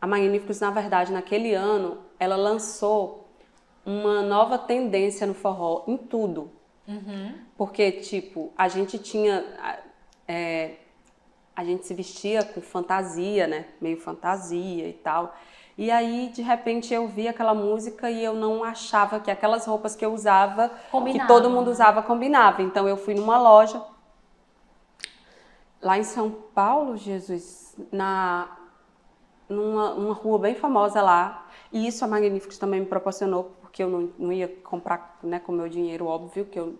A 0.00 0.08
Magníficos, 0.08 0.58
na 0.58 0.72
verdade, 0.72 1.12
naquele 1.12 1.54
ano, 1.54 1.98
ela 2.18 2.34
lançou 2.34 3.28
uma 3.86 4.22
nova 4.22 4.58
tendência 4.58 5.24
no 5.24 5.34
forró, 5.34 5.84
em 5.86 5.96
tudo. 5.96 6.50
Porque, 7.56 7.92
tipo, 7.92 8.52
a 8.58 8.66
gente 8.66 8.98
tinha. 8.98 9.44
É, 10.32 10.78
a 11.54 11.62
gente 11.64 11.86
se 11.86 11.94
vestia 11.94 12.42
com 12.42 12.60
fantasia, 12.60 13.46
né? 13.46 13.66
Meio 13.80 14.00
fantasia 14.00 14.88
e 14.88 14.92
tal. 14.94 15.34
E 15.76 15.90
aí, 15.90 16.30
de 16.34 16.42
repente, 16.42 16.92
eu 16.92 17.06
vi 17.06 17.28
aquela 17.28 17.54
música 17.54 18.10
e 18.10 18.22
eu 18.22 18.34
não 18.34 18.62
achava 18.62 19.20
que 19.20 19.30
aquelas 19.30 19.66
roupas 19.66 19.96
que 19.96 20.04
eu 20.04 20.12
usava, 20.12 20.68
que 20.68 20.90
Combinavam, 20.90 21.26
todo 21.26 21.50
mundo 21.50 21.70
usava, 21.70 22.02
combinava. 22.02 22.62
Então, 22.62 22.86
eu 22.86 22.96
fui 22.96 23.14
numa 23.14 23.38
loja 23.38 23.82
lá 25.80 25.98
em 25.98 26.04
São 26.04 26.30
Paulo, 26.54 26.96
Jesus, 26.96 27.76
na 27.90 28.58
numa 29.48 29.92
uma 29.92 30.14
rua 30.14 30.38
bem 30.38 30.54
famosa 30.54 31.02
lá. 31.02 31.46
E 31.70 31.86
isso 31.86 32.04
a 32.04 32.08
Magníficos 32.08 32.58
também 32.58 32.80
me 32.80 32.86
proporcionou, 32.86 33.54
porque 33.60 33.82
eu 33.82 33.88
não, 33.88 34.10
não 34.18 34.32
ia 34.32 34.48
comprar 34.48 35.18
né, 35.22 35.38
com 35.38 35.52
meu 35.52 35.68
dinheiro, 35.68 36.06
óbvio, 36.06 36.44
que 36.46 36.58
eu, 36.58 36.78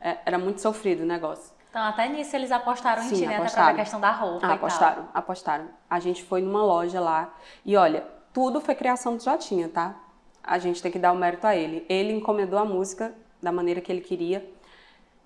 é, 0.00 0.18
era 0.26 0.38
muito 0.38 0.60
sofrido 0.60 1.02
o 1.02 1.06
negócio. 1.06 1.53
Então, 1.74 1.82
até 1.86 2.08
nisso 2.08 2.36
eles 2.36 2.52
apostaram 2.52 3.02
em 3.02 3.08
Sim, 3.08 3.14
ti, 3.16 3.20
né? 3.22 3.26
Até 3.26 3.34
pra 3.34 3.42
apostaram. 3.46 3.66
ver 3.66 3.72
a 3.72 3.82
questão 3.82 4.00
da 4.00 4.10
roupa 4.12 4.36
Ah, 4.36 4.38
e 4.38 4.40
tal. 4.46 4.52
apostaram, 4.52 5.08
apostaram. 5.12 5.68
A 5.90 5.98
gente 5.98 6.22
foi 6.22 6.40
numa 6.40 6.62
loja 6.64 7.00
lá 7.00 7.34
e 7.66 7.76
olha, 7.76 8.04
tudo 8.32 8.60
foi 8.60 8.76
criação 8.76 9.16
do 9.16 9.24
Jotinha, 9.24 9.68
tá? 9.68 9.96
A 10.40 10.56
gente 10.60 10.80
tem 10.80 10.92
que 10.92 11.00
dar 11.00 11.10
o 11.10 11.16
mérito 11.16 11.44
a 11.48 11.56
ele. 11.56 11.84
Ele 11.88 12.12
encomendou 12.12 12.60
a 12.60 12.64
música 12.64 13.12
da 13.42 13.50
maneira 13.50 13.80
que 13.80 13.90
ele 13.90 14.00
queria. 14.02 14.48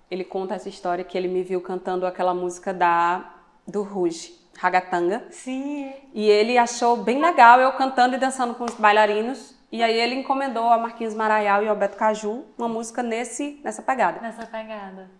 Ele 0.09 0.23
conta 0.23 0.55
essa 0.55 0.67
história 0.67 1.03
que 1.03 1.15
ele 1.15 1.27
me 1.27 1.43
viu 1.43 1.61
cantando 1.61 2.07
aquela 2.07 2.33
música 2.33 2.73
da 2.73 3.25
do 3.67 3.83
Ruge, 3.83 4.33
Ragatanga. 4.57 5.27
Sim. 5.29 5.93
E 6.15 6.27
ele 6.27 6.57
achou 6.57 6.97
bem 6.97 7.21
legal 7.21 7.61
eu 7.61 7.71
cantando 7.73 8.15
e 8.15 8.17
dançando 8.17 8.55
com 8.55 8.63
os 8.63 8.73
bailarinos. 8.73 9.53
E 9.71 9.83
aí 9.83 9.93
ele 9.93 10.15
encomendou 10.15 10.67
a 10.71 10.79
Marquinhos 10.79 11.13
Maraial 11.13 11.61
e 11.61 11.67
ao 11.67 11.75
Beto 11.75 11.95
Caju 11.95 12.43
uma 12.57 12.67
música 12.67 13.03
nesse, 13.03 13.61
nessa 13.63 13.83
pegada. 13.83 14.19
Nessa 14.19 14.47
pegada. 14.47 15.18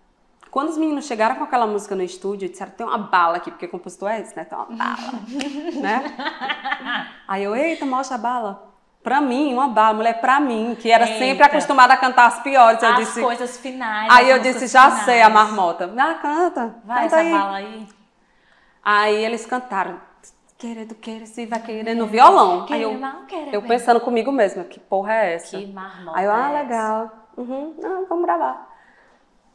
Quando 0.52 0.70
os 0.70 0.78
meninos 0.78 1.06
chegaram 1.06 1.36
com 1.36 1.44
aquela 1.44 1.68
música 1.68 1.96
no 1.96 2.02
estúdio, 2.02 2.50
disseram, 2.50 2.72
tem 2.72 2.86
uma 2.86 2.98
bala 2.98 3.38
aqui, 3.38 3.52
porque 3.52 3.68
compositor 3.68 4.10
é 4.10 4.22
esse, 4.22 4.36
né? 4.36 4.44
Tem 4.46 4.58
uma 4.58 4.66
bala, 4.66 5.20
né? 5.80 7.08
Aí 7.28 7.44
eu, 7.44 7.56
eita, 7.56 7.86
mostra 7.86 8.16
a 8.16 8.20
bala. 8.20 8.66
Pra 9.04 9.22
mim, 9.22 9.54
uma 9.54 9.68
bala, 9.70 9.94
mulher, 9.94 10.20
pra 10.20 10.40
mim, 10.40 10.76
que 10.80 10.92
era 10.92 11.06
Eita. 11.06 11.20
sempre 11.20 11.44
acostumada 11.44 11.94
a 11.94 11.98
cantar 11.98 12.26
as 12.28 12.42
piores. 12.42 12.84
Eu 12.84 12.90
As 12.90 12.96
disse, 12.98 13.22
coisas 13.22 13.58
finais. 13.58 14.10
aí 14.12 14.30
eu 14.30 14.40
disse, 14.40 14.68
já 14.68 14.86
finais. 14.90 15.06
sei 15.06 15.22
a 15.22 15.30
marmota. 15.30 15.90
Ah, 15.98 16.16
canta, 16.16 16.76
Vai 16.84 17.04
canta 17.04 17.06
essa 17.06 17.18
aí. 17.18 17.32
bala 17.32 17.56
aí. 17.58 17.88
Aí 18.84 19.16
eles 19.26 19.46
cantaram, 19.46 20.02
querendo, 20.58 20.96
querer, 20.96 21.28
se 21.28 21.46
vai 21.46 21.60
querer, 21.62 21.96
no 21.96 22.08
violão. 22.08 22.62
Aí 22.64 22.68
Querer 22.68 22.84
eu, 22.84 22.94
mal, 23.00 23.22
querer 23.26 23.54
eu 23.54 23.62
pensando 23.62 24.02
comigo 24.02 24.32
mesma, 24.34 24.64
que 24.66 24.80
porra 24.80 25.14
é 25.14 25.36
essa? 25.36 25.58
Que 25.58 25.68
marmota 25.68 26.18
Aí 26.18 26.26
eu, 26.26 26.32
ah, 26.34 26.50
é 26.50 26.62
legal. 26.62 27.12
Uhum, 27.38 27.76
não, 27.82 28.06
vamos 28.06 28.26
gravar. 28.26 28.69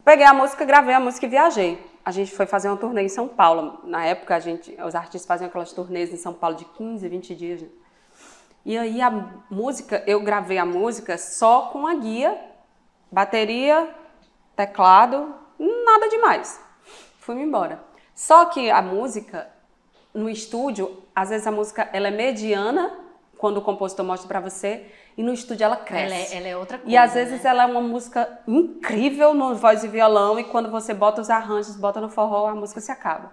Peguei 0.04 0.26
a 0.26 0.34
música, 0.34 0.66
gravei 0.66 0.94
a 0.94 1.00
música 1.00 1.24
e 1.24 1.28
viajei. 1.30 1.82
A 2.04 2.10
gente 2.10 2.30
foi 2.36 2.44
fazer 2.44 2.68
uma 2.68 2.76
turnê 2.76 3.02
em 3.02 3.08
São 3.08 3.26
Paulo. 3.26 3.80
Na 3.84 4.04
época, 4.04 4.36
a 4.36 4.38
gente, 4.38 4.76
os 4.82 4.94
artistas 4.94 5.24
faziam 5.24 5.48
aquelas 5.48 5.72
turnês 5.72 6.12
em 6.12 6.18
São 6.18 6.34
Paulo 6.34 6.56
de 6.56 6.66
15, 6.66 7.08
20 7.08 7.34
dias. 7.34 7.62
né? 7.62 7.68
E 8.66 8.76
aí 8.76 9.00
a 9.00 9.10
música, 9.48 10.04
eu 10.06 10.20
gravei 10.20 10.58
a 10.58 10.66
música 10.66 11.16
só 11.16 11.70
com 11.72 11.86
a 11.86 11.94
guia, 11.94 12.38
bateria, 13.10 13.94
teclado, 14.54 15.34
nada 15.58 16.08
demais. 16.10 16.60
Fui-me 17.20 17.42
embora. 17.42 17.82
Só 18.14 18.44
que 18.44 18.70
a 18.70 18.82
música 18.82 19.50
no 20.12 20.28
estúdio, 20.28 21.02
às 21.14 21.30
vezes 21.30 21.46
a 21.46 21.50
música 21.50 21.88
ela 21.94 22.08
é 22.08 22.10
mediana 22.10 22.92
quando 23.38 23.56
o 23.56 23.62
compositor 23.62 24.04
mostra 24.04 24.28
pra 24.28 24.40
você 24.40 24.86
e 25.16 25.22
no 25.22 25.32
estúdio 25.32 25.64
ela 25.64 25.76
cresce. 25.76 26.04
Ela 26.06 26.14
é, 26.14 26.36
ela 26.36 26.48
é 26.48 26.56
outra 26.56 26.78
coisa. 26.78 26.92
E 26.92 26.96
às 26.96 27.14
vezes 27.14 27.42
né? 27.42 27.50
ela 27.50 27.62
é 27.64 27.66
uma 27.66 27.80
música 27.80 28.40
incrível 28.46 29.34
no 29.34 29.54
voz 29.54 29.84
e 29.84 29.88
violão 29.88 30.38
e 30.38 30.44
quando 30.44 30.70
você 30.70 30.92
bota 30.92 31.20
os 31.20 31.30
arranjos, 31.30 31.76
bota 31.76 32.00
no 32.00 32.08
forró, 32.08 32.48
a 32.48 32.54
música 32.54 32.80
se 32.80 32.90
acaba. 32.90 33.32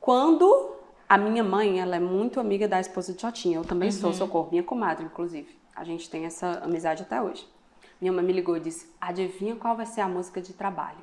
Quando 0.00 0.76
a 1.08 1.16
minha 1.18 1.44
mãe, 1.44 1.78
ela 1.80 1.96
é 1.96 2.00
muito 2.00 2.40
amiga 2.40 2.66
da 2.66 2.80
esposa 2.80 3.12
de 3.12 3.20
Jotinha, 3.20 3.58
eu 3.58 3.64
também 3.64 3.88
Uhum. 3.90 3.92
sou, 3.92 4.12
Socorro, 4.12 4.48
minha 4.50 4.62
comadre, 4.62 5.04
inclusive. 5.04 5.58
A 5.76 5.84
gente 5.84 6.08
tem 6.08 6.24
essa 6.24 6.60
amizade 6.64 7.02
até 7.02 7.20
hoje. 7.20 7.46
Minha 8.00 8.12
mãe 8.12 8.24
me 8.24 8.32
ligou 8.32 8.56
e 8.56 8.60
disse: 8.60 8.90
adivinha 9.00 9.54
qual 9.56 9.76
vai 9.76 9.86
ser 9.86 10.00
a 10.00 10.08
música 10.08 10.40
de 10.40 10.52
trabalho? 10.52 10.98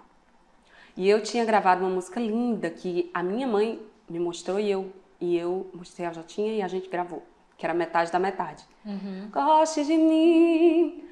E 0.97 1.07
eu 1.07 1.23
tinha 1.23 1.45
gravado 1.45 1.81
uma 1.85 1.89
música 1.91 2.19
linda 2.19 2.69
que 2.69 3.09
a 3.13 3.23
minha 3.23 3.47
mãe 3.47 3.79
me 4.09 4.19
mostrou 4.19 4.59
e 4.59 4.69
eu, 4.69 4.91
e 5.21 5.37
eu 5.37 5.69
mostrei 5.73 6.05
a 6.07 6.11
Jotinha 6.11 6.53
e 6.55 6.61
a 6.61 6.67
gente 6.67 6.89
gravou, 6.89 7.23
que 7.59 7.65
era 7.65 7.73
metade 7.73 8.09
da 8.09 8.17
metade. 8.17 8.63
Uhum. 8.85 9.29
Goste 9.31 9.83
de 9.83 9.97
mim. 9.97 11.03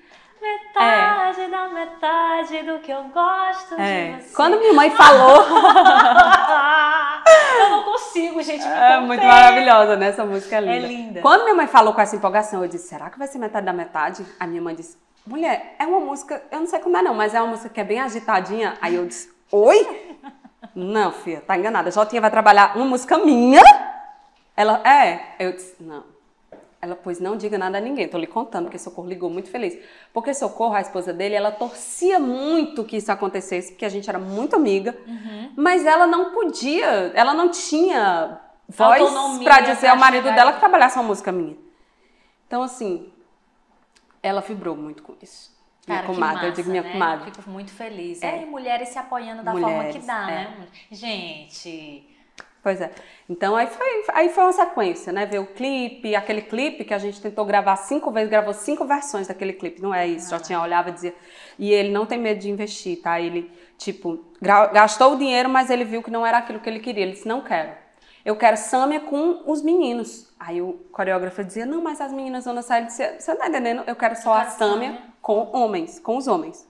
Metade 0.42 1.46
da 1.52 1.68
metade 1.68 2.64
do 2.64 2.80
que 2.80 2.90
eu 2.90 3.04
gosto 3.06 3.76
É. 3.78 4.14
de 4.14 4.24
você. 4.24 4.36
Quando 4.36 4.58
minha 4.58 4.74
mãe 4.74 4.90
falou. 4.92 5.44
eu 7.60 7.70
não 7.70 7.84
consigo, 7.84 8.42
gente. 8.42 8.66
É 8.66 8.98
muito 9.02 9.26
maravilhosa, 9.26 9.98
né? 9.98 10.08
Essa 10.08 10.26
música 10.26 10.56
é 10.56 10.62
linda. 10.62 10.76
É 10.76 10.80
linda. 10.80 11.22
Quando 11.22 11.44
minha 11.44 11.56
mãe 11.56 11.68
falou 11.68 11.94
com 11.94 12.00
essa 12.00 12.16
empolgação, 12.16 12.64
eu 12.64 12.70
disse: 12.70 12.88
será 12.88 13.10
que 13.10 13.20
vai 13.20 13.28
ser 13.28 13.40
metade 13.40 13.66
da 13.66 13.74
metade? 13.74 14.26
A 14.40 14.48
minha 14.48 14.62
mãe 14.62 14.74
disse: 14.74 14.98
mulher, 15.26 15.76
é 15.78 15.86
uma 15.86 16.00
música, 16.00 16.42
eu 16.50 16.62
não 16.62 16.68
sei 16.68 16.80
como 16.80 16.96
é 16.96 17.02
não, 17.02 17.14
mas 17.14 17.36
é 17.36 17.42
uma 17.42 17.52
música 17.52 17.68
que 17.70 17.82
é 17.82 17.84
bem 17.84 18.00
agitadinha. 18.00 18.78
Aí 18.82 18.96
eu 18.96 19.06
disse: 19.06 19.30
oi? 19.52 20.18
Não, 20.76 21.12
filha, 21.12 21.42
tá 21.42 21.58
enganada. 21.58 21.90
A 21.90 21.92
Jotinha 21.92 22.22
vai 22.22 22.30
trabalhar 22.30 22.76
uma 22.76 22.86
música 22.86 23.18
minha? 23.18 23.62
Ela, 24.56 24.80
é. 24.88 25.34
Eu 25.40 25.54
disse: 25.54 25.76
não. 25.80 26.04
Ela, 26.88 26.96
pois 26.96 27.20
não 27.20 27.36
diga 27.36 27.58
nada 27.58 27.78
a 27.78 27.82
ninguém. 27.82 28.08
Tô 28.08 28.18
lhe 28.18 28.26
contando, 28.26 28.66
porque 28.66 28.80
Socorro 28.80 29.08
ligou 29.08 29.30
muito 29.30 29.50
feliz. 29.50 29.78
Porque 30.14 30.34
Socorro, 30.34 30.74
a 30.74 30.82
esposa 30.82 31.14
dele, 31.14 31.36
ela 31.36 31.52
torcia 31.52 32.18
muito 32.18 32.86
que 32.86 32.96
isso 32.96 33.12
acontecesse, 33.12 33.74
porque 33.74 33.86
a 33.86 33.90
gente 33.90 34.10
era 34.10 34.18
muito 34.18 34.56
amiga. 34.56 34.98
Uhum. 35.06 35.52
Mas 35.56 35.86
ela 35.86 36.08
não 36.08 36.32
podia, 36.32 37.12
ela 37.14 37.34
não 37.34 37.50
tinha 37.50 38.40
voz 38.70 39.04
pra 39.44 39.60
dizer 39.60 39.88
ao 39.88 39.98
marido 39.98 40.32
dela 40.34 40.54
que 40.54 40.60
trabalhasse 40.60 40.98
uma 40.98 41.04
música 41.04 41.32
minha. 41.32 41.58
Então, 42.48 42.64
assim, 42.64 43.12
ela 44.24 44.40
vibrou 44.40 44.76
muito 44.76 45.04
com 45.04 45.14
isso. 45.22 45.56
Cara, 45.86 46.04
minha 46.04 46.14
comadre, 46.14 46.36
massa, 46.36 46.48
eu 46.48 46.52
digo 46.54 46.70
minha 46.70 46.84
né? 46.84 46.92
comadre. 46.92 47.32
Fico 47.32 47.50
muito 47.50 47.72
feliz. 47.72 48.22
É. 48.22 48.40
É, 48.40 48.44
e 48.44 48.46
mulheres 48.46 48.90
se 48.90 48.98
apoiando 48.98 49.44
da 49.44 49.52
forma 49.52 49.68
Mulheres, 49.68 49.96
que 49.98 50.06
dá, 50.06 50.32
é. 50.32 50.36
né? 50.36 50.68
Gente, 50.92 52.17
Pois 52.62 52.82
é. 52.82 52.92
Então 53.30 53.56
aí 53.56 53.68
foi, 53.68 53.88
aí 54.14 54.30
foi 54.30 54.44
uma 54.44 54.54
sequência, 54.54 55.14
né? 55.14 55.26
Ver 55.26 55.40
o 55.40 55.46
clipe, 55.46 56.16
aquele 56.16 56.42
clipe 56.42 56.84
que 56.84 56.94
a 56.94 56.98
gente 56.98 57.22
tentou 57.22 57.46
gravar 57.46 57.76
cinco 57.78 58.12
vezes, 58.12 58.30
gravou 58.30 58.54
cinco 58.54 58.86
versões 58.86 59.28
daquele 59.28 59.54
clipe, 59.54 59.82
não 59.82 59.94
é 59.94 60.08
isso? 60.08 60.30
Já 60.30 60.40
tinha 60.40 60.62
olhava 60.62 60.90
e 60.90 60.94
dizia. 60.94 61.16
E 61.58 61.72
ele 61.72 61.90
não 61.92 62.06
tem 62.06 62.20
medo 62.20 62.40
de 62.40 62.50
investir, 62.50 63.02
tá? 63.02 63.20
Ele, 63.20 63.52
tipo, 63.78 64.26
gastou 64.42 65.14
o 65.14 65.18
dinheiro, 65.18 65.50
mas 65.50 65.70
ele 65.70 65.84
viu 65.86 66.04
que 66.04 66.12
não 66.12 66.26
era 66.26 66.40
aquilo 66.40 66.60
que 66.60 66.70
ele 66.70 66.80
queria. 66.80 67.04
Ele 67.04 67.14
disse: 67.14 67.28
não 67.28 67.42
quero. 67.42 67.72
Eu 68.26 68.36
quero 68.36 68.58
Sâmia 68.58 69.00
com 69.00 69.44
os 69.46 69.62
meninos. 69.62 70.30
Aí 70.38 70.62
o 70.62 70.74
coreógrafo 70.92 71.44
dizia: 71.44 71.66
não, 71.66 71.82
mas 71.82 72.02
as 72.02 72.12
meninas 72.12 72.44
vão 72.44 72.56
dançar. 72.56 72.80
Ele 72.80 72.88
disse: 72.88 73.20
você 73.20 73.32
não 73.32 73.40
tá 73.40 73.48
entendendo? 73.48 73.84
Eu 73.88 73.96
quero 73.96 74.16
só 74.16 74.36
Eu 74.36 74.42
a 74.42 74.46
Sâmia 74.46 74.90
Sâmia. 74.90 75.02
com 75.22 75.50
homens, 75.54 76.00
com 76.00 76.18
os 76.18 76.28
homens. 76.28 76.68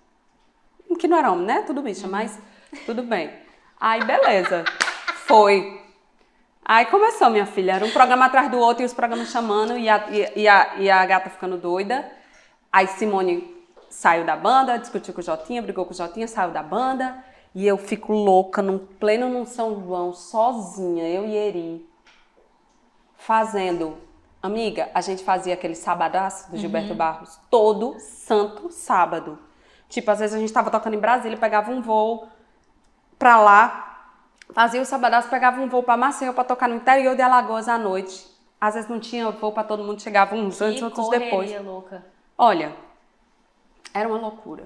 Que 1.00 1.08
não 1.08 1.17
era 1.17 1.32
homem, 1.32 1.45
né? 1.45 1.63
Tudo 1.65 1.82
bicha, 1.82 2.08
mas 2.08 2.39
tudo 2.86 3.04
bem. 3.04 3.32
Aí, 3.80 4.04
beleza. 4.04 4.63
Foi. 5.28 5.82
Aí 6.63 6.86
começou, 6.86 7.30
minha 7.30 7.46
filha. 7.46 7.74
Era 7.74 7.86
um 7.86 7.92
programa 7.92 8.28
atrás 8.28 8.50
do 8.50 8.58
outro 8.58 8.82
e 8.82 8.86
os 8.86 8.94
programas 8.94 9.30
chamando 9.30 9.78
e 9.78 9.90
a, 9.90 10.08
e, 10.10 10.44
e 10.44 10.48
a, 10.48 10.76
e 10.78 10.90
a 10.90 11.06
gata 11.06 11.30
ficando 11.30 11.58
doida. 11.58 12.10
Aí 12.72 12.88
Simone 12.88 13.54
saiu 13.90 14.24
da 14.24 14.38
banda, 14.38 14.80
discutiu 14.80 15.13
com 15.13 15.20
o 15.20 15.24
Jotinha, 15.24 15.62
brigou 15.62 15.86
com 15.86 15.92
o 15.92 15.98
Jotinha, 15.98 16.30
saiu 16.30 16.52
da 16.52 16.63
banda. 16.63 17.22
E 17.54 17.68
eu 17.68 17.78
fico 17.78 18.13
louca, 18.13 18.62
num 18.62 18.78
pleno 18.80 19.28
num 19.28 19.46
São 19.46 19.84
João, 19.84 20.13
sozinha, 20.13 21.04
eu 21.10 21.26
e 21.26 21.36
Eri, 21.36 21.90
fazendo. 23.18 23.98
Amiga, 24.42 24.90
a 24.94 25.02
gente 25.02 25.26
fazia 25.26 25.56
aquele 25.56 25.76
sabadaço 25.76 26.50
do 26.50 26.56
Gilberto 26.56 26.96
Barros 26.96 27.38
todo 27.50 28.00
santo 28.00 28.72
sábado. 28.72 29.38
Tipo, 29.90 30.10
às 30.12 30.20
vezes 30.20 30.36
a 30.38 30.40
gente 30.40 30.54
tava 30.54 30.72
tocando 30.72 30.94
em 30.94 31.00
Brasília, 31.00 31.38
pegava 31.38 31.70
um 31.70 31.82
voo 31.82 32.30
pra 33.20 33.40
lá, 33.42 33.87
fazia 34.54 34.82
o 34.82 34.86
sabadaço, 34.86 35.30
pegava 35.30 35.60
um 35.62 35.68
voo 35.70 35.84
pra 35.84 35.98
Maceió 35.98 36.34
pra 36.34 36.44
tocar 36.44 36.68
no 36.70 36.76
interior 36.76 37.16
de 37.16 37.22
Alagoas 37.22 37.68
à 37.68 37.78
noite. 37.78 38.26
Às 38.60 38.74
vezes 38.74 38.90
não 38.90 39.00
tinha 39.00 39.30
voo 39.30 39.52
pra 39.52 39.64
todo 39.64 39.84
mundo, 39.84 40.02
chegava 40.02 40.36
uns 40.36 40.62
antes, 40.62 40.82
outros 40.82 41.10
depois. 41.10 41.52
louca. 41.64 42.04
Olha, 42.38 42.74
era 43.94 44.08
uma 44.08 44.18
loucura. 44.18 44.64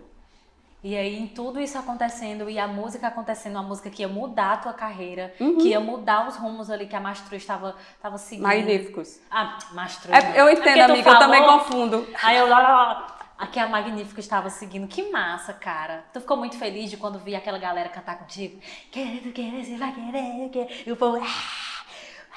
E 0.84 0.98
aí, 0.98 1.16
em 1.20 1.28
tudo 1.28 1.60
isso 1.60 1.78
acontecendo 1.78 2.50
e 2.50 2.58
a 2.58 2.68
música 2.68 3.08
acontecendo, 3.08 3.54
uma 3.54 3.62
música 3.62 3.88
que 3.92 4.02
ia 4.02 4.08
mudar 4.08 4.54
a 4.54 4.58
tua 4.58 4.74
carreira, 4.74 5.32
Uhum. 5.40 5.58
que 5.58 5.68
ia 5.68 5.80
mudar 5.80 6.28
os 6.28 6.38
rumos 6.38 6.72
ali 6.72 6.88
que 6.88 6.96
a 6.96 7.00
Mastruz 7.00 7.44
estava 7.44 7.76
estava 7.96 8.18
seguindo. 8.18 8.48
Magníficos. 8.48 9.20
Ah, 9.30 9.60
Mastruz. 9.74 10.18
É, 10.18 10.30
não. 10.30 10.36
eu 10.36 10.48
É 10.48 10.54
entendo, 10.54 10.86
tu 10.88 10.92
amiga, 10.92 11.10
eu 11.12 11.20
também 11.20 11.40
falou, 11.42 11.60
confundo. 11.60 12.08
Aí 12.24 12.36
eu 12.38 12.48
lá, 12.48 12.60
lá, 12.60 12.70
lá. 12.72 13.20
Aqui 13.42 13.60
a 13.60 13.68
Magnífica 13.68 14.20
estava 14.20 14.52
seguindo. 14.52 14.88
Que 14.88 15.10
massa, 15.10 15.52
cara. 15.52 16.06
Tu 16.14 16.22
ficou 16.22 16.38
muito 16.38 16.56
feliz 16.60 16.92
de 16.92 16.96
quando 16.98 17.18
vi 17.18 17.36
aquela 17.36 17.58
galera 17.58 17.90
cantar 17.90 18.20
contigo? 18.20 18.62
Querendo, 18.92 19.34
querer, 19.34 19.66
você 19.66 19.78
vai 19.78 19.92
querer, 19.92 20.50
querer. 20.50 20.84
E 20.86 20.92
o 20.92 20.96
povo. 20.96 21.18
"Ah, 21.18 21.84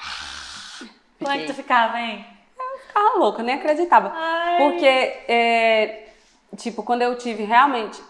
ah". 0.01 0.85
Como 1.19 1.31
é 1.31 1.37
que 1.37 1.45
tu 1.45 1.53
ficava, 1.53 1.99
hein? 2.01 2.25
ficava 2.87 3.17
louca, 3.19 3.41
eu 3.41 3.45
nem 3.45 3.53
acreditava. 3.55 4.11
Ai. 4.15 4.57
Porque, 4.57 4.87
é, 4.87 6.09
tipo, 6.57 6.81
quando 6.81 7.03
eu 7.03 7.15
tive 7.17 7.43
realmente. 7.43 8.01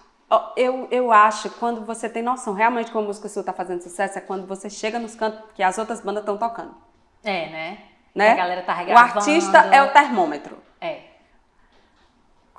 Eu, 0.56 0.88
eu 0.90 1.12
acho 1.12 1.50
que 1.50 1.60
quando 1.60 1.86
você 1.86 2.10
tem 2.10 2.24
noção 2.24 2.54
realmente 2.54 2.90
que 2.92 2.98
uma 2.98 3.06
música 3.06 3.28
sua 3.28 3.44
tá 3.44 3.52
fazendo 3.54 3.82
sucesso 3.82 4.18
é 4.18 4.22
quando 4.22 4.48
você 4.48 4.70
chega 4.70 4.98
nos 5.00 5.16
cantos 5.16 5.40
que 5.54 5.62
as 5.62 5.78
outras 5.78 6.00
bandas 6.02 6.22
estão 6.24 6.38
tocando. 6.38 6.74
É, 7.24 7.50
né? 7.50 7.78
Né? 8.16 8.32
A 8.32 8.36
galera 8.36 8.62
tá 8.64 8.74
o 8.74 8.76
regravando. 8.78 9.20
artista 9.20 9.58
é 9.72 9.84
o 9.84 9.92
termômetro. 9.92 10.58
É. 10.80 11.15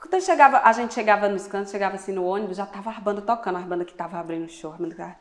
Quando 0.08 0.22
chegava, 0.22 0.60
a 0.64 0.72
gente 0.72 0.94
chegava 0.94 1.28
nos 1.28 1.46
cantos, 1.46 1.70
chegava 1.70 1.96
assim 1.96 2.12
no 2.12 2.24
ônibus, 2.24 2.56
já 2.56 2.66
tava 2.66 2.90
as 2.90 2.98
bandas 2.98 3.24
tocando, 3.24 3.56
as 3.58 3.64
bandas 3.64 3.86
que 3.86 3.94
tava 3.94 4.18
abrindo 4.18 4.48
show, 4.48 4.72
as 4.72 4.78
bandas 4.78 4.94
que 4.94 5.02
tava- 5.02 5.16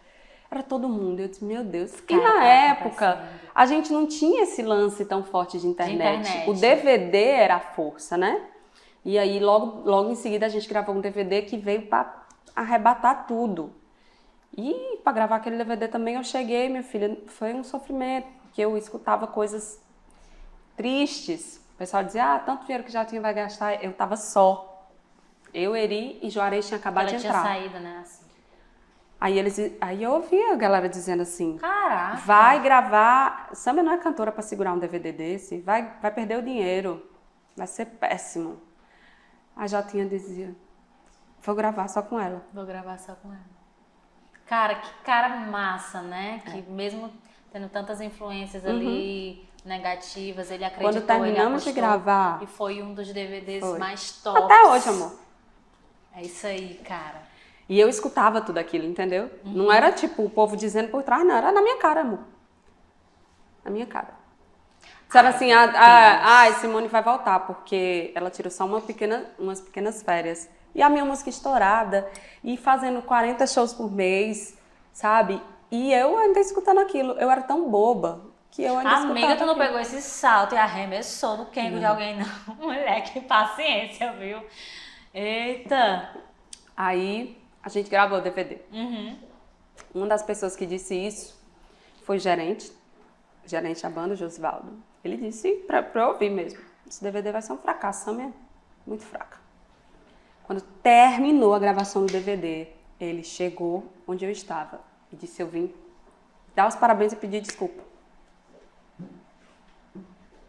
era 0.51 0.61
todo 0.63 0.87
mundo. 0.87 1.19
Eu 1.19 1.27
disse, 1.27 1.43
meu 1.43 1.63
Deus. 1.63 1.93
E 1.97 2.01
Cara, 2.03 2.21
na 2.23 2.33
tá 2.33 2.43
época, 2.45 3.23
a 3.53 3.65
gente 3.65 3.91
não 3.91 4.05
tinha 4.07 4.43
esse 4.43 4.61
lance 4.61 5.03
tão 5.05 5.23
forte 5.23 5.59
de 5.59 5.67
internet. 5.67 6.19
internet. 6.21 6.49
O 6.49 6.53
DVD 6.53 7.17
era 7.17 7.55
a 7.55 7.59
força, 7.59 8.15
né? 8.17 8.41
E 9.03 9.17
aí, 9.19 9.39
logo, 9.39 9.87
logo 9.89 10.11
em 10.11 10.15
seguida, 10.15 10.45
a 10.45 10.49
gente 10.49 10.67
gravou 10.67 10.95
um 10.95 11.01
DVD 11.01 11.41
que 11.41 11.57
veio 11.57 11.83
pra 11.87 12.23
arrebatar 12.55 13.25
tudo. 13.27 13.71
E 14.57 14.99
pra 15.03 15.11
gravar 15.11 15.35
aquele 15.37 15.57
DVD 15.57 15.87
também, 15.87 16.15
eu 16.15 16.23
cheguei, 16.23 16.69
minha 16.69 16.83
filha, 16.83 17.17
foi 17.27 17.53
um 17.53 17.63
sofrimento, 17.63 18.27
porque 18.43 18.61
eu 18.61 18.77
escutava 18.77 19.27
coisas 19.27 19.79
tristes. 20.77 21.57
O 21.73 21.77
pessoal 21.77 22.03
dizia, 22.03 22.35
ah, 22.35 22.39
tanto 22.39 22.61
dinheiro 22.65 22.83
que 22.83 22.91
já 22.91 23.03
tinha 23.03 23.19
vai 23.21 23.33
gastar. 23.33 23.83
Eu 23.83 23.91
tava 23.93 24.15
só. 24.15 24.74
Eu, 25.57 25.73
Eri 25.75 26.19
e 26.21 26.29
Juarez 26.29 26.67
tinha 26.67 26.77
acabado 26.77 27.07
Ela 27.07 27.15
de 27.15 27.21
tinha 27.21 27.29
entrar. 27.31 27.43
saído, 27.43 27.79
né? 27.79 27.99
Assim. 28.01 28.25
Aí 29.21 29.39
eles, 29.39 29.57
aí 29.79 30.03
eu 30.03 30.11
ouvi 30.11 30.41
a 30.51 30.55
galera 30.55 30.89
dizendo 30.89 31.21
assim: 31.21 31.57
Caraca. 31.57 32.17
vai 32.17 32.61
gravar. 32.61 33.49
Samba 33.53 33.81
não 33.81 33.93
é 33.93 33.97
cantora 33.97 34.31
pra 34.31 34.41
segurar 34.41 34.73
um 34.73 34.79
DVD 34.79 35.13
desse, 35.13 35.61
vai, 35.61 35.93
vai 36.01 36.11
perder 36.11 36.37
o 36.39 36.41
dinheiro. 36.41 37.09
vai 37.55 37.67
ser 37.67 37.85
péssimo. 37.85 38.59
A 39.55 39.65
Jotinha 39.65 40.05
dizia, 40.05 40.53
vou 41.41 41.55
gravar 41.55 41.87
só 41.87 42.01
com 42.01 42.19
ela. 42.19 42.43
Vou 42.53 42.65
gravar 42.65 42.97
só 42.99 43.13
com 43.15 43.29
ela. 43.29 43.55
Cara, 44.45 44.75
que 44.75 44.89
cara 45.05 45.29
massa, 45.37 46.01
né? 46.01 46.41
Que 46.45 46.61
mesmo 46.69 47.09
tendo 47.53 47.69
tantas 47.69 48.01
influências 48.01 48.65
ali 48.65 49.47
negativas, 49.63 50.51
ele 50.51 50.65
acreditou, 50.65 51.01
Quando 51.01 51.07
terminamos 51.07 51.63
de 51.63 51.71
gravar- 51.71 52.43
E 52.43 52.45
foi 52.45 52.83
um 52.83 52.93
dos 52.93 53.11
DVDs 53.13 53.61
Foi. 53.65 53.79
mais 53.79 54.11
tops. 54.21 54.43
Até 54.43 54.61
hoje, 54.67 54.89
amor. 54.89 55.24
É 56.15 56.21
isso 56.21 56.47
aí, 56.47 56.79
cara. 56.85 57.23
E 57.67 57.79
eu 57.79 57.89
escutava 57.89 58.39
tudo 58.41 58.57
aquilo, 58.57 58.85
entendeu? 58.85 59.29
Uhum. 59.43 59.53
Não 59.53 59.71
era 59.71 59.91
tipo 59.91 60.23
o 60.23 60.29
povo 60.29 60.55
dizendo 60.55 60.89
por 60.89 61.03
trás, 61.03 61.25
não. 61.25 61.35
Era 61.35 61.51
na 61.51 61.61
minha 61.61 61.77
cara, 61.77 62.01
amor. 62.01 62.19
Na 63.63 63.71
minha 63.71 63.85
cara. 63.85 64.13
Assim, 65.13 65.51
ah, 65.53 65.71
ah, 65.75 66.43
ah, 66.43 66.53
Simone 66.53 66.87
vai 66.87 67.01
voltar, 67.01 67.39
porque 67.39 68.11
ela 68.13 68.29
tirou 68.29 68.51
só 68.51 68.65
uma 68.65 68.81
pequena, 68.81 69.25
umas 69.39 69.61
pequenas 69.61 70.03
férias. 70.03 70.49
E 70.73 70.81
a 70.81 70.89
minha 70.89 71.05
música 71.05 71.29
estourada, 71.29 72.09
e 72.43 72.57
fazendo 72.57 73.01
40 73.01 73.47
shows 73.47 73.73
por 73.73 73.89
mês, 73.89 74.57
sabe? 74.91 75.41
E 75.71 75.93
eu 75.93 76.17
ainda 76.17 76.39
escutando 76.39 76.79
aquilo. 76.79 77.13
Eu 77.13 77.31
era 77.31 77.41
tão 77.43 77.69
boba 77.69 78.21
que 78.51 78.61
eu 78.63 78.77
ainda 78.77 78.89
escutava 78.89 79.11
Amiga, 79.11 79.35
tu 79.35 79.45
não 79.45 79.53
aquilo. 79.53 79.65
pegou 79.67 79.79
esse 79.79 80.01
salto 80.01 80.53
e 80.53 80.57
arremessou 80.57 81.37
no 81.37 81.45
quengo 81.45 81.79
de 81.79 81.85
alguém, 81.85 82.17
não. 82.17 82.55
Mulher, 82.59 83.01
que 83.03 83.21
paciência, 83.21 84.11
viu? 84.13 84.41
Eita. 85.15 86.13
Aí 86.75 87.41
a 87.63 87.69
gente 87.69 87.89
gravou 87.89 88.17
o 88.17 88.21
DVD. 88.21 88.57
Uhum. 88.69 89.17
Uma 89.93 90.07
das 90.07 90.21
pessoas 90.21 90.57
que 90.57 90.65
disse 90.65 90.93
isso 90.93 91.41
foi 92.03 92.17
o 92.17 92.19
gerente, 92.19 92.69
gerente 93.45 93.81
da 93.81 93.89
banda, 93.89 94.13
Josivaldo. 94.13 94.73
Ele 95.05 95.15
disse 95.15 95.53
pra, 95.65 95.81
pra 95.81 96.01
eu 96.01 96.09
ouvir 96.09 96.29
mesmo: 96.29 96.59
esse 96.85 97.01
DVD 97.01 97.31
vai 97.31 97.41
ser 97.41 97.53
um 97.53 97.57
fracasso, 97.57 98.03
Sam 98.03 98.23
é 98.23 98.31
muito 98.85 99.05
fraca. 99.05 99.39
Quando 100.43 100.61
terminou 100.83 101.53
a 101.53 101.59
gravação 101.59 102.05
do 102.05 102.11
DVD, 102.11 102.67
ele 102.99 103.23
chegou 103.23 103.85
onde 104.05 104.25
eu 104.25 104.31
estava 104.31 104.81
e 105.13 105.15
disse: 105.15 105.41
Eu 105.41 105.47
vim 105.47 105.73
dar 106.53 106.67
os 106.67 106.75
parabéns 106.75 107.13
e 107.13 107.15
pedir 107.15 107.39
desculpa. 107.39 107.81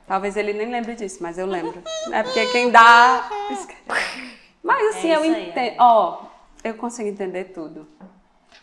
Talvez 0.09 0.37
ele 0.37 0.53
nem 0.53 0.71
lembre 0.71 0.97
disso, 0.97 1.23
mas 1.23 1.39
eu 1.39 1.47
lembro. 1.47 1.81
É 2.13 2.23
porque 2.23 2.47
quem 2.53 2.71
dá. 2.71 3.29
Mas 4.67 4.97
assim, 4.97 5.11
É 5.11 5.17
eu 5.17 5.25
entendo. 5.25 5.77
Ó, 5.79 6.25
eu 6.65 6.75
consigo 6.75 7.09
entender 7.09 7.45
tudo. 7.45 7.87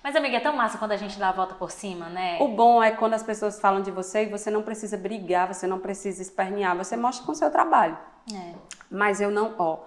Mas, 0.03 0.17
amiga, 0.17 0.35
é 0.35 0.39
tão 0.41 0.53
massa 0.53 0.77
quando 0.77 0.91
a 0.91 0.97
gente 0.97 1.17
dá 1.17 1.29
a 1.29 1.31
volta 1.31 1.55
por 1.55 1.71
cima, 1.71 2.09
né? 2.09 2.37
O 2.41 2.49
bom 2.49 2.83
é 2.83 2.91
quando 2.91 3.13
as 3.13 3.23
pessoas 3.23 3.59
falam 3.59 3.81
de 3.81 3.89
você 3.89 4.23
e 4.23 4.25
você 4.25 4.51
não 4.51 4.61
precisa 4.61 4.97
brigar, 4.97 5.47
você 5.47 5.65
não 5.65 5.79
precisa 5.79 6.21
espernear, 6.21 6.75
você 6.75 6.97
mostra 6.97 7.25
com 7.25 7.31
o 7.31 7.35
seu 7.35 7.49
trabalho. 7.49 7.97
É. 8.33 8.53
Mas 8.91 9.21
eu 9.21 9.31
não, 9.31 9.55
ó, 9.57 9.79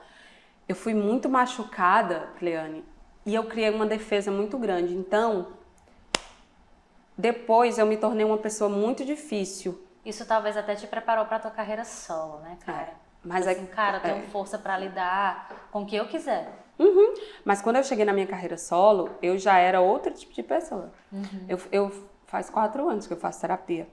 eu 0.66 0.74
fui 0.74 0.94
muito 0.94 1.28
machucada, 1.28 2.30
Cleane, 2.38 2.82
e 3.26 3.34
eu 3.34 3.44
criei 3.44 3.68
uma 3.68 3.84
defesa 3.84 4.30
muito 4.30 4.56
grande. 4.56 4.94
Então, 4.94 5.48
depois 7.16 7.76
eu 7.76 7.84
me 7.84 7.98
tornei 7.98 8.24
uma 8.24 8.38
pessoa 8.38 8.70
muito 8.70 9.04
difícil. 9.04 9.78
Isso 10.02 10.24
talvez 10.24 10.56
até 10.56 10.74
te 10.74 10.86
preparou 10.86 11.26
pra 11.26 11.38
tua 11.38 11.50
carreira 11.50 11.84
solo, 11.84 12.38
né, 12.40 12.56
cara? 12.64 12.82
É, 12.82 12.94
mas 13.26 13.46
é- 13.46 13.52
assim, 13.52 13.66
cara, 13.66 13.98
eu 13.98 14.02
tenho 14.02 14.16
é. 14.18 14.22
força 14.28 14.58
pra 14.58 14.78
lidar 14.78 15.68
com 15.70 15.82
o 15.82 15.86
que 15.86 15.96
eu 15.96 16.06
quiser. 16.06 16.48
Uhum. 16.78 17.14
Mas 17.44 17.62
quando 17.62 17.76
eu 17.76 17.84
cheguei 17.84 18.04
na 18.04 18.12
minha 18.12 18.26
carreira 18.26 18.58
solo, 18.58 19.10
eu 19.22 19.38
já 19.38 19.58
era 19.58 19.80
outro 19.80 20.12
tipo 20.12 20.32
de 20.32 20.42
pessoa. 20.42 20.92
Eu, 21.48 21.58
eu 21.72 22.08
faz 22.26 22.50
quatro 22.50 22.88
anos 22.88 23.06
que 23.06 23.12
eu 23.12 23.16
faço 23.16 23.40
terapia. 23.40 23.88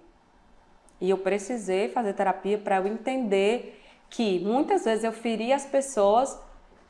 E 0.99 1.09
eu 1.09 1.17
precisei 1.17 1.89
fazer 1.89 2.13
terapia 2.13 2.57
para 2.57 2.77
eu 2.77 2.87
entender 2.87 3.81
que 4.09 4.39
muitas 4.39 4.85
vezes 4.85 5.03
eu 5.03 5.11
feria 5.11 5.55
as 5.55 5.65
pessoas 5.65 6.39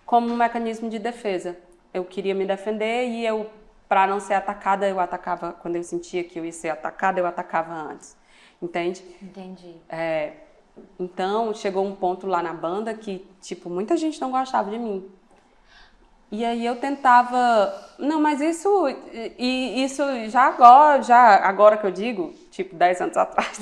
como 0.06 0.32
um 0.32 0.36
mecanismo 0.36 0.90
de 0.90 1.00
defesa. 1.00 1.58
Eu 1.94 2.04
queria 2.04 2.34
me 2.36 2.46
defender 2.46 3.08
e 3.08 3.26
eu, 3.26 3.50
para 3.88 4.08
não 4.08 4.20
ser 4.20 4.34
atacada, 4.34 4.88
eu 4.88 5.00
atacava 5.00 5.54
quando 5.54 5.76
eu 5.76 5.84
sentia 5.84 6.24
que 6.24 6.38
eu 6.40 6.46
ia 6.46 6.52
ser 6.52 6.70
atacada, 6.70 7.20
eu 7.20 7.26
atacava 7.26 7.74
antes. 7.74 8.18
Entende? 8.62 9.04
Entendi. 9.22 9.76
É, 9.90 10.34
então, 11.00 11.54
chegou 11.54 11.86
um 11.86 11.96
ponto 11.96 12.28
lá 12.28 12.42
na 12.42 12.54
banda 12.54 12.94
que, 12.94 13.26
tipo, 13.42 13.70
muita 13.70 13.96
gente 13.98 14.20
não 14.20 14.32
gostava 14.32 14.70
de 14.70 14.78
mim. 14.78 15.10
E 16.32 16.44
aí 16.44 16.66
eu 16.66 16.78
tentava, 16.78 17.72
não, 18.00 18.20
mas 18.20 18.42
isso, 18.42 18.88
e, 19.38 19.84
isso 19.84 20.02
já 20.30 20.48
agora, 20.48 21.02
já 21.04 21.36
agora 21.48 21.78
que 21.78 21.86
eu 21.86 21.92
digo, 21.92 22.34
tipo 22.50 22.76
10 22.76 23.02
anos 23.02 23.18
atrás. 23.18 23.60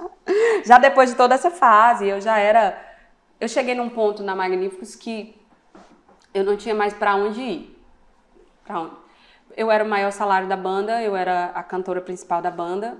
já 0.64 0.78
depois 0.78 1.10
de 1.10 1.16
toda 1.16 1.34
essa 1.34 1.50
fase, 1.50 2.08
eu 2.08 2.18
já 2.18 2.38
era, 2.38 2.80
eu 3.38 3.46
cheguei 3.46 3.74
num 3.74 3.90
ponto 3.90 4.22
na 4.22 4.34
Magníficos 4.34 4.96
que 4.96 5.38
eu 6.32 6.42
não 6.42 6.56
tinha 6.56 6.74
mais 6.74 6.94
para 6.94 7.14
onde 7.14 7.42
ir. 7.42 7.78
Pra 8.64 8.80
onde? 8.80 8.96
Eu 9.54 9.70
era 9.70 9.84
o 9.84 9.88
maior 9.88 10.12
salário 10.12 10.48
da 10.48 10.56
banda, 10.56 11.02
eu 11.02 11.14
era 11.14 11.50
a 11.54 11.62
cantora 11.62 12.00
principal 12.00 12.40
da 12.40 12.50
banda, 12.50 12.96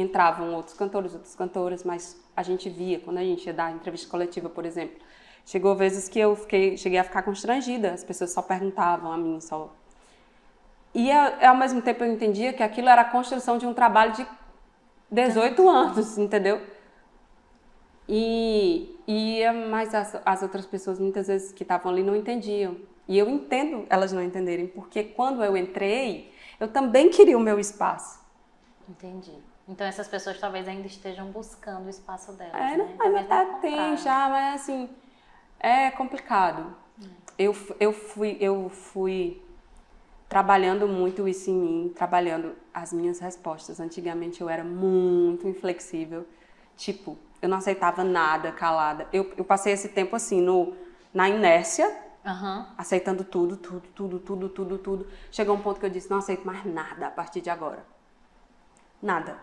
entravam 0.00 0.54
outros 0.54 0.76
cantores, 0.76 1.12
outras 1.14 1.34
cantoras, 1.34 1.84
mas 1.84 2.20
a 2.36 2.42
gente 2.42 2.68
via, 2.68 3.00
quando 3.00 3.18
a 3.18 3.22
gente 3.24 3.46
ia 3.46 3.52
dar 3.54 3.72
entrevista 3.72 4.08
coletiva, 4.08 4.48
por 4.48 4.64
exemplo, 4.64 4.98
chegou 5.44 5.74
vezes 5.76 6.08
que 6.08 6.18
eu 6.18 6.34
fiquei, 6.36 6.76
cheguei 6.76 6.98
a 6.98 7.04
ficar 7.04 7.22
constrangida, 7.22 7.92
as 7.92 8.04
pessoas 8.04 8.32
só 8.32 8.42
perguntavam 8.42 9.12
a 9.12 9.16
mim, 9.16 9.40
só... 9.40 9.72
E 10.94 11.10
a- 11.10 11.50
ao 11.50 11.56
mesmo 11.56 11.80
tempo 11.82 12.02
eu 12.04 12.12
entendia 12.12 12.52
que 12.52 12.62
aquilo 12.62 12.88
era 12.88 13.02
a 13.02 13.04
construção 13.04 13.58
de 13.58 13.66
um 13.66 13.72
trabalho 13.74 14.12
de 14.12 14.26
18 15.10 15.68
anos, 15.68 16.18
entendeu? 16.18 16.60
E, 18.08 18.98
e 19.06 19.40
mas 19.70 19.94
as, 19.94 20.20
as 20.24 20.42
outras 20.42 20.66
pessoas 20.66 20.98
muitas 20.98 21.28
vezes 21.28 21.52
que 21.52 21.62
estavam 21.62 21.92
ali 21.92 22.02
não 22.02 22.16
entendiam. 22.16 22.76
E 23.06 23.18
eu 23.18 23.28
entendo 23.28 23.86
elas 23.88 24.12
não 24.12 24.22
entenderem, 24.22 24.66
porque 24.66 25.02
quando 25.04 25.42
eu 25.44 25.56
entrei, 25.56 26.32
eu 26.58 26.68
também 26.68 27.10
queria 27.10 27.36
o 27.36 27.40
meu 27.40 27.58
espaço. 27.58 28.20
Entendi. 28.88 29.32
Então 29.68 29.86
essas 29.86 30.08
pessoas 30.08 30.38
talvez 30.38 30.66
ainda 30.68 30.86
estejam 30.86 31.30
buscando 31.30 31.86
o 31.86 31.90
espaço 31.90 32.32
delas, 32.32 32.54
É, 32.54 32.76
né? 32.76 32.84
não, 32.84 32.96
mas 32.96 33.16
até 33.16 33.44
tem 33.60 33.96
encontraram. 33.96 33.96
já, 33.96 34.28
mas 34.28 34.60
assim, 34.62 34.88
é 35.60 35.90
complicado. 35.90 36.74
Eu, 37.38 37.54
fu- 37.54 37.76
eu, 37.80 37.92
fui, 37.92 38.36
eu 38.40 38.68
fui 38.68 39.42
trabalhando 40.28 40.88
muito 40.88 41.28
isso 41.28 41.50
em 41.50 41.54
mim, 41.54 41.92
trabalhando 41.96 42.56
as 42.74 42.92
minhas 42.92 43.20
respostas. 43.20 43.80
Antigamente 43.80 44.40
eu 44.40 44.48
era 44.48 44.64
muito 44.64 45.48
inflexível, 45.48 46.26
tipo, 46.76 47.18
eu 47.42 47.48
não 47.48 47.58
aceitava 47.58 48.04
nada 48.04 48.52
calada. 48.52 49.08
Eu, 49.12 49.32
eu 49.36 49.44
passei 49.44 49.72
esse 49.72 49.88
tempo 49.90 50.16
assim, 50.16 50.40
no, 50.40 50.74
na 51.14 51.28
inércia, 51.28 51.88
Aham. 52.24 52.66
aceitando 52.78 53.24
tudo, 53.24 53.56
tudo, 53.56 53.82
tudo, 53.94 54.18
tudo, 54.20 54.48
tudo, 54.50 54.78
tudo. 54.78 55.08
Chegou 55.32 55.56
um 55.56 55.62
ponto 55.62 55.80
que 55.80 55.86
eu 55.86 55.90
disse, 55.90 56.10
não 56.10 56.18
aceito 56.18 56.46
mais 56.46 56.64
nada 56.66 57.08
a 57.08 57.10
partir 57.10 57.40
de 57.40 57.50
agora. 57.50 57.84
Nada. 59.02 59.38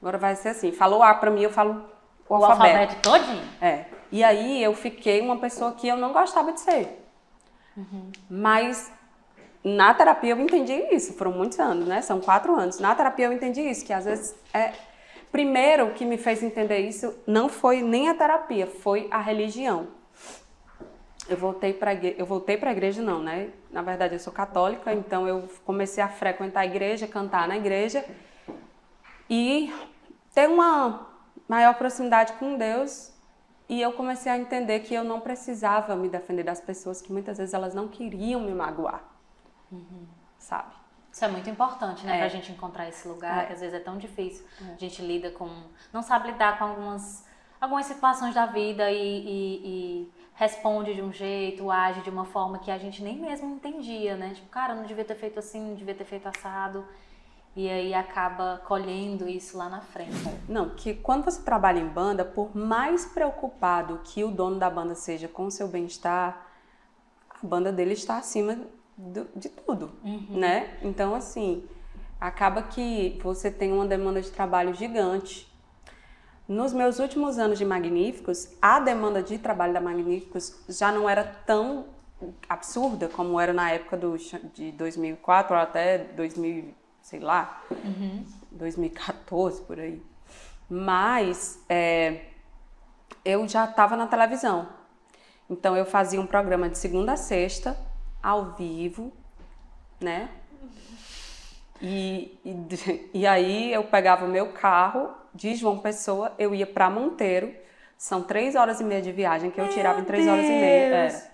Agora 0.00 0.16
vai 0.18 0.34
ser 0.34 0.50
assim, 0.50 0.72
falou 0.72 1.02
A 1.02 1.14
pra 1.14 1.30
mim, 1.30 1.42
eu 1.42 1.50
falo 1.50 1.84
o, 2.28 2.34
O 2.34 2.44
alfabeto. 2.44 2.62
alfabeto 2.78 3.02
todinho? 3.02 3.42
É. 3.60 3.84
E 4.10 4.24
aí 4.24 4.62
eu 4.62 4.74
fiquei 4.74 5.20
uma 5.20 5.36
pessoa 5.38 5.72
que 5.72 5.86
eu 5.86 5.96
não 5.96 6.12
gostava 6.12 6.52
de 6.52 6.60
ser. 6.60 6.96
Mas 8.28 8.90
na 9.62 9.92
terapia 9.94 10.32
eu 10.32 10.40
entendi 10.40 10.72
isso, 10.90 11.12
foram 11.14 11.32
muitos 11.32 11.58
anos, 11.60 11.86
né? 11.86 12.00
São 12.02 12.20
quatro 12.20 12.54
anos. 12.54 12.78
Na 12.78 12.94
terapia 12.94 13.26
eu 13.26 13.32
entendi 13.32 13.60
isso, 13.60 13.84
que 13.84 13.92
às 13.92 14.04
vezes 14.04 14.34
é. 14.52 14.72
Primeiro, 15.30 15.86
o 15.86 15.94
que 15.94 16.04
me 16.04 16.18
fez 16.18 16.42
entender 16.42 16.78
isso 16.78 17.14
não 17.26 17.48
foi 17.48 17.82
nem 17.82 18.08
a 18.08 18.14
terapia, 18.14 18.66
foi 18.66 19.06
a 19.12 19.20
religião. 19.20 19.86
Eu 21.28 21.36
voltei 21.36 21.72
para 21.72 21.94
eu 21.94 22.26
voltei 22.26 22.56
para 22.56 22.70
a 22.70 22.72
igreja 22.72 23.00
não, 23.00 23.20
né? 23.22 23.50
Na 23.70 23.82
verdade 23.82 24.14
eu 24.14 24.18
sou 24.18 24.32
católica, 24.32 24.92
então 24.92 25.28
eu 25.28 25.48
comecei 25.64 26.02
a 26.02 26.08
frequentar 26.08 26.60
a 26.60 26.66
igreja, 26.66 27.06
cantar 27.06 27.46
na 27.46 27.56
igreja 27.56 28.04
e 29.30 29.72
ter 30.34 30.48
uma 30.48 31.06
maior 31.48 31.74
proximidade 31.74 32.32
com 32.34 32.56
Deus. 32.58 33.12
E 33.68 33.80
eu 33.80 33.92
comecei 33.92 34.30
a 34.32 34.36
entender 34.36 34.80
que 34.80 34.92
eu 34.92 35.04
não 35.04 35.20
precisava 35.20 35.94
me 35.94 36.08
defender 36.08 36.42
das 36.42 36.60
pessoas 36.60 37.00
que 37.00 37.12
muitas 37.12 37.38
vezes 37.38 37.54
elas 37.54 37.72
não 37.72 37.86
queriam 37.86 38.40
me 38.40 38.52
magoar. 38.52 39.00
Sabe? 40.38 40.72
Isso 41.12 41.24
é 41.24 41.28
muito 41.28 41.48
importante, 41.50 42.04
né? 42.06 42.16
É. 42.16 42.18
Pra 42.18 42.28
gente 42.28 42.50
encontrar 42.52 42.88
esse 42.88 43.06
lugar, 43.06 43.44
É. 43.44 43.46
que 43.46 43.52
às 43.52 43.60
vezes 43.60 43.74
é 43.74 43.80
tão 43.80 43.96
difícil. 43.98 44.44
A 44.60 44.76
gente 44.76 45.02
lida 45.02 45.30
com. 45.30 45.48
Não 45.92 46.02
sabe 46.02 46.32
lidar 46.32 46.58
com 46.58 46.64
algumas, 46.64 47.24
algumas 47.60 47.86
situações 47.86 48.34
da 48.34 48.46
vida 48.46 48.90
e, 48.90 48.96
e- 48.98 49.60
e 49.64 50.12
responde 50.34 50.94
de 50.94 51.02
um 51.02 51.12
jeito, 51.12 51.70
age 51.70 52.00
de 52.00 52.10
uma 52.10 52.24
forma 52.24 52.58
que 52.58 52.70
a 52.70 52.78
gente 52.78 53.02
nem 53.02 53.18
mesmo 53.20 53.54
entendia, 53.54 54.16
né? 54.16 54.32
Tipo, 54.34 54.48
cara, 54.48 54.74
não 54.74 54.84
devia 54.84 55.04
ter 55.04 55.14
feito 55.14 55.38
assim, 55.38 55.60
não 55.60 55.74
devia 55.74 55.94
ter 55.94 56.04
feito 56.04 56.26
assado. 56.28 56.84
E 57.56 57.68
aí 57.68 57.92
acaba 57.92 58.62
colhendo 58.64 59.28
isso 59.28 59.58
lá 59.58 59.68
na 59.68 59.80
frente. 59.80 60.12
Não, 60.48 60.70
que 60.70 60.94
quando 60.94 61.24
você 61.24 61.42
trabalha 61.42 61.80
em 61.80 61.88
banda, 61.88 62.24
por 62.24 62.56
mais 62.56 63.04
preocupado 63.06 64.00
que 64.04 64.22
o 64.22 64.30
dono 64.30 64.58
da 64.58 64.70
banda 64.70 64.94
seja 64.94 65.26
com 65.26 65.46
o 65.46 65.50
seu 65.50 65.66
bem-estar, 65.66 66.46
a 67.28 67.46
banda 67.46 67.72
dele 67.72 67.94
está 67.94 68.18
acima 68.18 68.56
do- 68.96 69.28
de 69.34 69.48
tudo, 69.48 69.90
né? 70.30 70.78
Então, 70.82 71.14
assim, 71.14 71.66
acaba 72.20 72.62
que 72.62 73.18
você 73.22 73.50
tem 73.50 73.72
uma 73.72 73.86
demanda 73.86 74.20
de 74.22 74.30
trabalho 74.30 74.72
gigante. 74.74 75.48
nos 76.48 76.72
meus 76.72 76.98
últimos 76.98 77.38
anos 77.38 77.58
de 77.58 77.64
Magníficos, 77.64 78.48
a 78.60 78.80
demanda 78.80 79.22
de 79.22 79.38
trabalho 79.38 79.72
da 79.72 79.80
Magníficos 79.80 80.60
já 80.68 80.90
não 80.90 81.08
era 81.08 81.22
tão 81.46 81.86
absurda 82.48 83.08
como 83.08 83.38
era 83.38 83.52
na 83.52 83.70
época 83.70 83.96
do, 83.96 84.16
de 84.52 84.72
2004 84.72 85.54
até 85.56 85.98
2000, 85.98 86.74
sei 87.02 87.20
lá, 87.20 87.62
uhum. 87.70 88.24
2014 88.50 89.62
por 89.62 89.78
aí. 89.78 90.02
Mas 90.68 91.64
é, 91.68 92.26
eu 93.24 93.46
já 93.48 93.64
estava 93.64 93.96
na 93.96 94.06
televisão. 94.06 94.68
Então 95.48 95.76
eu 95.76 95.84
fazia 95.84 96.20
um 96.20 96.26
programa 96.26 96.68
de 96.68 96.78
segunda 96.78 97.12
a 97.12 97.16
sexta, 97.16 97.76
ao 98.22 98.52
vivo, 98.52 99.12
né? 100.00 100.28
E, 101.82 102.38
e, 102.44 103.10
e 103.20 103.26
aí 103.26 103.72
eu 103.72 103.84
pegava 103.84 104.24
o 104.24 104.28
meu 104.28 104.52
carro 104.52 105.10
de 105.34 105.54
João 105.54 105.78
Pessoa, 105.78 106.32
eu 106.38 106.54
ia 106.54 106.66
para 106.66 106.90
Monteiro. 106.90 107.54
São 107.96 108.22
três 108.22 108.54
horas 108.54 108.80
e 108.80 108.84
meia 108.84 109.02
de 109.02 109.12
viagem 109.12 109.50
que 109.50 109.60
eu 109.60 109.68
tirava 109.68 109.96
meu 109.96 110.04
em 110.04 110.06
três 110.06 110.24
Deus. 110.24 110.36
horas 110.36 110.48
e 110.48 110.52
meia. 110.52 110.94
É, 110.94 111.30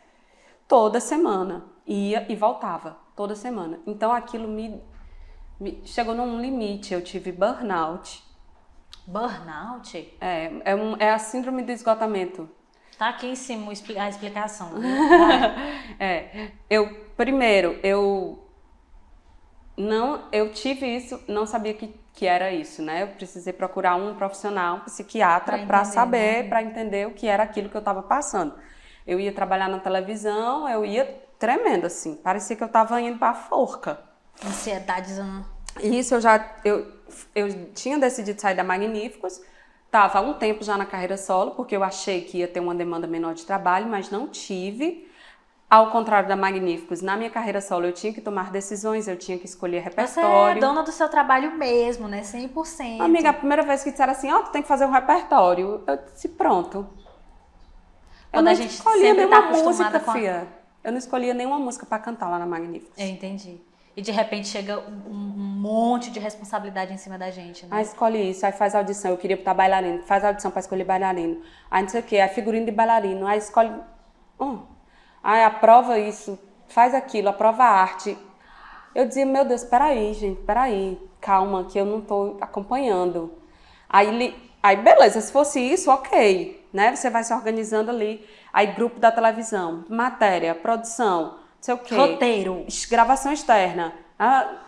toda 0.67 0.99
semana. 1.01 1.65
Ia 1.87 2.27
e 2.29 2.35
voltava, 2.35 2.97
toda 3.15 3.37
semana. 3.37 3.79
Então 3.87 4.13
aquilo 4.13 4.49
me 4.49 4.83
chegou 5.85 6.15
num 6.15 6.41
limite. 6.41 6.93
Eu 6.93 7.03
tive 7.03 7.33
burnout. 7.33 8.23
Burnout? 9.07 10.17
É, 10.21 10.53
é, 10.65 10.75
um, 10.75 10.97
é 10.97 11.11
a 11.11 11.19
síndrome 11.19 11.63
do 11.63 11.73
esgotamento. 11.73 12.49
Tá 12.99 13.11
aqui 13.11 13.27
em 13.27 13.37
cima 13.37 13.73
a 13.99 14.09
explicação. 14.09 14.71
é, 16.01 16.51
eu 16.69 17.07
primeiro 17.17 17.79
eu 17.83 18.43
não, 19.77 20.25
eu 20.33 20.51
tive 20.53 20.87
isso, 20.87 21.23
não 21.29 21.45
sabia 21.45 21.75
que, 21.75 21.95
que 22.15 22.27
era 22.27 22.51
isso, 22.51 22.81
né? 22.81 23.03
Eu 23.03 23.09
precisei 23.09 23.53
procurar 23.53 23.97
um 23.97 24.15
profissional, 24.15 24.77
um 24.77 24.81
psiquiatra, 24.81 25.67
para 25.67 25.85
saber, 25.85 26.45
né? 26.45 26.49
para 26.49 26.63
entender 26.63 27.07
o 27.07 27.11
que 27.11 27.27
era 27.27 27.43
aquilo 27.43 27.69
que 27.69 27.77
eu 27.77 27.81
estava 27.81 28.03
passando. 28.03 28.55
Eu 29.07 29.21
ia 29.21 29.33
trabalhar 29.33 29.69
na 29.69 29.79
televisão, 29.79 30.67
eu 30.67 30.85
ia 30.85 31.05
tremendo 31.39 31.87
assim, 31.87 32.17
parecia 32.17 32.57
que 32.57 32.63
eu 32.63 32.67
estava 32.67 32.99
indo 33.01 33.19
para 33.19 33.31
a 33.31 33.35
forca. 33.35 34.01
Ansiedade, 34.45 35.13
Isso 35.83 36.15
eu 36.15 36.21
já 36.21 36.57
eu, 36.65 36.87
eu 37.35 37.73
tinha 37.73 37.99
decidido 37.99 38.41
sair 38.41 38.55
da 38.55 38.65
Magníficos, 38.65 39.41
estava 39.85 40.19
há 40.19 40.23
um 40.23 40.35
tempo 40.35 40.63
já 40.63 40.77
na 40.77 40.85
carreira 40.85 41.17
solo, 41.17 41.53
porque 41.53 41.77
eu 41.77 41.83
achei 41.83 42.23
que 42.23 42.39
ia 42.39 42.49
ter 42.49 42.61
uma 42.61 42.75
demanda 42.75 43.07
menor 43.07 43.35
de 43.35 43.45
trabalho, 43.45 43.87
mas 43.87 44.11
não 44.11 44.29
tive. 44.29 45.07
Ao 45.69 45.91
contrário 45.91 46.29
da 46.29 46.37
Magníficos, 46.37 47.03
na 47.03 47.17
minha 47.17 47.29
carreira 47.29 47.61
solo 47.61 47.87
eu 47.87 47.93
tinha 47.93 48.13
que 48.13 48.21
tomar 48.21 48.53
decisões, 48.53 49.09
eu 49.09 49.17
tinha 49.17 49.37
que 49.37 49.47
escolher 49.47 49.81
repertório. 49.81 50.53
Você 50.53 50.59
é 50.59 50.61
dona 50.61 50.83
do 50.85 50.93
seu 50.93 51.09
trabalho 51.09 51.57
mesmo, 51.57 52.07
né? 52.07 52.21
100%. 52.23 53.01
Amiga, 53.01 53.31
a 53.31 53.33
primeira 53.33 53.65
vez 53.65 53.83
que 53.83 53.91
disseram 53.91 54.13
assim, 54.13 54.31
ó, 54.31 54.39
oh, 54.39 54.43
tu 54.45 54.53
tem 54.53 54.63
que 54.63 54.69
fazer 54.69 54.85
um 54.85 54.93
repertório, 54.93 55.83
eu 55.85 55.97
disse, 55.97 56.29
pronto. 56.29 56.87
Eu 58.33 58.43
não 58.43 58.53
escolhia 58.53 59.15
nenhuma 59.15 59.43
tá 59.43 59.51
música, 59.51 59.97
a... 59.97 60.13
Fia. 60.13 60.47
Eu 60.85 60.93
não 60.93 60.99
escolhia 60.99 61.35
nenhuma 61.35 61.59
música 61.59 61.85
para 61.85 61.99
cantar 61.99 62.29
lá 62.31 62.39
na 62.39 62.47
Magníficos. 62.47 62.97
Eu 62.97 63.09
entendi. 63.09 63.61
E 63.97 64.03
de 64.03 64.13
repente 64.13 64.49
chega 64.49 64.79
um, 64.79 65.11
um, 65.11 65.47
monte 65.67 66.11
de 66.11 66.21
responsabilidade 66.21 66.93
em 66.93 66.99
cima 66.99 67.17
da 67.17 67.31
gente, 67.31 67.65
né? 67.65 67.77
Aí 67.77 67.83
escolhe 67.83 68.31
isso, 68.31 68.45
aí 68.45 68.53
faz 68.53 68.75
audição, 68.75 69.11
eu 69.11 69.17
queria 69.17 69.37
botar 69.37 69.55
bailarino, 69.55 70.03
faz 70.03 70.23
audição 70.23 70.51
para 70.51 70.61
escolher 70.61 70.85
bailarino. 70.85 71.41
Aí 71.71 71.83
não 71.83 71.89
sei 71.89 72.01
o 72.01 72.05
que, 72.05 72.17
é 72.17 72.29
figurino 72.29 72.67
de 72.67 72.73
bailarino, 72.73 73.27
aí 73.27 73.39
escolhe... 73.39 73.73
Hum 74.39 74.77
Aí 75.27 75.43
aprova 75.43 75.99
isso, 75.99 76.39
faz 76.69 76.95
aquilo, 76.95 77.29
aprova 77.31 77.65
a 77.65 77.81
arte. 77.81 78.17
Eu 78.95 79.09
dizia, 79.09 79.27
meu 79.27 79.45
Deus, 79.45 79.65
peraí, 79.65 80.15
gente, 80.15 80.41
peraí, 80.43 80.97
calma, 81.21 81.65
que 81.65 81.77
eu 81.77 81.85
não 81.85 81.99
estou 81.99 82.39
acompanhando. 82.41 83.37
Aí, 83.89 84.37
aí, 84.63 84.77
beleza, 84.77 85.21
se 85.21 85.33
fosse 85.33 85.59
isso, 85.59 85.91
ok, 85.91 86.65
né? 86.73 86.95
Você 86.95 87.11
vai 87.11 87.25
se 87.25 87.35
organizando 87.35 87.91
ali. 87.91 88.25
Aí, 88.53 88.69
grupo 88.69 89.01
da 89.01 89.11
televisão, 89.11 89.85
matéria, 89.89 90.55
produção, 90.55 91.39
não 91.57 91.63
sei 91.63 91.75
o 91.75 91.79
quê. 91.79 91.95
Roteiro. 91.95 92.67
Gravação 92.89 93.33
externa. 93.33 93.93
Ah, 94.19 94.63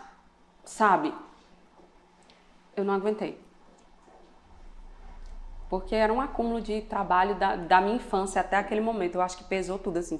sabe? 0.63 1.13
Eu 2.75 2.83
não 2.83 2.93
aguentei. 2.93 3.39
Porque 5.69 5.93
era 5.95 6.11
um 6.11 6.19
acúmulo 6.19 6.61
de 6.61 6.81
trabalho 6.81 7.35
da, 7.35 7.55
da 7.55 7.79
minha 7.79 7.95
infância 7.95 8.41
até 8.41 8.57
aquele 8.57 8.81
momento. 8.81 9.15
Eu 9.15 9.21
acho 9.21 9.37
que 9.37 9.43
pesou 9.43 9.77
tudo 9.77 9.99
assim. 9.99 10.19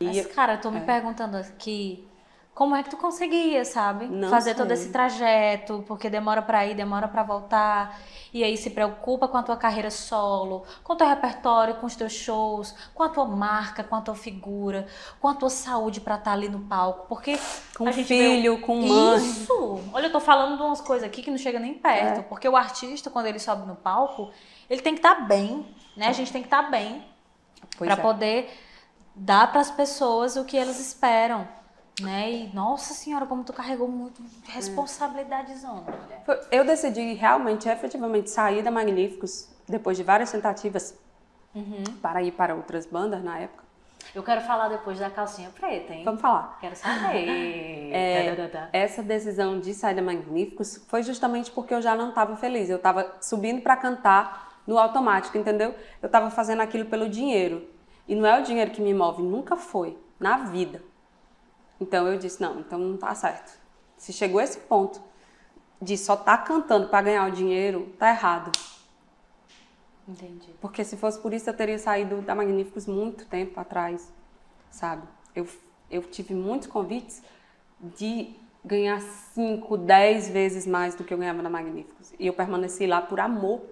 Mas, 0.00 0.26
cara, 0.26 0.54
eu 0.54 0.60
tô 0.60 0.70
me 0.70 0.78
é. 0.78 0.84
perguntando 0.84 1.36
aqui 1.36 2.06
como 2.54 2.76
é 2.76 2.84
que 2.84 2.90
tu 2.90 2.96
conseguia, 2.96 3.64
sabe? 3.64 4.06
Não 4.06 4.30
Fazer 4.30 4.50
sei. 4.50 4.62
todo 4.62 4.70
esse 4.70 4.90
trajeto, 4.90 5.84
porque 5.88 6.08
demora 6.08 6.40
para 6.40 6.64
ir, 6.64 6.76
demora 6.76 7.08
para 7.08 7.24
voltar. 7.24 7.98
E 8.32 8.44
aí 8.44 8.56
se 8.56 8.70
preocupa 8.70 9.26
com 9.26 9.36
a 9.36 9.42
tua 9.42 9.56
carreira 9.56 9.90
solo, 9.90 10.64
com 10.84 10.92
o 10.92 10.96
teu 10.96 11.08
repertório, 11.08 11.74
com 11.76 11.86
os 11.86 11.96
teus 11.96 12.12
shows, 12.12 12.72
com 12.94 13.02
a 13.02 13.08
tua 13.08 13.24
marca, 13.24 13.82
com 13.82 13.96
a 13.96 14.00
tua 14.00 14.14
figura, 14.14 14.86
com 15.20 15.26
a 15.26 15.34
tua 15.34 15.50
saúde 15.50 16.00
para 16.00 16.14
estar 16.14 16.30
tá 16.30 16.32
ali 16.32 16.48
no 16.48 16.60
palco. 16.60 17.06
Porque 17.08 17.36
com 17.76 17.88
a 17.88 17.92
gente 17.92 18.06
filho, 18.06 18.60
com 18.60 18.76
mãe. 18.76 19.18
Isso! 19.18 19.80
Olha, 19.92 20.06
eu 20.06 20.12
tô 20.12 20.20
falando 20.20 20.56
de 20.56 20.62
umas 20.62 20.80
coisas 20.80 21.06
aqui 21.06 21.22
que 21.22 21.30
não 21.32 21.38
chega 21.38 21.58
nem 21.58 21.74
perto. 21.74 22.20
É. 22.20 22.22
Porque 22.22 22.48
o 22.48 22.56
artista, 22.56 23.10
quando 23.10 23.26
ele 23.26 23.40
sobe 23.40 23.66
no 23.66 23.74
palco, 23.74 24.30
ele 24.70 24.80
tem 24.80 24.94
que 24.94 25.00
estar 25.00 25.16
tá 25.16 25.20
bem, 25.22 25.66
né? 25.96 26.06
A 26.06 26.12
gente 26.12 26.32
tem 26.32 26.40
que 26.40 26.46
estar 26.46 26.62
tá 26.62 26.70
bem 26.70 27.04
para 27.76 27.94
é. 27.94 27.96
poder 27.96 28.60
dar 29.12 29.50
para 29.50 29.60
as 29.60 29.72
pessoas 29.72 30.36
o 30.36 30.44
que 30.44 30.56
elas 30.56 30.78
esperam. 30.78 31.48
Né? 32.00 32.32
E, 32.32 32.54
nossa 32.54 32.92
senhora, 32.92 33.24
como 33.24 33.44
tu 33.44 33.52
carregou 33.52 33.86
muito 33.86 34.20
responsabilidade 34.44 35.56
zona. 35.56 35.84
Eu 36.50 36.64
decidi 36.64 37.12
realmente, 37.14 37.68
efetivamente, 37.68 38.30
sair 38.30 38.62
da 38.62 38.70
Magníficos 38.70 39.48
depois 39.68 39.96
de 39.96 40.02
várias 40.02 40.32
tentativas 40.32 40.98
uhum. 41.54 41.84
para 42.02 42.22
ir 42.22 42.32
para 42.32 42.54
outras 42.54 42.84
bandas 42.84 43.22
na 43.22 43.38
época. 43.38 43.64
Eu 44.12 44.22
quero 44.22 44.40
falar 44.42 44.68
depois 44.68 44.98
da 44.98 45.08
calcinha 45.08 45.50
preta, 45.50 45.94
hein? 45.94 46.04
Vamos 46.04 46.20
falar. 46.20 46.58
Quero 46.60 46.76
saber. 46.76 47.28
é, 47.94 48.68
essa 48.72 49.02
decisão 49.02 49.58
de 49.58 49.72
sair 49.72 49.94
da 49.94 50.02
Magníficos 50.02 50.84
foi 50.88 51.02
justamente 51.02 51.50
porque 51.50 51.72
eu 51.72 51.80
já 51.80 51.94
não 51.94 52.10
estava 52.10 52.36
feliz. 52.36 52.68
Eu 52.68 52.76
estava 52.76 53.16
subindo 53.20 53.62
para 53.62 53.76
cantar 53.76 54.60
no 54.66 54.78
automático, 54.78 55.38
entendeu? 55.38 55.74
Eu 56.02 56.06
estava 56.06 56.30
fazendo 56.30 56.60
aquilo 56.60 56.86
pelo 56.86 57.08
dinheiro. 57.08 57.66
E 58.06 58.14
não 58.14 58.26
é 58.26 58.38
o 58.38 58.42
dinheiro 58.42 58.70
que 58.70 58.82
me 58.82 58.92
move, 58.92 59.22
nunca 59.22 59.56
foi, 59.56 59.96
na 60.20 60.38
vida. 60.38 60.82
Então 61.80 62.06
eu 62.06 62.18
disse: 62.18 62.40
não, 62.40 62.60
então 62.60 62.78
não 62.78 62.96
tá 62.96 63.14
certo. 63.14 63.58
Se 63.96 64.12
chegou 64.12 64.40
esse 64.40 64.58
ponto 64.58 65.00
de 65.80 65.96
só 65.96 66.14
estar 66.14 66.38
tá 66.38 66.42
cantando 66.42 66.88
para 66.88 67.02
ganhar 67.02 67.28
o 67.28 67.30
dinheiro, 67.30 67.92
tá 67.98 68.10
errado. 68.10 68.52
Entendi. 70.06 70.54
Porque 70.60 70.84
se 70.84 70.96
fosse 70.96 71.18
por 71.18 71.32
isso 71.32 71.48
eu 71.48 71.54
teria 71.54 71.78
saído 71.78 72.20
da 72.22 72.34
Magníficos 72.34 72.86
muito 72.86 73.24
tempo 73.26 73.58
atrás, 73.58 74.12
sabe? 74.70 75.06
Eu, 75.34 75.46
eu 75.90 76.02
tive 76.02 76.34
muitos 76.34 76.68
convites 76.68 77.22
de 77.80 78.34
ganhar 78.64 79.00
5, 79.00 79.76
10 79.76 80.28
vezes 80.28 80.66
mais 80.66 80.94
do 80.94 81.04
que 81.04 81.12
eu 81.12 81.18
ganhava 81.18 81.42
na 81.42 81.50
Magníficos. 81.50 82.12
E 82.18 82.26
eu 82.26 82.32
permaneci 82.34 82.86
lá 82.86 83.00
por 83.00 83.18
amor 83.18 83.62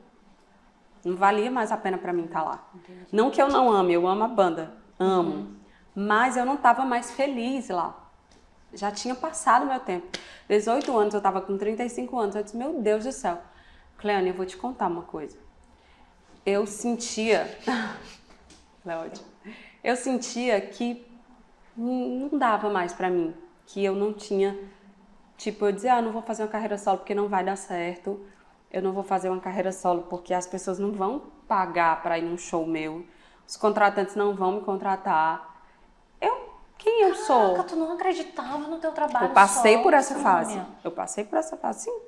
não 1.04 1.16
valia 1.16 1.50
mais 1.50 1.72
a 1.72 1.76
pena 1.76 1.98
para 1.98 2.12
mim 2.12 2.24
estar 2.24 2.40
tá 2.40 2.44
lá. 2.44 2.68
Entendi. 2.74 3.06
Não 3.10 3.30
que 3.30 3.42
eu 3.42 3.48
não 3.48 3.70
ame, 3.70 3.92
eu 3.92 4.06
amo 4.06 4.24
a 4.24 4.28
banda, 4.28 4.72
amo. 4.98 5.34
Uhum. 5.34 5.56
Mas 5.94 6.36
eu 6.36 6.44
não 6.44 6.54
estava 6.54 6.84
mais 6.84 7.10
feliz 7.10 7.68
lá. 7.68 7.94
Já 8.72 8.90
tinha 8.90 9.14
passado 9.14 9.66
meu 9.66 9.80
tempo. 9.80 10.06
18 10.48 10.96
anos, 10.96 11.14
eu 11.14 11.18
estava 11.18 11.40
com 11.40 11.58
35 11.58 12.18
anos. 12.18 12.34
Eu 12.34 12.42
disse, 12.42 12.56
meu 12.56 12.80
Deus 12.80 13.04
do 13.04 13.12
céu. 13.12 13.38
Cleane, 13.98 14.30
eu 14.30 14.34
vou 14.34 14.46
te 14.46 14.56
contar 14.56 14.88
uma 14.88 15.02
coisa. 15.02 15.36
Eu 16.44 16.66
sentia. 16.66 17.46
Cleode. 18.82 19.20
Eu 19.84 19.96
sentia 19.96 20.60
que 20.60 21.06
não 21.76 22.38
dava 22.38 22.70
mais 22.70 22.92
para 22.92 23.10
mim. 23.10 23.34
Que 23.66 23.84
eu 23.84 23.94
não 23.94 24.12
tinha. 24.12 24.58
Tipo, 25.36 25.66
eu 25.66 25.72
dizia, 25.72 25.94
ah, 25.94 26.02
não 26.02 26.12
vou 26.12 26.22
fazer 26.22 26.42
uma 26.42 26.48
carreira 26.48 26.78
solo 26.78 26.98
porque 26.98 27.14
não 27.14 27.28
vai 27.28 27.44
dar 27.44 27.56
certo 27.56 28.20
eu 28.72 28.80
não 28.80 28.92
vou 28.92 29.04
fazer 29.04 29.28
uma 29.28 29.40
carreira 29.40 29.70
solo 29.70 30.02
porque 30.08 30.32
as 30.32 30.46
pessoas 30.46 30.78
não 30.78 30.92
vão 30.92 31.22
pagar 31.46 32.02
para 32.02 32.18
ir 32.18 32.22
num 32.22 32.38
show 32.38 32.66
meu, 32.66 33.04
os 33.46 33.56
contratantes 33.56 34.16
não 34.16 34.34
vão 34.34 34.52
me 34.52 34.60
contratar. 34.62 35.51
Eu, 36.84 36.92
quem 36.92 37.02
eu 37.02 37.14
sou? 37.14 37.52
Caraca, 37.52 37.64
tu 37.64 37.76
não 37.76 37.92
acreditava 37.92 38.58
no 38.58 38.78
teu 38.78 38.92
trabalho. 38.92 39.26
Eu 39.26 39.30
passei 39.30 39.78
por 39.78 39.94
essa 39.94 40.16
fase. 40.16 40.60
Eu 40.82 40.90
passei 40.90 41.24
por 41.24 41.38
essa 41.38 41.56
fase, 41.56 41.84
sim. 41.84 42.00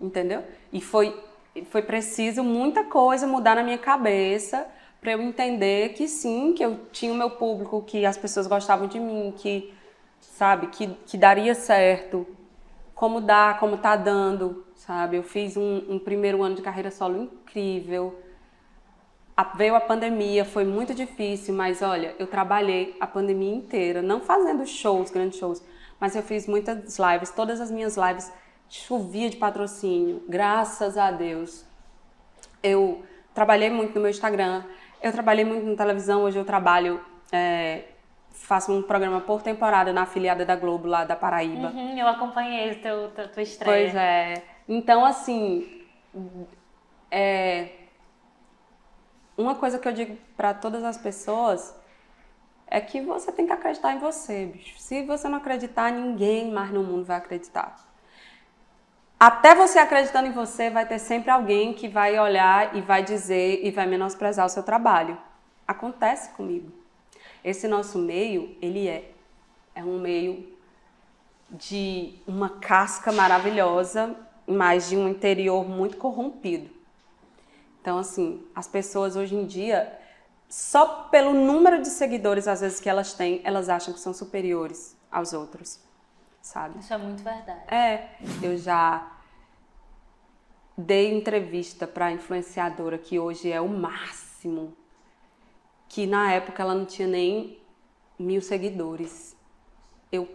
Entendeu? 0.00 0.42
E 0.72 0.80
foi, 0.80 1.18
foi 1.70 1.82
preciso 1.82 2.42
muita 2.42 2.84
coisa 2.84 3.26
mudar 3.26 3.56
na 3.56 3.62
minha 3.62 3.78
cabeça 3.78 4.66
para 5.00 5.12
eu 5.12 5.22
entender 5.22 5.94
que 5.94 6.08
sim, 6.08 6.52
que 6.52 6.64
eu 6.64 6.86
tinha 6.92 7.12
o 7.12 7.16
meu 7.16 7.30
público, 7.30 7.82
que 7.82 8.06
as 8.06 8.16
pessoas 8.16 8.46
gostavam 8.46 8.86
de 8.86 8.98
mim, 8.98 9.34
que 9.36 9.74
sabe, 10.20 10.68
que, 10.68 10.86
que 11.06 11.18
daria 11.18 11.54
certo, 11.54 12.26
como 12.94 13.20
dá, 13.20 13.54
como 13.58 13.78
tá 13.78 13.96
dando, 13.96 14.64
sabe? 14.76 15.16
Eu 15.16 15.24
fiz 15.24 15.56
um, 15.56 15.82
um 15.88 15.98
primeiro 15.98 16.42
ano 16.42 16.54
de 16.54 16.62
carreira 16.62 16.90
solo 16.90 17.20
incrível. 17.20 18.16
A, 19.36 19.44
veio 19.44 19.74
a 19.74 19.80
pandemia, 19.80 20.44
foi 20.44 20.64
muito 20.64 20.94
difícil, 20.94 21.54
mas 21.54 21.80
olha, 21.80 22.14
eu 22.18 22.26
trabalhei 22.26 22.96
a 23.00 23.06
pandemia 23.06 23.54
inteira, 23.54 24.02
não 24.02 24.20
fazendo 24.20 24.66
shows, 24.66 25.10
grandes 25.10 25.38
shows, 25.38 25.62
mas 25.98 26.14
eu 26.14 26.22
fiz 26.22 26.46
muitas 26.46 26.98
lives, 26.98 27.30
todas 27.30 27.60
as 27.60 27.70
minhas 27.70 27.96
lives 27.96 28.30
chovia 28.68 29.30
de 29.30 29.36
patrocínio, 29.36 30.22
graças 30.28 30.98
a 30.98 31.10
Deus. 31.10 31.64
Eu 32.62 33.02
trabalhei 33.34 33.70
muito 33.70 33.94
no 33.94 34.02
meu 34.02 34.10
Instagram, 34.10 34.64
eu 35.02 35.12
trabalhei 35.12 35.44
muito 35.44 35.66
na 35.66 35.76
televisão, 35.76 36.22
hoje 36.22 36.38
eu 36.38 36.44
trabalho, 36.44 37.00
é, 37.30 37.84
faço 38.30 38.72
um 38.72 38.82
programa 38.82 39.20
por 39.20 39.42
temporada 39.42 39.92
na 39.92 40.02
afiliada 40.02 40.44
da 40.44 40.56
Globo 40.56 40.86
lá 40.88 41.04
da 41.04 41.16
Paraíba. 41.16 41.68
Uhum, 41.68 41.98
eu 41.98 42.06
acompanhei 42.06 42.74
teu, 42.76 43.10
tua 43.10 43.42
estreia. 43.42 43.84
Pois 43.84 43.94
é. 43.94 44.42
Então, 44.68 45.04
assim, 45.04 45.82
é, 47.10 47.68
uma 49.36 49.54
coisa 49.54 49.78
que 49.78 49.88
eu 49.88 49.92
digo 49.92 50.16
para 50.36 50.54
todas 50.54 50.84
as 50.84 50.96
pessoas 50.96 51.74
é 52.66 52.80
que 52.80 53.00
você 53.00 53.30
tem 53.30 53.46
que 53.46 53.52
acreditar 53.52 53.92
em 53.92 53.98
você, 53.98 54.46
bicho. 54.46 54.78
Se 54.78 55.02
você 55.02 55.28
não 55.28 55.38
acreditar, 55.38 55.92
ninguém 55.92 56.50
mais 56.50 56.70
no 56.70 56.82
mundo 56.82 57.04
vai 57.04 57.16
acreditar. 57.16 57.76
Até 59.18 59.54
você 59.54 59.78
acreditando 59.78 60.28
em 60.28 60.32
você, 60.32 60.70
vai 60.70 60.86
ter 60.86 60.98
sempre 60.98 61.30
alguém 61.30 61.74
que 61.74 61.86
vai 61.86 62.18
olhar 62.18 62.74
e 62.74 62.80
vai 62.80 63.02
dizer 63.02 63.60
e 63.62 63.70
vai 63.70 63.86
menosprezar 63.86 64.46
o 64.46 64.48
seu 64.48 64.62
trabalho. 64.62 65.16
Acontece 65.66 66.30
comigo. 66.30 66.72
Esse 67.44 67.68
nosso 67.68 67.98
meio, 67.98 68.56
ele 68.60 68.88
é 68.88 69.12
é 69.74 69.82
um 69.82 69.98
meio 69.98 70.52
de 71.50 72.14
uma 72.26 72.48
casca 72.48 73.12
maravilhosa, 73.12 74.16
mas 74.46 74.88
de 74.88 74.96
um 74.96 75.08
interior 75.08 75.68
muito 75.68 75.96
corrompido. 75.96 76.70
Então, 77.82 77.98
assim, 77.98 78.46
as 78.54 78.68
pessoas 78.68 79.16
hoje 79.16 79.34
em 79.34 79.44
dia, 79.44 79.98
só 80.48 81.08
pelo 81.08 81.34
número 81.34 81.82
de 81.82 81.88
seguidores, 81.88 82.46
às 82.46 82.60
vezes, 82.60 82.78
que 82.78 82.88
elas 82.88 83.12
têm, 83.12 83.40
elas 83.42 83.68
acham 83.68 83.92
que 83.92 83.98
são 83.98 84.14
superiores 84.14 84.96
aos 85.10 85.32
outros, 85.32 85.80
sabe? 86.40 86.78
Isso 86.78 86.94
é 86.94 86.96
muito 86.96 87.24
verdade. 87.24 87.74
É, 87.74 88.16
eu 88.40 88.56
já 88.56 89.18
dei 90.78 91.12
entrevista 91.12 91.84
para 91.84 92.12
influenciadora 92.12 92.96
que 92.96 93.18
hoje 93.18 93.50
é 93.50 93.60
o 93.60 93.68
máximo, 93.68 94.76
que 95.88 96.06
na 96.06 96.30
época 96.30 96.62
ela 96.62 96.76
não 96.76 96.84
tinha 96.84 97.08
nem 97.08 97.60
mil 98.16 98.40
seguidores. 98.40 99.36
Eu, 100.12 100.28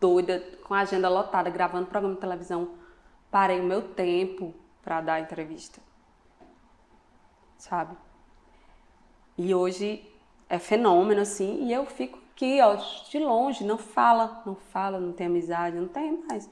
doida, 0.00 0.42
com 0.64 0.72
a 0.72 0.80
agenda 0.80 1.10
lotada, 1.10 1.50
gravando 1.50 1.84
programa 1.84 2.14
de 2.14 2.20
televisão, 2.22 2.76
parei 3.30 3.60
o 3.60 3.64
meu 3.64 3.82
tempo 3.82 4.54
para 4.82 5.02
dar 5.02 5.20
entrevista 5.20 5.86
sabe? 7.58 7.96
E 9.36 9.54
hoje 9.54 10.02
é 10.48 10.58
fenômeno, 10.58 11.20
assim, 11.20 11.66
e 11.66 11.72
eu 11.72 11.84
fico 11.84 12.18
aqui, 12.34 12.60
ó, 12.62 12.76
de 13.10 13.18
longe, 13.18 13.64
não 13.64 13.76
fala, 13.76 14.42
não 14.46 14.54
fala, 14.54 14.98
não 14.98 15.12
tem 15.12 15.26
amizade, 15.26 15.76
não 15.76 15.88
tem 15.88 16.24
mais. 16.28 16.48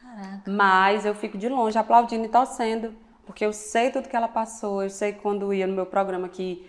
Caraca. 0.00 0.50
Mas 0.50 1.04
eu 1.04 1.14
fico 1.14 1.38
de 1.38 1.48
longe 1.48 1.76
aplaudindo 1.78 2.24
e 2.26 2.28
torcendo, 2.28 2.94
porque 3.24 3.44
eu 3.44 3.52
sei 3.52 3.90
tudo 3.90 4.08
que 4.08 4.16
ela 4.16 4.28
passou, 4.28 4.82
eu 4.82 4.90
sei 4.90 5.12
quando 5.12 5.52
ia 5.52 5.66
no 5.66 5.74
meu 5.74 5.86
programa 5.86 6.28
que 6.28 6.68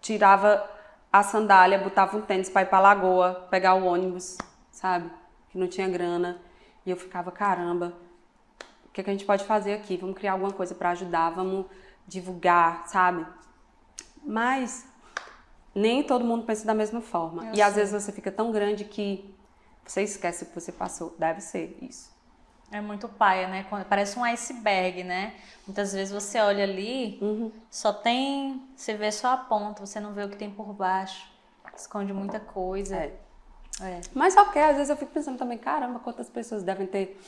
tirava 0.00 0.68
a 1.12 1.22
sandália, 1.22 1.78
botava 1.78 2.16
um 2.16 2.20
tênis 2.22 2.48
para 2.48 2.62
ir 2.62 2.66
para 2.66 2.80
Lagoa, 2.80 3.46
pegar 3.50 3.74
o 3.74 3.84
ônibus, 3.84 4.38
sabe? 4.70 5.10
Que 5.50 5.58
não 5.58 5.66
tinha 5.66 5.88
grana. 5.88 6.38
E 6.84 6.90
eu 6.90 6.96
ficava, 6.96 7.32
caramba, 7.32 7.92
o 8.84 8.90
que, 8.92 9.00
é 9.00 9.04
que 9.04 9.10
a 9.10 9.12
gente 9.12 9.24
pode 9.24 9.44
fazer 9.44 9.74
aqui? 9.74 9.96
Vamos 9.96 10.16
criar 10.16 10.32
alguma 10.32 10.52
coisa 10.52 10.74
para 10.74 10.90
ajudar, 10.90 11.30
vamos 11.30 11.66
divulgar, 12.06 12.86
sabe? 12.88 13.26
Mas 14.24 14.86
nem 15.74 16.02
todo 16.02 16.24
mundo 16.24 16.44
pensa 16.44 16.66
da 16.66 16.74
mesma 16.74 17.00
forma. 17.00 17.46
Eu 17.46 17.52
e 17.52 17.56
sei. 17.56 17.62
às 17.62 17.74
vezes 17.74 18.02
você 18.02 18.12
fica 18.12 18.30
tão 18.30 18.50
grande 18.50 18.84
que 18.84 19.34
você 19.84 20.02
esquece 20.02 20.44
o 20.44 20.46
que 20.46 20.54
você 20.54 20.72
passou. 20.72 21.14
Deve 21.18 21.40
ser 21.40 21.78
isso. 21.82 22.14
É 22.70 22.80
muito 22.80 23.08
paia, 23.08 23.46
né? 23.46 23.64
Parece 23.88 24.18
um 24.18 24.24
iceberg, 24.24 25.04
né? 25.04 25.34
Muitas 25.66 25.92
vezes 25.92 26.12
você 26.12 26.40
olha 26.40 26.64
ali, 26.64 27.18
uhum. 27.22 27.52
só 27.70 27.92
tem. 27.92 28.60
Você 28.74 28.94
vê 28.94 29.12
só 29.12 29.28
a 29.28 29.36
ponta, 29.36 29.86
você 29.86 30.00
não 30.00 30.12
vê 30.12 30.24
o 30.24 30.28
que 30.28 30.36
tem 30.36 30.50
por 30.50 30.72
baixo. 30.72 31.30
Esconde 31.76 32.12
muita 32.12 32.40
coisa. 32.40 32.96
É. 32.96 33.16
É. 33.80 34.00
Mas 34.14 34.34
só 34.34 34.44
que 34.46 34.58
às 34.58 34.76
vezes 34.76 34.88
eu 34.88 34.96
fico 34.96 35.12
pensando 35.12 35.38
também, 35.38 35.58
caramba, 35.58 35.98
quantas 35.98 36.30
pessoas 36.30 36.62
devem 36.62 36.86
ter 36.86 37.20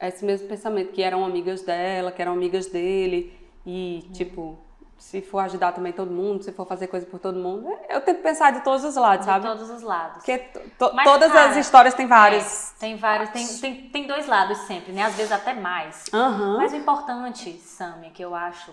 esse 0.00 0.24
mesmo 0.24 0.48
pensamento, 0.48 0.92
que 0.92 1.02
eram 1.02 1.24
amigas 1.24 1.62
dela, 1.62 2.10
que 2.10 2.20
eram 2.20 2.32
amigas 2.32 2.66
dele, 2.66 3.32
e, 3.66 4.08
tipo, 4.12 4.58
se 4.98 5.20
for 5.20 5.40
ajudar 5.40 5.72
também 5.72 5.92
todo 5.92 6.10
mundo, 6.10 6.42
se 6.42 6.52
for 6.52 6.66
fazer 6.66 6.86
coisa 6.86 7.04
por 7.06 7.18
todo 7.18 7.38
mundo, 7.38 7.68
eu 7.88 8.00
tento 8.00 8.22
pensar 8.22 8.52
de 8.52 8.60
todos 8.60 8.84
os 8.84 8.96
lados, 8.96 9.26
de 9.26 9.32
sabe? 9.32 9.46
De 9.46 9.54
todos 9.54 9.70
os 9.70 9.82
lados. 9.82 10.16
Porque 10.16 10.38
to, 10.38 10.90
Mas, 10.94 11.04
todas 11.04 11.32
cara, 11.32 11.50
as 11.50 11.56
histórias 11.56 11.94
têm 11.94 12.06
vários. 12.06 12.72
É, 12.72 12.78
tem 12.80 12.96
vários, 12.96 13.30
tem, 13.30 13.46
tem, 13.46 13.88
tem 13.90 14.06
dois 14.06 14.26
lados 14.26 14.58
sempre, 14.58 14.92
né? 14.92 15.02
Às 15.02 15.14
vezes 15.14 15.32
até 15.32 15.52
mais. 15.52 16.06
Uhum. 16.12 16.56
Mas 16.56 16.72
o 16.72 16.76
importante, 16.76 17.52
Sammy, 17.58 18.10
que 18.10 18.24
eu 18.24 18.34
acho, 18.34 18.72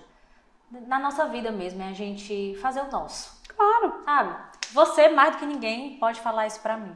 na 0.88 1.00
nossa 1.00 1.26
vida 1.28 1.52
mesmo, 1.52 1.82
é 1.82 1.90
a 1.90 1.94
gente 1.94 2.56
fazer 2.62 2.82
o 2.82 2.92
nosso. 2.92 3.42
Claro. 3.56 3.94
Sabe? 4.06 4.36
Você, 4.74 5.10
mais 5.10 5.34
do 5.34 5.40
que 5.40 5.46
ninguém, 5.46 5.98
pode 5.98 6.22
falar 6.22 6.48
isso 6.48 6.62
pra 6.62 6.78
mim. 6.78 6.96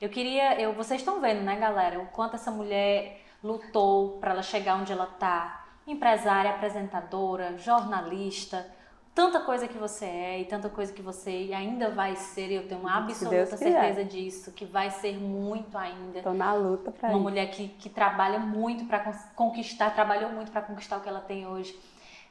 Eu 0.00 0.08
queria, 0.08 0.60
eu, 0.60 0.72
vocês 0.72 1.00
estão 1.00 1.20
vendo, 1.20 1.42
né, 1.42 1.56
galera, 1.56 2.00
o 2.00 2.06
quanto 2.06 2.34
essa 2.34 2.50
mulher 2.50 3.24
lutou 3.42 4.18
para 4.18 4.32
ela 4.32 4.42
chegar 4.42 4.76
onde 4.76 4.92
ela 4.92 5.06
tá, 5.06 5.61
empresária, 5.86 6.50
apresentadora, 6.50 7.56
jornalista, 7.58 8.66
tanta 9.14 9.40
coisa 9.40 9.68
que 9.68 9.76
você 9.76 10.04
é 10.04 10.40
e 10.40 10.44
tanta 10.44 10.68
coisa 10.68 10.92
que 10.92 11.02
você 11.02 11.50
ainda 11.54 11.90
vai 11.90 12.16
ser, 12.16 12.50
e 12.50 12.54
eu 12.54 12.66
tenho 12.66 12.80
uma 12.80 12.96
absoluta 12.96 13.56
certeza 13.56 14.04
disso, 14.04 14.52
que 14.52 14.64
vai 14.64 14.90
ser 14.90 15.18
muito 15.18 15.76
ainda. 15.76 16.22
Tô 16.22 16.32
na 16.32 16.54
luta 16.54 16.90
para 16.90 17.10
Uma 17.10 17.18
mulher 17.18 17.50
que, 17.50 17.68
que 17.68 17.88
trabalha 17.88 18.38
muito 18.38 18.84
para 18.84 19.00
conquistar, 19.34 19.90
trabalhou 19.90 20.30
muito 20.30 20.50
para 20.50 20.62
conquistar 20.62 20.98
o 20.98 21.00
que 21.00 21.08
ela 21.08 21.20
tem 21.20 21.46
hoje. 21.46 21.78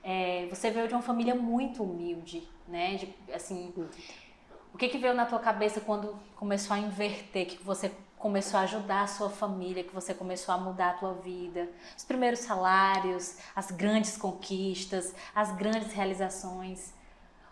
É, 0.03 0.47
você 0.49 0.71
veio 0.71 0.87
de 0.87 0.93
uma 0.93 1.03
família 1.03 1.35
muito 1.35 1.83
humilde, 1.83 2.47
né? 2.67 2.95
De, 2.95 3.13
assim, 3.33 3.71
o 4.73 4.77
que 4.77 4.87
que 4.87 4.97
veio 4.97 5.13
na 5.13 5.25
tua 5.25 5.39
cabeça 5.39 5.79
quando 5.79 6.15
começou 6.35 6.75
a 6.75 6.79
inverter, 6.79 7.45
que 7.45 7.63
você 7.63 7.91
começou 8.21 8.59
a 8.59 8.63
ajudar 8.63 9.01
a 9.01 9.07
sua 9.07 9.29
família, 9.29 9.83
que 9.83 9.93
você 9.93 10.13
começou 10.13 10.53
a 10.53 10.57
mudar 10.57 10.91
a 10.91 10.93
tua 10.93 11.13
vida, 11.15 11.67
os 11.97 12.05
primeiros 12.05 12.39
salários, 12.39 13.37
as 13.55 13.71
grandes 13.71 14.15
conquistas, 14.15 15.15
as 15.33 15.51
grandes 15.55 15.91
realizações. 15.91 16.93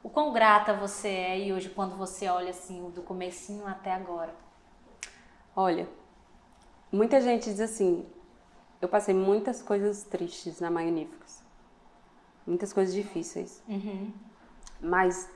O 0.03 0.09
quão 0.09 0.31
grata 0.31 0.73
você 0.73 1.07
é 1.07 1.39
e 1.39 1.51
hoje 1.51 1.69
quando 1.69 1.97
você 1.97 2.27
olha 2.27 2.51
assim 2.51 2.87
do 2.91 3.01
comecinho 3.01 3.65
até 3.65 3.91
agora? 3.91 4.33
Olha, 5.55 5.89
muita 6.91 7.19
gente 7.19 7.45
diz 7.45 7.59
assim, 7.59 8.05
eu 8.79 8.87
passei 8.87 9.13
muitas 9.13 9.63
coisas 9.63 10.03
tristes 10.03 10.61
na 10.61 10.69
Magníficos, 10.69 11.41
muitas 12.45 12.71
coisas 12.71 12.93
difíceis, 12.93 13.61
uhum. 13.67 14.13
mas 14.79 15.29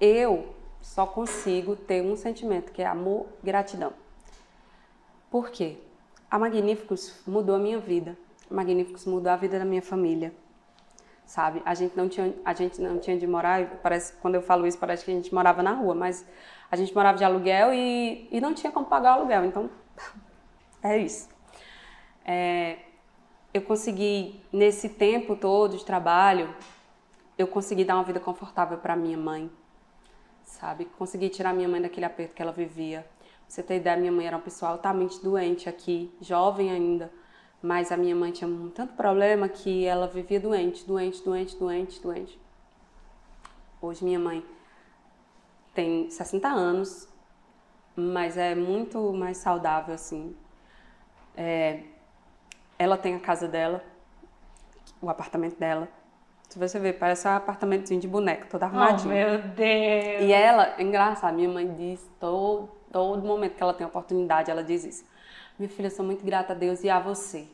eu 0.00 0.54
só 0.80 1.04
consigo 1.06 1.74
ter 1.74 2.02
um 2.02 2.14
sentimento 2.14 2.72
que 2.72 2.80
é 2.80 2.86
amor, 2.86 3.26
gratidão. 3.42 3.92
Por 5.30 5.50
quê? 5.50 5.76
A 6.28 6.38
Magníficos 6.38 7.22
mudou 7.26 7.54
a 7.54 7.58
minha 7.58 7.78
vida. 7.78 8.18
A 8.50 8.54
Magníficos 8.54 9.06
mudou 9.06 9.30
a 9.30 9.36
vida 9.36 9.58
da 9.58 9.64
minha 9.64 9.80
família. 9.80 10.32
Sabe? 11.24 11.62
A 11.64 11.74
gente 11.74 11.96
não 11.96 12.08
tinha, 12.08 12.34
a 12.44 12.52
gente 12.52 12.80
não 12.80 12.98
tinha 12.98 13.16
de 13.16 13.26
morar, 13.26 13.64
parece 13.82 14.12
quando 14.14 14.34
eu 14.34 14.42
falo 14.42 14.66
isso 14.66 14.76
parece 14.76 15.04
que 15.04 15.12
a 15.12 15.14
gente 15.14 15.32
morava 15.32 15.62
na 15.62 15.72
rua, 15.72 15.94
mas 15.94 16.26
a 16.68 16.74
gente 16.74 16.92
morava 16.92 17.16
de 17.16 17.22
aluguel 17.22 17.72
e, 17.72 18.26
e 18.32 18.40
não 18.40 18.52
tinha 18.52 18.72
como 18.72 18.86
pagar 18.86 19.16
o 19.16 19.20
aluguel. 19.20 19.44
Então, 19.44 19.70
é 20.82 20.98
isso. 20.98 21.28
É, 22.24 22.78
eu 23.54 23.62
consegui, 23.62 24.40
nesse 24.52 24.88
tempo 24.88 25.36
todo 25.36 25.76
de 25.76 25.84
trabalho, 25.84 26.52
eu 27.38 27.46
consegui 27.46 27.84
dar 27.84 27.94
uma 27.94 28.04
vida 28.04 28.18
confortável 28.18 28.78
para 28.78 28.96
minha 28.96 29.16
mãe, 29.16 29.48
sabe? 30.42 30.84
Consegui 30.84 31.28
tirar 31.28 31.54
minha 31.54 31.68
mãe 31.68 31.80
daquele 31.80 32.06
aperto 32.06 32.34
que 32.34 32.42
ela 32.42 32.52
vivia 32.52 33.06
você 33.50 33.64
ter 33.64 33.78
ideia, 33.78 33.96
minha 33.96 34.12
mãe 34.12 34.28
era 34.28 34.36
uma 34.36 34.42
pessoa 34.42 34.70
altamente 34.70 35.20
doente 35.20 35.68
aqui, 35.68 36.14
jovem 36.20 36.70
ainda, 36.70 37.10
mas 37.60 37.90
a 37.90 37.96
minha 37.96 38.14
mãe 38.14 38.30
tinha 38.30 38.48
tanto 38.72 38.94
problema 38.94 39.48
que 39.48 39.84
ela 39.84 40.06
vivia 40.06 40.38
doente, 40.38 40.86
doente, 40.86 41.20
doente, 41.24 41.56
doente, 41.56 42.00
doente. 42.00 42.40
Hoje 43.82 44.04
minha 44.04 44.20
mãe 44.20 44.44
tem 45.74 46.08
60 46.08 46.46
anos, 46.46 47.08
mas 47.96 48.36
é 48.36 48.54
muito 48.54 49.12
mais 49.12 49.38
saudável 49.38 49.96
assim. 49.96 50.36
É, 51.36 51.82
ela 52.78 52.96
tem 52.96 53.16
a 53.16 53.20
casa 53.20 53.48
dela, 53.48 53.82
o 55.02 55.10
apartamento 55.10 55.58
dela. 55.58 55.88
Se 56.48 56.56
você 56.56 56.78
ver, 56.78 57.00
parece 57.00 57.26
um 57.26 57.32
apartamentozinho 57.32 58.00
de 58.00 58.06
boneco, 58.06 58.46
todo 58.48 58.62
arrumadinho. 58.62 59.10
Oh, 59.10 59.12
meu 59.12 59.42
Deus! 59.42 60.22
E 60.22 60.32
ela, 60.32 60.76
é 60.78 60.82
engraçado, 60.82 61.34
minha 61.34 61.48
mãe 61.48 61.74
diz 61.74 62.08
todo 62.20 62.79
Todo 62.92 63.22
momento 63.22 63.54
que 63.54 63.62
ela 63.62 63.74
tem 63.74 63.86
oportunidade, 63.86 64.50
ela 64.50 64.64
diz 64.64 64.84
isso. 64.84 65.04
Minha 65.58 65.68
filha, 65.68 65.90
sou 65.90 66.04
muito 66.04 66.24
grata 66.24 66.52
a 66.52 66.56
Deus 66.56 66.82
e 66.82 66.90
a 66.90 66.98
você. 66.98 67.46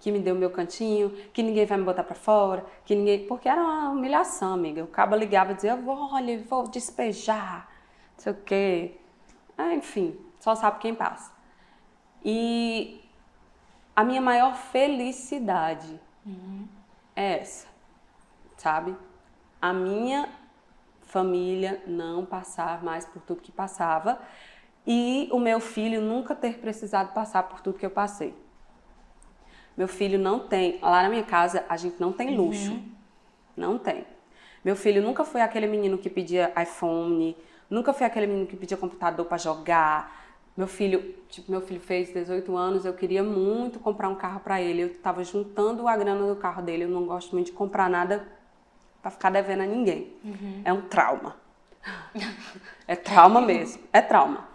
Que 0.00 0.10
me 0.10 0.18
deu 0.18 0.34
meu 0.34 0.50
cantinho, 0.50 1.10
que 1.32 1.42
ninguém 1.42 1.66
vai 1.66 1.76
me 1.76 1.84
botar 1.84 2.04
para 2.04 2.14
fora, 2.14 2.64
que 2.84 2.94
ninguém. 2.94 3.26
Porque 3.26 3.48
era 3.48 3.60
uma 3.60 3.90
humilhação, 3.90 4.54
amiga. 4.54 4.82
O 4.84 4.86
cabo 4.86 5.16
ligava 5.16 5.52
e 5.52 5.54
dizia: 5.54 5.78
olha, 5.86 6.42
vou 6.48 6.68
despejar, 6.68 7.68
não 8.16 8.22
sei 8.22 8.32
o 8.32 8.36
quê. 8.36 8.96
Ah, 9.56 9.74
enfim, 9.74 10.16
só 10.38 10.54
sabe 10.54 10.78
quem 10.78 10.94
passa. 10.94 11.32
E 12.24 13.00
a 13.94 14.04
minha 14.04 14.20
maior 14.20 14.54
felicidade 14.54 16.00
uhum. 16.24 16.68
é 17.16 17.40
essa, 17.40 17.66
sabe? 18.56 18.96
A 19.60 19.72
minha 19.72 20.28
família 21.08 21.82
não 21.86 22.24
passar 22.24 22.84
mais 22.84 23.04
por 23.04 23.22
tudo 23.22 23.40
que 23.40 23.50
passava 23.50 24.20
e 24.86 25.28
o 25.32 25.38
meu 25.38 25.58
filho 25.58 26.00
nunca 26.00 26.34
ter 26.34 26.58
precisado 26.58 27.12
passar 27.12 27.42
por 27.44 27.60
tudo 27.60 27.78
que 27.78 27.86
eu 27.86 27.90
passei. 27.90 28.34
Meu 29.76 29.88
filho 29.88 30.18
não 30.18 30.40
tem, 30.40 30.78
lá 30.82 31.02
na 31.02 31.08
minha 31.08 31.22
casa 31.22 31.64
a 31.68 31.76
gente 31.76 32.00
não 32.00 32.12
tem 32.12 32.36
luxo. 32.36 32.72
Uhum. 32.72 32.92
Não 33.56 33.78
tem. 33.78 34.06
Meu 34.64 34.76
filho 34.76 35.02
nunca 35.02 35.24
foi 35.24 35.40
aquele 35.40 35.66
menino 35.66 35.96
que 35.98 36.10
pedia 36.10 36.52
iPhone, 36.60 37.36
nunca 37.70 37.92
foi 37.92 38.06
aquele 38.06 38.26
menino 38.26 38.46
que 38.46 38.56
pedia 38.56 38.76
computador 38.76 39.24
para 39.26 39.38
jogar. 39.38 40.16
Meu 40.56 40.66
filho, 40.66 41.14
tipo, 41.28 41.50
meu 41.50 41.60
filho 41.60 41.80
fez 41.80 42.12
18 42.12 42.56
anos, 42.56 42.84
eu 42.84 42.92
queria 42.92 43.22
muito 43.22 43.78
comprar 43.78 44.08
um 44.08 44.16
carro 44.16 44.40
para 44.40 44.60
ele. 44.60 44.82
Eu 44.82 44.88
estava 44.88 45.22
juntando 45.22 45.86
a 45.86 45.96
grana 45.96 46.26
do 46.26 46.36
carro 46.36 46.60
dele. 46.60 46.84
Eu 46.84 46.88
não 46.88 47.06
gosto 47.06 47.32
muito 47.32 47.46
de 47.46 47.52
comprar 47.52 47.88
nada 47.88 48.26
para 49.00 49.10
ficar 49.10 49.30
devendo 49.30 49.62
a 49.62 49.66
ninguém. 49.66 50.12
Uhum. 50.24 50.62
É 50.64 50.72
um 50.72 50.82
trauma. 50.82 51.36
é 52.86 52.96
trauma 52.96 53.40
mesmo. 53.40 53.82
É 53.92 54.00
trauma. 54.00 54.48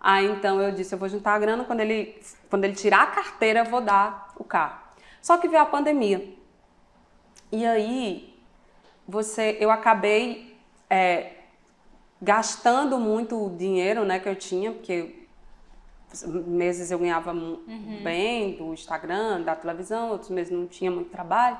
Aí 0.00 0.26
então 0.26 0.60
eu 0.60 0.72
disse, 0.72 0.94
eu 0.94 0.98
vou 0.98 1.08
juntar 1.08 1.34
a 1.34 1.38
grana 1.38 1.64
quando 1.64 1.80
ele 1.80 2.20
quando 2.48 2.64
ele 2.64 2.74
tirar 2.74 3.02
a 3.02 3.06
carteira, 3.06 3.60
eu 3.60 3.64
vou 3.64 3.80
dar 3.80 4.32
o 4.36 4.44
carro. 4.44 4.78
Só 5.20 5.36
que 5.36 5.48
veio 5.48 5.62
a 5.62 5.66
pandemia. 5.66 6.36
E 7.50 7.66
aí 7.66 8.38
você, 9.06 9.56
eu 9.58 9.70
acabei 9.70 10.56
é, 10.88 11.32
gastando 12.20 12.98
muito 12.98 13.54
dinheiro, 13.56 14.04
né, 14.04 14.18
que 14.18 14.28
eu 14.28 14.36
tinha, 14.36 14.72
porque 14.72 15.26
meses 16.46 16.90
eu 16.90 16.98
ganhava 16.98 17.32
uhum. 17.32 18.00
bem 18.02 18.56
do 18.56 18.72
Instagram, 18.72 19.42
da 19.42 19.54
televisão, 19.54 20.10
outros 20.10 20.30
meses 20.30 20.52
não 20.52 20.66
tinha 20.66 20.90
muito 20.90 21.10
trabalho, 21.10 21.58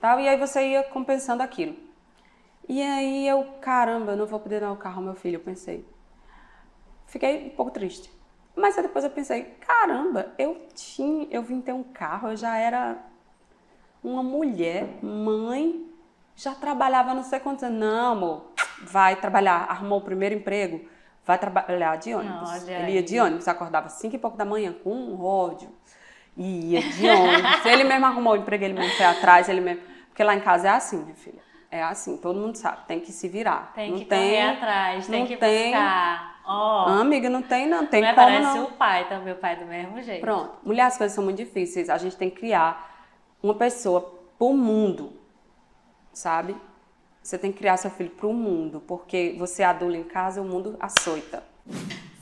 tal. 0.00 0.20
E 0.20 0.28
aí 0.28 0.36
você 0.36 0.66
ia 0.66 0.82
compensando 0.84 1.42
aquilo. 1.42 1.76
E 2.68 2.82
aí 2.82 3.26
eu, 3.26 3.44
caramba, 3.60 4.14
não 4.14 4.26
vou 4.26 4.38
poder 4.38 4.60
dar 4.60 4.70
o 4.72 4.76
carro 4.76 4.98
ao 4.98 5.04
meu 5.04 5.14
filho, 5.14 5.36
eu 5.36 5.40
pensei. 5.40 5.86
Fiquei 7.06 7.46
um 7.46 7.56
pouco 7.56 7.70
triste. 7.70 8.12
Mas 8.54 8.76
depois 8.76 9.04
eu 9.04 9.10
pensei, 9.10 9.44
caramba, 9.60 10.32
eu 10.36 10.66
tinha, 10.74 11.26
eu 11.30 11.42
vim 11.42 11.60
ter 11.60 11.72
um 11.72 11.82
carro, 11.82 12.28
eu 12.28 12.36
já 12.36 12.56
era 12.58 12.98
uma 14.02 14.22
mulher, 14.22 15.02
mãe, 15.02 15.88
já 16.34 16.54
trabalhava 16.54 17.14
não 17.14 17.22
sei 17.22 17.40
quantos 17.40 17.64
anos. 17.64 17.78
Não, 17.78 18.12
amor, 18.12 18.52
vai 18.82 19.16
trabalhar. 19.16 19.66
Arrumou 19.70 19.98
o 19.98 20.02
primeiro 20.02 20.34
emprego, 20.34 20.86
vai 21.24 21.38
trabalhar 21.38 21.96
de 21.96 22.14
ônibus. 22.14 22.50
Olha 22.50 22.78
ele 22.80 22.92
ia 22.92 23.02
de 23.02 23.18
ônibus, 23.18 23.48
acordava 23.48 23.88
cinco 23.88 24.16
e 24.16 24.18
pouco 24.18 24.36
da 24.36 24.44
manhã 24.44 24.72
com 24.72 24.94
um 24.94 25.24
ódio. 25.24 25.70
Ia 26.38 26.80
de 26.80 27.08
ônibus. 27.08 27.66
ele 27.66 27.84
mesmo 27.84 28.06
arrumou 28.06 28.32
o 28.32 28.36
emprego, 28.36 28.64
ele 28.64 28.74
mesmo 28.74 28.96
foi 28.96 29.06
atrás, 29.06 29.48
ele 29.48 29.60
mesmo. 29.60 29.82
Porque 30.08 30.22
lá 30.22 30.34
em 30.34 30.40
casa 30.40 30.68
é 30.68 30.70
assim, 30.70 31.02
minha 31.02 31.14
filha. 31.14 31.42
É 31.70 31.82
assim, 31.82 32.16
todo 32.16 32.38
mundo 32.38 32.56
sabe, 32.56 32.86
tem 32.86 33.00
que 33.00 33.12
se 33.12 33.28
virar. 33.28 33.72
Tem 33.74 33.90
não 33.90 33.98
que 33.98 34.04
tem, 34.06 34.30
correr 34.30 34.48
atrás, 34.48 35.06
tem 35.06 35.26
que 35.26 35.36
tem, 35.36 35.72
buscar. 35.72 36.40
Oh, 36.46 36.90
amiga, 37.00 37.28
não 37.28 37.42
tem 37.42 37.66
não, 37.66 37.86
tem 37.86 38.00
não 38.00 38.08
é, 38.08 38.14
como 38.14 38.26
parece 38.26 38.56
não. 38.56 38.64
o 38.64 38.72
pai, 38.72 39.06
tá? 39.06 39.18
Meu 39.18 39.34
pai 39.34 39.56
do 39.56 39.66
mesmo 39.66 40.00
jeito. 40.00 40.22
Pronto. 40.22 40.52
Mulher, 40.64 40.84
as 40.84 40.96
coisas 40.96 41.14
são 41.14 41.22
muito 41.22 41.36
difíceis. 41.36 41.90
A 41.90 41.98
gente 41.98 42.16
tem 42.16 42.30
que 42.30 42.36
criar 42.36 43.04
uma 43.42 43.54
pessoa 43.54 44.18
pro 44.38 44.54
mundo 44.54 45.18
sabe? 46.18 46.56
Você 47.22 47.38
tem 47.38 47.52
que 47.52 47.58
criar 47.58 47.76
seu 47.76 47.90
filho 47.90 48.10
para 48.10 48.26
o 48.26 48.34
mundo, 48.34 48.82
porque 48.86 49.34
você 49.38 49.62
é 49.62 49.66
adulto 49.66 49.96
em 49.96 50.04
casa, 50.04 50.40
o 50.40 50.44
mundo 50.44 50.76
açoita. 50.80 51.42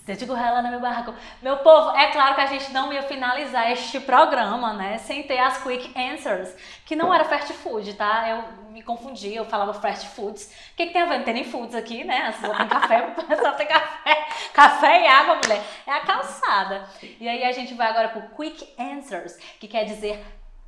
Sente 0.06 0.24
gorrela 0.24 0.62
no 0.62 0.70
meu 0.70 0.78
barraco. 0.78 1.12
Meu 1.42 1.56
povo, 1.56 1.90
é 1.96 2.12
claro 2.12 2.36
que 2.36 2.40
a 2.40 2.46
gente 2.46 2.72
não 2.72 2.92
ia 2.92 3.02
finalizar 3.02 3.72
este 3.72 3.98
programa, 3.98 4.72
né, 4.72 4.98
sem 4.98 5.24
ter 5.24 5.36
as 5.36 5.60
quick 5.60 5.92
answers, 5.98 6.54
que 6.84 6.94
não 6.94 7.12
era 7.12 7.24
fast 7.24 7.52
food, 7.52 7.92
tá? 7.94 8.28
Eu 8.28 8.70
me 8.70 8.82
confundi, 8.82 9.34
eu 9.34 9.44
falava 9.44 9.74
fast 9.74 10.06
foods. 10.10 10.44
O 10.72 10.76
que, 10.76 10.86
que 10.86 10.92
tem 10.92 11.02
a 11.02 11.06
ver? 11.06 11.18
Não 11.18 11.24
tem 11.24 11.34
nem 11.34 11.44
foods 11.44 11.74
aqui, 11.74 12.04
né? 12.04 12.32
Só 12.40 12.54
tem 12.54 12.68
café, 12.68 13.14
só 13.42 13.50
tem 13.52 13.66
café, 13.66 14.28
café 14.54 15.02
e 15.02 15.06
água, 15.08 15.40
mulher. 15.42 15.60
É 15.84 15.90
a 15.90 16.00
calçada. 16.00 16.88
E 17.02 17.28
aí 17.28 17.42
a 17.42 17.50
gente 17.50 17.74
vai 17.74 17.88
agora 17.88 18.10
pro 18.10 18.28
quick 18.36 18.64
answers, 18.78 19.36
que 19.58 19.66
quer 19.66 19.86
dizer 19.86 20.24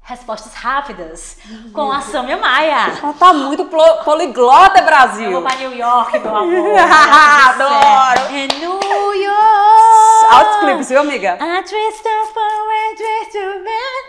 Respostas 0.09 0.55
rápidas 0.55 1.37
com 1.75 1.93
a 1.93 2.01
Samia 2.01 2.39
Maia. 2.39 2.97
Ela 2.99 3.13
tá 3.13 3.31
muito 3.35 3.67
poliglota, 4.03 4.81
Brasil. 4.81 5.27
Eu 5.27 5.33
vou 5.33 5.43
pra 5.43 5.55
New 5.57 5.77
York, 5.77 6.19
meu 6.19 6.35
amor. 6.35 6.79
Adoro. 6.81 8.35
É 8.35 8.47
New 8.59 9.15
York. 9.23 10.27
Altos 10.31 10.61
clipes, 10.61 10.89
viu, 10.89 11.01
amiga? 11.03 11.37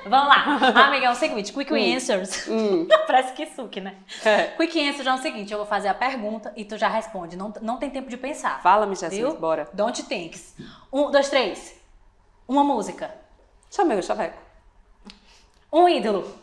Vamos 0.06 0.30
lá. 0.30 0.60
Amiga, 0.88 1.08
é 1.08 1.12
o 1.12 1.16
seguinte, 1.16 1.52
quick 1.52 1.74
hum. 1.74 1.96
answers. 1.98 2.48
Hum. 2.48 2.88
Parece 3.06 3.34
que 3.34 3.46
suque, 3.48 3.82
né? 3.82 3.96
É. 4.24 4.44
Quick 4.56 4.90
answers 4.90 5.06
é 5.06 5.14
o 5.14 5.18
seguinte, 5.18 5.52
eu 5.52 5.58
vou 5.58 5.68
fazer 5.68 5.90
a 5.90 5.94
pergunta 5.94 6.54
e 6.56 6.64
tu 6.64 6.78
já 6.78 6.88
responde. 6.88 7.36
Não, 7.36 7.54
não 7.62 7.76
tem 7.76 7.90
tempo 7.90 8.10
de 8.10 8.16
pensar. 8.16 8.62
Fala-me, 8.62 8.96
Jéssica, 8.96 9.32
bora. 9.32 9.68
Don't 9.74 10.02
think. 10.04 10.40
Um, 10.94 11.12
dois, 11.12 11.28
três. 11.28 11.76
Uma 12.48 12.64
música. 12.64 13.14
Chamei 13.70 14.00
o 14.00 14.02
chaveco. 14.02 14.49
Um 15.72 15.88
ídolo. 15.88 16.36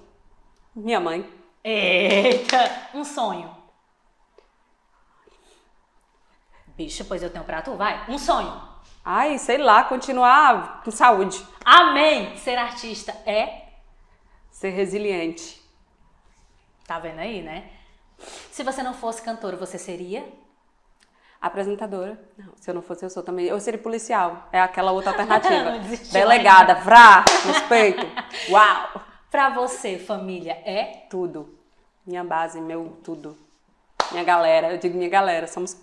Minha 0.75 1.01
mãe. 1.01 1.29
Eita! 1.65 2.89
Um 2.95 3.05
sonho. 3.05 3.55
Bicha, 6.77 7.05
pois 7.05 7.23
eu 7.23 7.31
tenho 7.31 7.45
pra 7.45 7.63
tu, 7.63 7.75
vai. 7.75 8.05
Um 8.09 8.19
sonho. 8.19 8.63
Ai, 9.05 9.39
sei 9.39 9.59
lá, 9.59 9.85
continuar 9.85 10.83
com 10.83 10.91
saúde. 10.91 11.45
Amém! 11.65 12.37
Ser 12.37 12.57
artista 12.57 13.13
é? 13.25 13.65
Ser 14.51 14.71
resiliente. 14.71 15.63
Tá 16.87 16.99
vendo 16.99 17.19
aí, 17.21 17.43
né? 17.43 17.71
Se 18.51 18.63
você 18.63 18.83
não 18.83 18.95
fosse 18.95 19.23
cantora, 19.23 19.57
você 19.57 19.79
seria? 19.79 20.27
Apresentadora. 21.41 22.19
Não, 22.37 22.53
se 22.57 22.71
eu 22.71 22.75
não 22.75 22.83
fosse, 22.83 23.05
eu 23.05 23.11
sou 23.11 23.23
também. 23.23 23.47
Eu 23.47 23.59
seria 23.61 23.81
policial. 23.81 24.49
É 24.53 24.61
aquela 24.61 24.93
outra 24.93 25.11
alternativa. 25.13 25.79
Delegada, 26.13 26.75
vrá, 26.75 27.25
respeito. 27.45 28.07
Uau! 28.51 29.06
Para 29.37 29.51
você, 29.51 29.99
família 29.99 30.53
é 30.65 31.05
tudo. 31.11 31.59
Minha 32.07 32.25
base, 32.25 32.59
meu 32.59 32.97
tudo. 33.05 33.37
Minha 34.11 34.25
galera, 34.25 34.73
eu 34.73 34.79
digo 34.79 34.97
minha 34.97 35.11
galera, 35.11 35.47
somos 35.47 35.77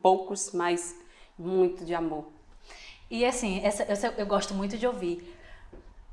poucos, 0.00 0.52
mas 0.54 0.96
muito 1.38 1.84
de 1.84 1.94
amor. 1.94 2.24
E 3.10 3.26
assim, 3.26 3.60
essa, 3.62 3.82
essa 3.82 4.14
eu 4.16 4.24
gosto 4.24 4.54
muito 4.54 4.78
de 4.78 4.86
ouvir. 4.86 5.36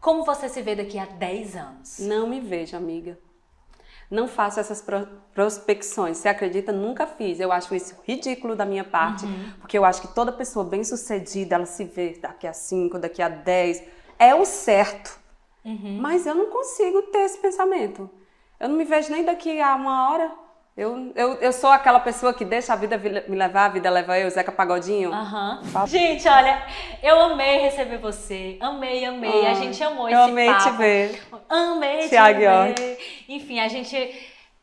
Como 0.02 0.26
você 0.26 0.50
se 0.50 0.62
vê 0.62 0.76
daqui 0.76 1.00
a 1.00 1.06
10 1.06 1.56
anos? 1.56 2.00
Não 2.00 2.28
me 2.28 2.42
vejo, 2.42 2.76
amiga. 2.76 3.18
Não 4.10 4.28
faço 4.28 4.60
essas 4.60 4.86
prospecções. 5.34 6.18
Você 6.18 6.28
acredita? 6.28 6.74
Nunca 6.74 7.08
fiz. 7.08 7.40
Eu 7.40 7.54
acho 7.54 7.74
isso 7.74 7.96
ridículo 8.06 8.54
da 8.54 8.66
minha 8.66 8.84
parte, 8.84 9.24
uhum. 9.26 9.54
porque 9.62 9.78
eu 9.78 9.86
acho 9.86 10.02
que 10.02 10.10
toda 10.10 10.30
pessoa 10.30 10.66
bem-sucedida, 10.66 11.56
ela 11.56 11.66
se 11.66 11.86
vê 11.86 12.20
daqui 12.22 12.46
a 12.46 12.52
5, 12.52 13.00
daqui 13.00 13.22
a 13.22 13.30
10. 13.30 13.82
É 14.20 14.36
o 14.36 14.44
certo. 14.44 15.21
Uhum. 15.64 16.00
Mas 16.02 16.26
eu 16.26 16.36
não 16.36 16.48
consigo 16.48 17.04
ter 17.04 17.20
esse 17.20 17.38
pensamento. 17.40 18.10
Eu 18.60 18.70
não 18.70 18.76
me 18.76 18.84
vejo 18.84 19.12
nem 19.12 19.24
daqui 19.24 19.60
a 19.62 19.76
uma 19.76 20.12
hora. 20.12 20.32
Eu, 20.76 21.12
eu, 21.16 21.34
eu 21.36 21.52
sou 21.52 21.70
aquela 21.70 22.00
pessoa 22.00 22.34
que 22.34 22.46
deixa 22.46 22.72
a 22.72 22.76
vida 22.78 22.98
me 22.98 23.36
levar, 23.36 23.66
a 23.66 23.70
vida 23.70 23.90
leva 23.90 24.18
eu, 24.18 24.30
Zeca 24.30 24.52
Pagodinho. 24.52 25.12
Uhum. 25.12 25.86
Gente, 25.86 26.28
olha, 26.28 26.66
eu 27.04 27.20
amei 27.20 27.60
receber 27.60 27.98
você. 27.98 28.58
Amei, 28.60 29.04
amei. 29.04 29.48
a 29.48 29.54
gente 29.54 29.84
amou 29.84 30.08
esse 30.08 30.18
papo. 30.18 30.30
Eu 30.30 30.32
amei 30.32 30.48
papo. 30.48 30.64
te 30.64 30.78
ver. 30.78 31.24
Amei 31.50 32.08
te 32.08 32.10
ver. 32.10 32.98
Enfim, 33.28 33.60
a 33.60 33.68
gente 33.68 33.96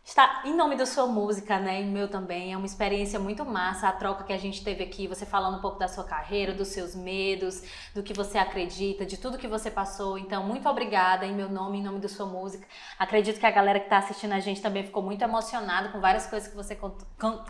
está 0.08 0.40
em 0.42 0.54
nome 0.54 0.74
da 0.74 0.86
sua 0.86 1.06
música, 1.06 1.58
né? 1.58 1.82
E 1.82 1.84
meu 1.84 2.08
também. 2.08 2.54
É 2.54 2.56
uma 2.56 2.64
experiência 2.64 3.20
muito 3.20 3.44
massa 3.44 3.88
a 3.88 3.92
troca 3.92 4.24
que 4.24 4.32
a 4.32 4.38
gente 4.38 4.64
teve 4.64 4.82
aqui, 4.82 5.06
você 5.06 5.26
falando 5.26 5.58
um 5.58 5.60
pouco 5.60 5.78
da 5.78 5.86
sua 5.86 6.02
carreira, 6.02 6.54
dos 6.54 6.68
seus 6.68 6.94
medos, 6.94 7.62
do 7.94 8.02
que 8.02 8.14
você 8.14 8.38
acredita, 8.38 9.04
de 9.04 9.18
tudo 9.18 9.36
que 9.36 9.46
você 9.46 9.70
passou. 9.70 10.16
Então, 10.16 10.42
muito 10.42 10.66
obrigada 10.66 11.26
em 11.26 11.34
meu 11.34 11.50
nome, 11.50 11.78
em 11.78 11.82
nome 11.82 12.00
da 12.00 12.08
sua 12.08 12.24
música. 12.24 12.66
Acredito 12.98 13.38
que 13.38 13.44
a 13.44 13.50
galera 13.50 13.78
que 13.78 13.84
está 13.84 13.98
assistindo 13.98 14.32
a 14.32 14.40
gente 14.40 14.62
também 14.62 14.82
ficou 14.82 15.02
muito 15.02 15.22
emocionada 15.22 15.90
com 15.90 16.00
várias 16.00 16.26
coisas 16.26 16.48
que 16.48 16.56
você 16.56 16.74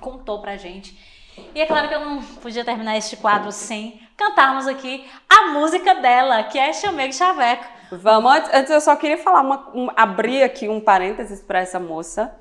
contou 0.01 0.41
pra 0.41 0.57
gente. 0.57 0.99
E 1.55 1.61
é 1.61 1.67
claro 1.67 1.87
que 1.87 1.95
eu 1.95 2.05
não 2.05 2.21
podia 2.43 2.65
terminar 2.65 2.97
este 2.97 3.17
quadro 3.17 3.53
sem 3.53 4.03
cantarmos 4.17 4.67
aqui 4.67 5.09
a 5.29 5.53
música 5.53 5.95
dela, 5.95 6.43
que 6.43 6.59
é 6.59 6.73
Chamego 6.73 7.13
Chaveco. 7.13 7.65
Vamos, 7.93 8.33
antes 8.53 8.71
eu 8.71 8.81
só 8.81 8.97
queria 8.97 9.17
falar, 9.17 9.43
uma, 9.43 9.71
um, 9.73 9.89
abrir 9.95 10.43
aqui 10.43 10.69
um 10.69 10.81
parênteses 10.81 11.41
para 11.41 11.61
essa 11.61 11.79
moça 11.79 12.37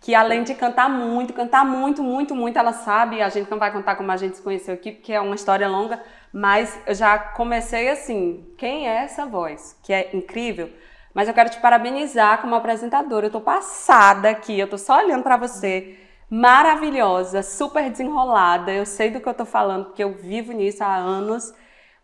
que 0.00 0.14
além 0.14 0.44
de 0.44 0.54
cantar 0.54 0.88
muito, 0.88 1.32
cantar 1.32 1.64
muito, 1.64 2.02
muito, 2.02 2.34
muito, 2.34 2.58
ela 2.58 2.72
sabe, 2.72 3.20
a 3.20 3.28
gente 3.28 3.50
não 3.50 3.58
vai 3.58 3.72
contar 3.72 3.96
como 3.96 4.10
a 4.12 4.16
gente 4.16 4.36
se 4.36 4.42
conheceu 4.42 4.74
aqui, 4.74 4.92
porque 4.92 5.12
é 5.12 5.20
uma 5.20 5.34
história 5.34 5.68
longa, 5.68 6.00
mas 6.32 6.78
eu 6.86 6.94
já 6.94 7.18
comecei 7.18 7.88
assim, 7.88 8.46
quem 8.56 8.88
é 8.88 9.04
essa 9.04 9.26
voz? 9.26 9.76
Que 9.82 9.92
é 9.92 10.10
incrível. 10.14 10.70
Mas 11.14 11.26
eu 11.26 11.34
quero 11.34 11.50
te 11.50 11.58
parabenizar 11.58 12.40
como 12.40 12.54
apresentadora. 12.54 13.26
Eu 13.26 13.30
tô 13.30 13.40
passada 13.40 14.30
aqui, 14.30 14.58
eu 14.58 14.68
tô 14.68 14.78
só 14.78 14.98
olhando 14.98 15.22
para 15.22 15.36
você. 15.36 15.98
Maravilhosa, 16.30 17.42
super 17.42 17.90
desenrolada. 17.90 18.70
Eu 18.70 18.86
sei 18.86 19.10
do 19.10 19.18
que 19.18 19.28
eu 19.28 19.34
tô 19.34 19.44
falando, 19.44 19.86
porque 19.86 20.04
eu 20.04 20.12
vivo 20.12 20.52
nisso 20.52 20.84
há 20.84 20.94
anos. 20.94 21.52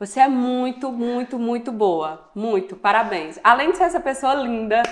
Você 0.00 0.18
é 0.18 0.28
muito, 0.28 0.90
muito, 0.90 1.38
muito 1.38 1.70
boa. 1.70 2.30
Muito. 2.34 2.74
Parabéns. 2.74 3.38
Além 3.44 3.70
de 3.70 3.76
ser 3.76 3.84
essa 3.84 4.00
pessoa 4.00 4.34
linda, 4.34 4.82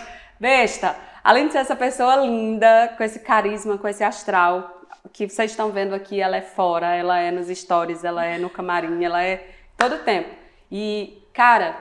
besta, 0.42 0.96
além 1.22 1.46
de 1.46 1.52
ser 1.52 1.58
essa 1.58 1.76
pessoa 1.76 2.16
linda, 2.16 2.92
com 2.96 3.04
esse 3.04 3.20
carisma, 3.20 3.78
com 3.78 3.86
esse 3.86 4.02
astral, 4.02 4.82
que 5.12 5.28
vocês 5.28 5.52
estão 5.52 5.70
vendo 5.70 5.94
aqui, 5.94 6.20
ela 6.20 6.36
é 6.36 6.40
fora, 6.42 6.96
ela 6.96 7.16
é 7.16 7.30
nos 7.30 7.46
stories, 7.46 8.02
ela 8.02 8.24
é 8.24 8.38
no 8.38 8.50
camarim, 8.50 9.04
ela 9.04 9.22
é 9.22 9.48
todo 9.78 10.02
tempo. 10.04 10.30
E, 10.68 11.22
cara, 11.32 11.76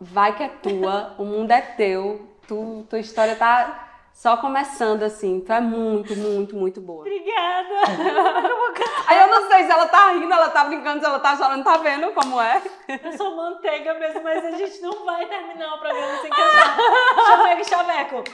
vai 0.00 0.34
que 0.34 0.42
é 0.42 0.48
tua, 0.48 1.14
o 1.18 1.26
mundo 1.26 1.50
é 1.50 1.60
teu, 1.60 2.26
tu, 2.48 2.86
tua 2.88 2.98
história 2.98 3.36
tá 3.36 3.85
só 4.16 4.38
começando 4.38 5.02
assim. 5.02 5.40
Tu 5.40 5.52
é 5.52 5.60
muito, 5.60 6.16
muito, 6.16 6.56
muito 6.56 6.80
boa. 6.80 7.00
Obrigada. 7.00 7.74
Aí 9.06 9.20
eu 9.20 9.26
não 9.28 9.46
sei 9.46 9.64
se 9.64 9.70
ela 9.70 9.86
tá 9.86 10.10
rindo, 10.12 10.32
ela 10.32 10.48
tá 10.48 10.64
brincando, 10.64 11.00
se 11.00 11.06
ela 11.06 11.20
tá 11.20 11.36
chorando, 11.36 11.62
tá 11.62 11.76
vendo 11.76 12.10
como 12.12 12.40
é? 12.40 12.62
Eu 12.88 13.12
sou 13.12 13.36
manteiga 13.36 13.92
mesmo, 13.94 14.22
mas 14.24 14.42
a 14.42 14.52
gente 14.52 14.80
não 14.80 15.04
vai 15.04 15.26
terminar 15.26 15.74
o 15.74 15.78
programa 15.78 16.16
sem 16.22 16.30
cantar. 16.30 16.76
Chaveco, 17.26 17.68
chaveco. 17.68 18.24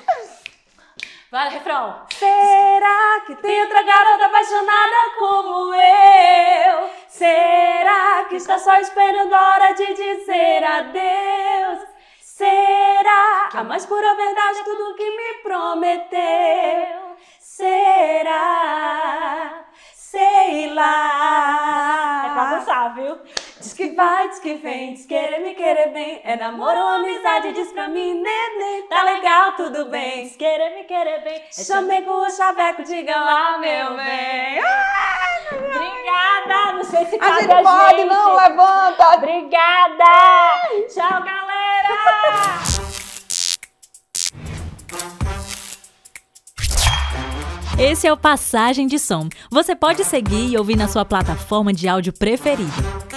Vai, 1.33 1.51
refrão. 1.51 2.07
Será 2.11 3.23
que 3.27 3.35
tem 3.37 3.63
outra 3.63 3.83
garota 3.83 4.27
apaixonada 4.27 4.97
como 5.19 5.75
eu? 5.75 6.91
Será 7.09 8.25
que 8.29 8.37
está 8.37 8.57
só 8.57 8.77
esperando 8.77 9.33
a 9.35 9.49
hora 9.55 9.73
de 9.73 9.87
dizer 9.95 10.63
adeus? 10.63 11.92
Será 12.43 13.51
a 13.55 13.63
mais 13.63 13.87
pura 13.87 14.17
verdade 14.17 14.65
tudo 14.65 14.97
que 14.97 15.09
me 15.17 15.35
prometeu? 15.45 17.15
Será? 17.39 18.41
Sei 19.95 20.75
lá. 20.75 22.23
É 22.27 22.31
pra 22.35 22.45
dançar, 22.47 22.95
viu? 22.97 23.17
Diz 23.61 23.73
que 23.75 23.91
vai, 23.93 24.29
diz 24.29 24.41
que 24.41 24.55
vem, 24.55 24.95
diz 24.95 25.07
querer 25.07 25.39
me 25.39 25.55
querer 25.55 25.91
bem. 25.93 26.21
É 26.25 26.35
namoro 26.35 26.81
ou 26.81 26.89
amizade, 26.89 27.53
diz 27.53 27.73
pra 27.73 27.87
mim, 27.87 28.15
neném. 28.21 28.89
Tá 28.89 29.05
legal, 29.05 29.53
tudo 29.53 29.85
bem. 29.85 30.25
Diz 30.25 30.35
querer 30.35 30.75
me 30.75 30.83
querer 30.83 31.23
bem. 31.23 31.45
Chamei 31.53 32.03
com 32.03 32.11
o 32.27 32.29
chaveco, 32.29 32.83
diga 32.83 33.21
lá, 33.21 33.57
meu 33.59 33.95
bem. 33.95 34.61
Obrigada. 35.53 36.73
Não 36.73 36.83
sei 36.83 37.07
se 37.07 37.15
A 37.15 37.19
cabe 37.21 37.43
gente 37.43 37.53
a 37.53 37.63
pode, 37.63 37.97
gente. 37.99 38.09
não, 38.13 38.35
levanta. 38.35 39.15
Obrigada. 39.15 40.05
Tchau, 40.93 41.23
galera. 41.23 41.62
Esse 47.79 48.07
é 48.07 48.13
o 48.13 48.17
Passagem 48.17 48.87
de 48.87 48.99
Som. 48.99 49.29
Você 49.51 49.75
pode 49.75 50.05
seguir 50.05 50.53
e 50.53 50.57
ouvir 50.57 50.77
na 50.77 50.87
sua 50.87 51.05
plataforma 51.05 51.73
de 51.73 51.89
áudio 51.89 52.13
preferida. 52.13 53.12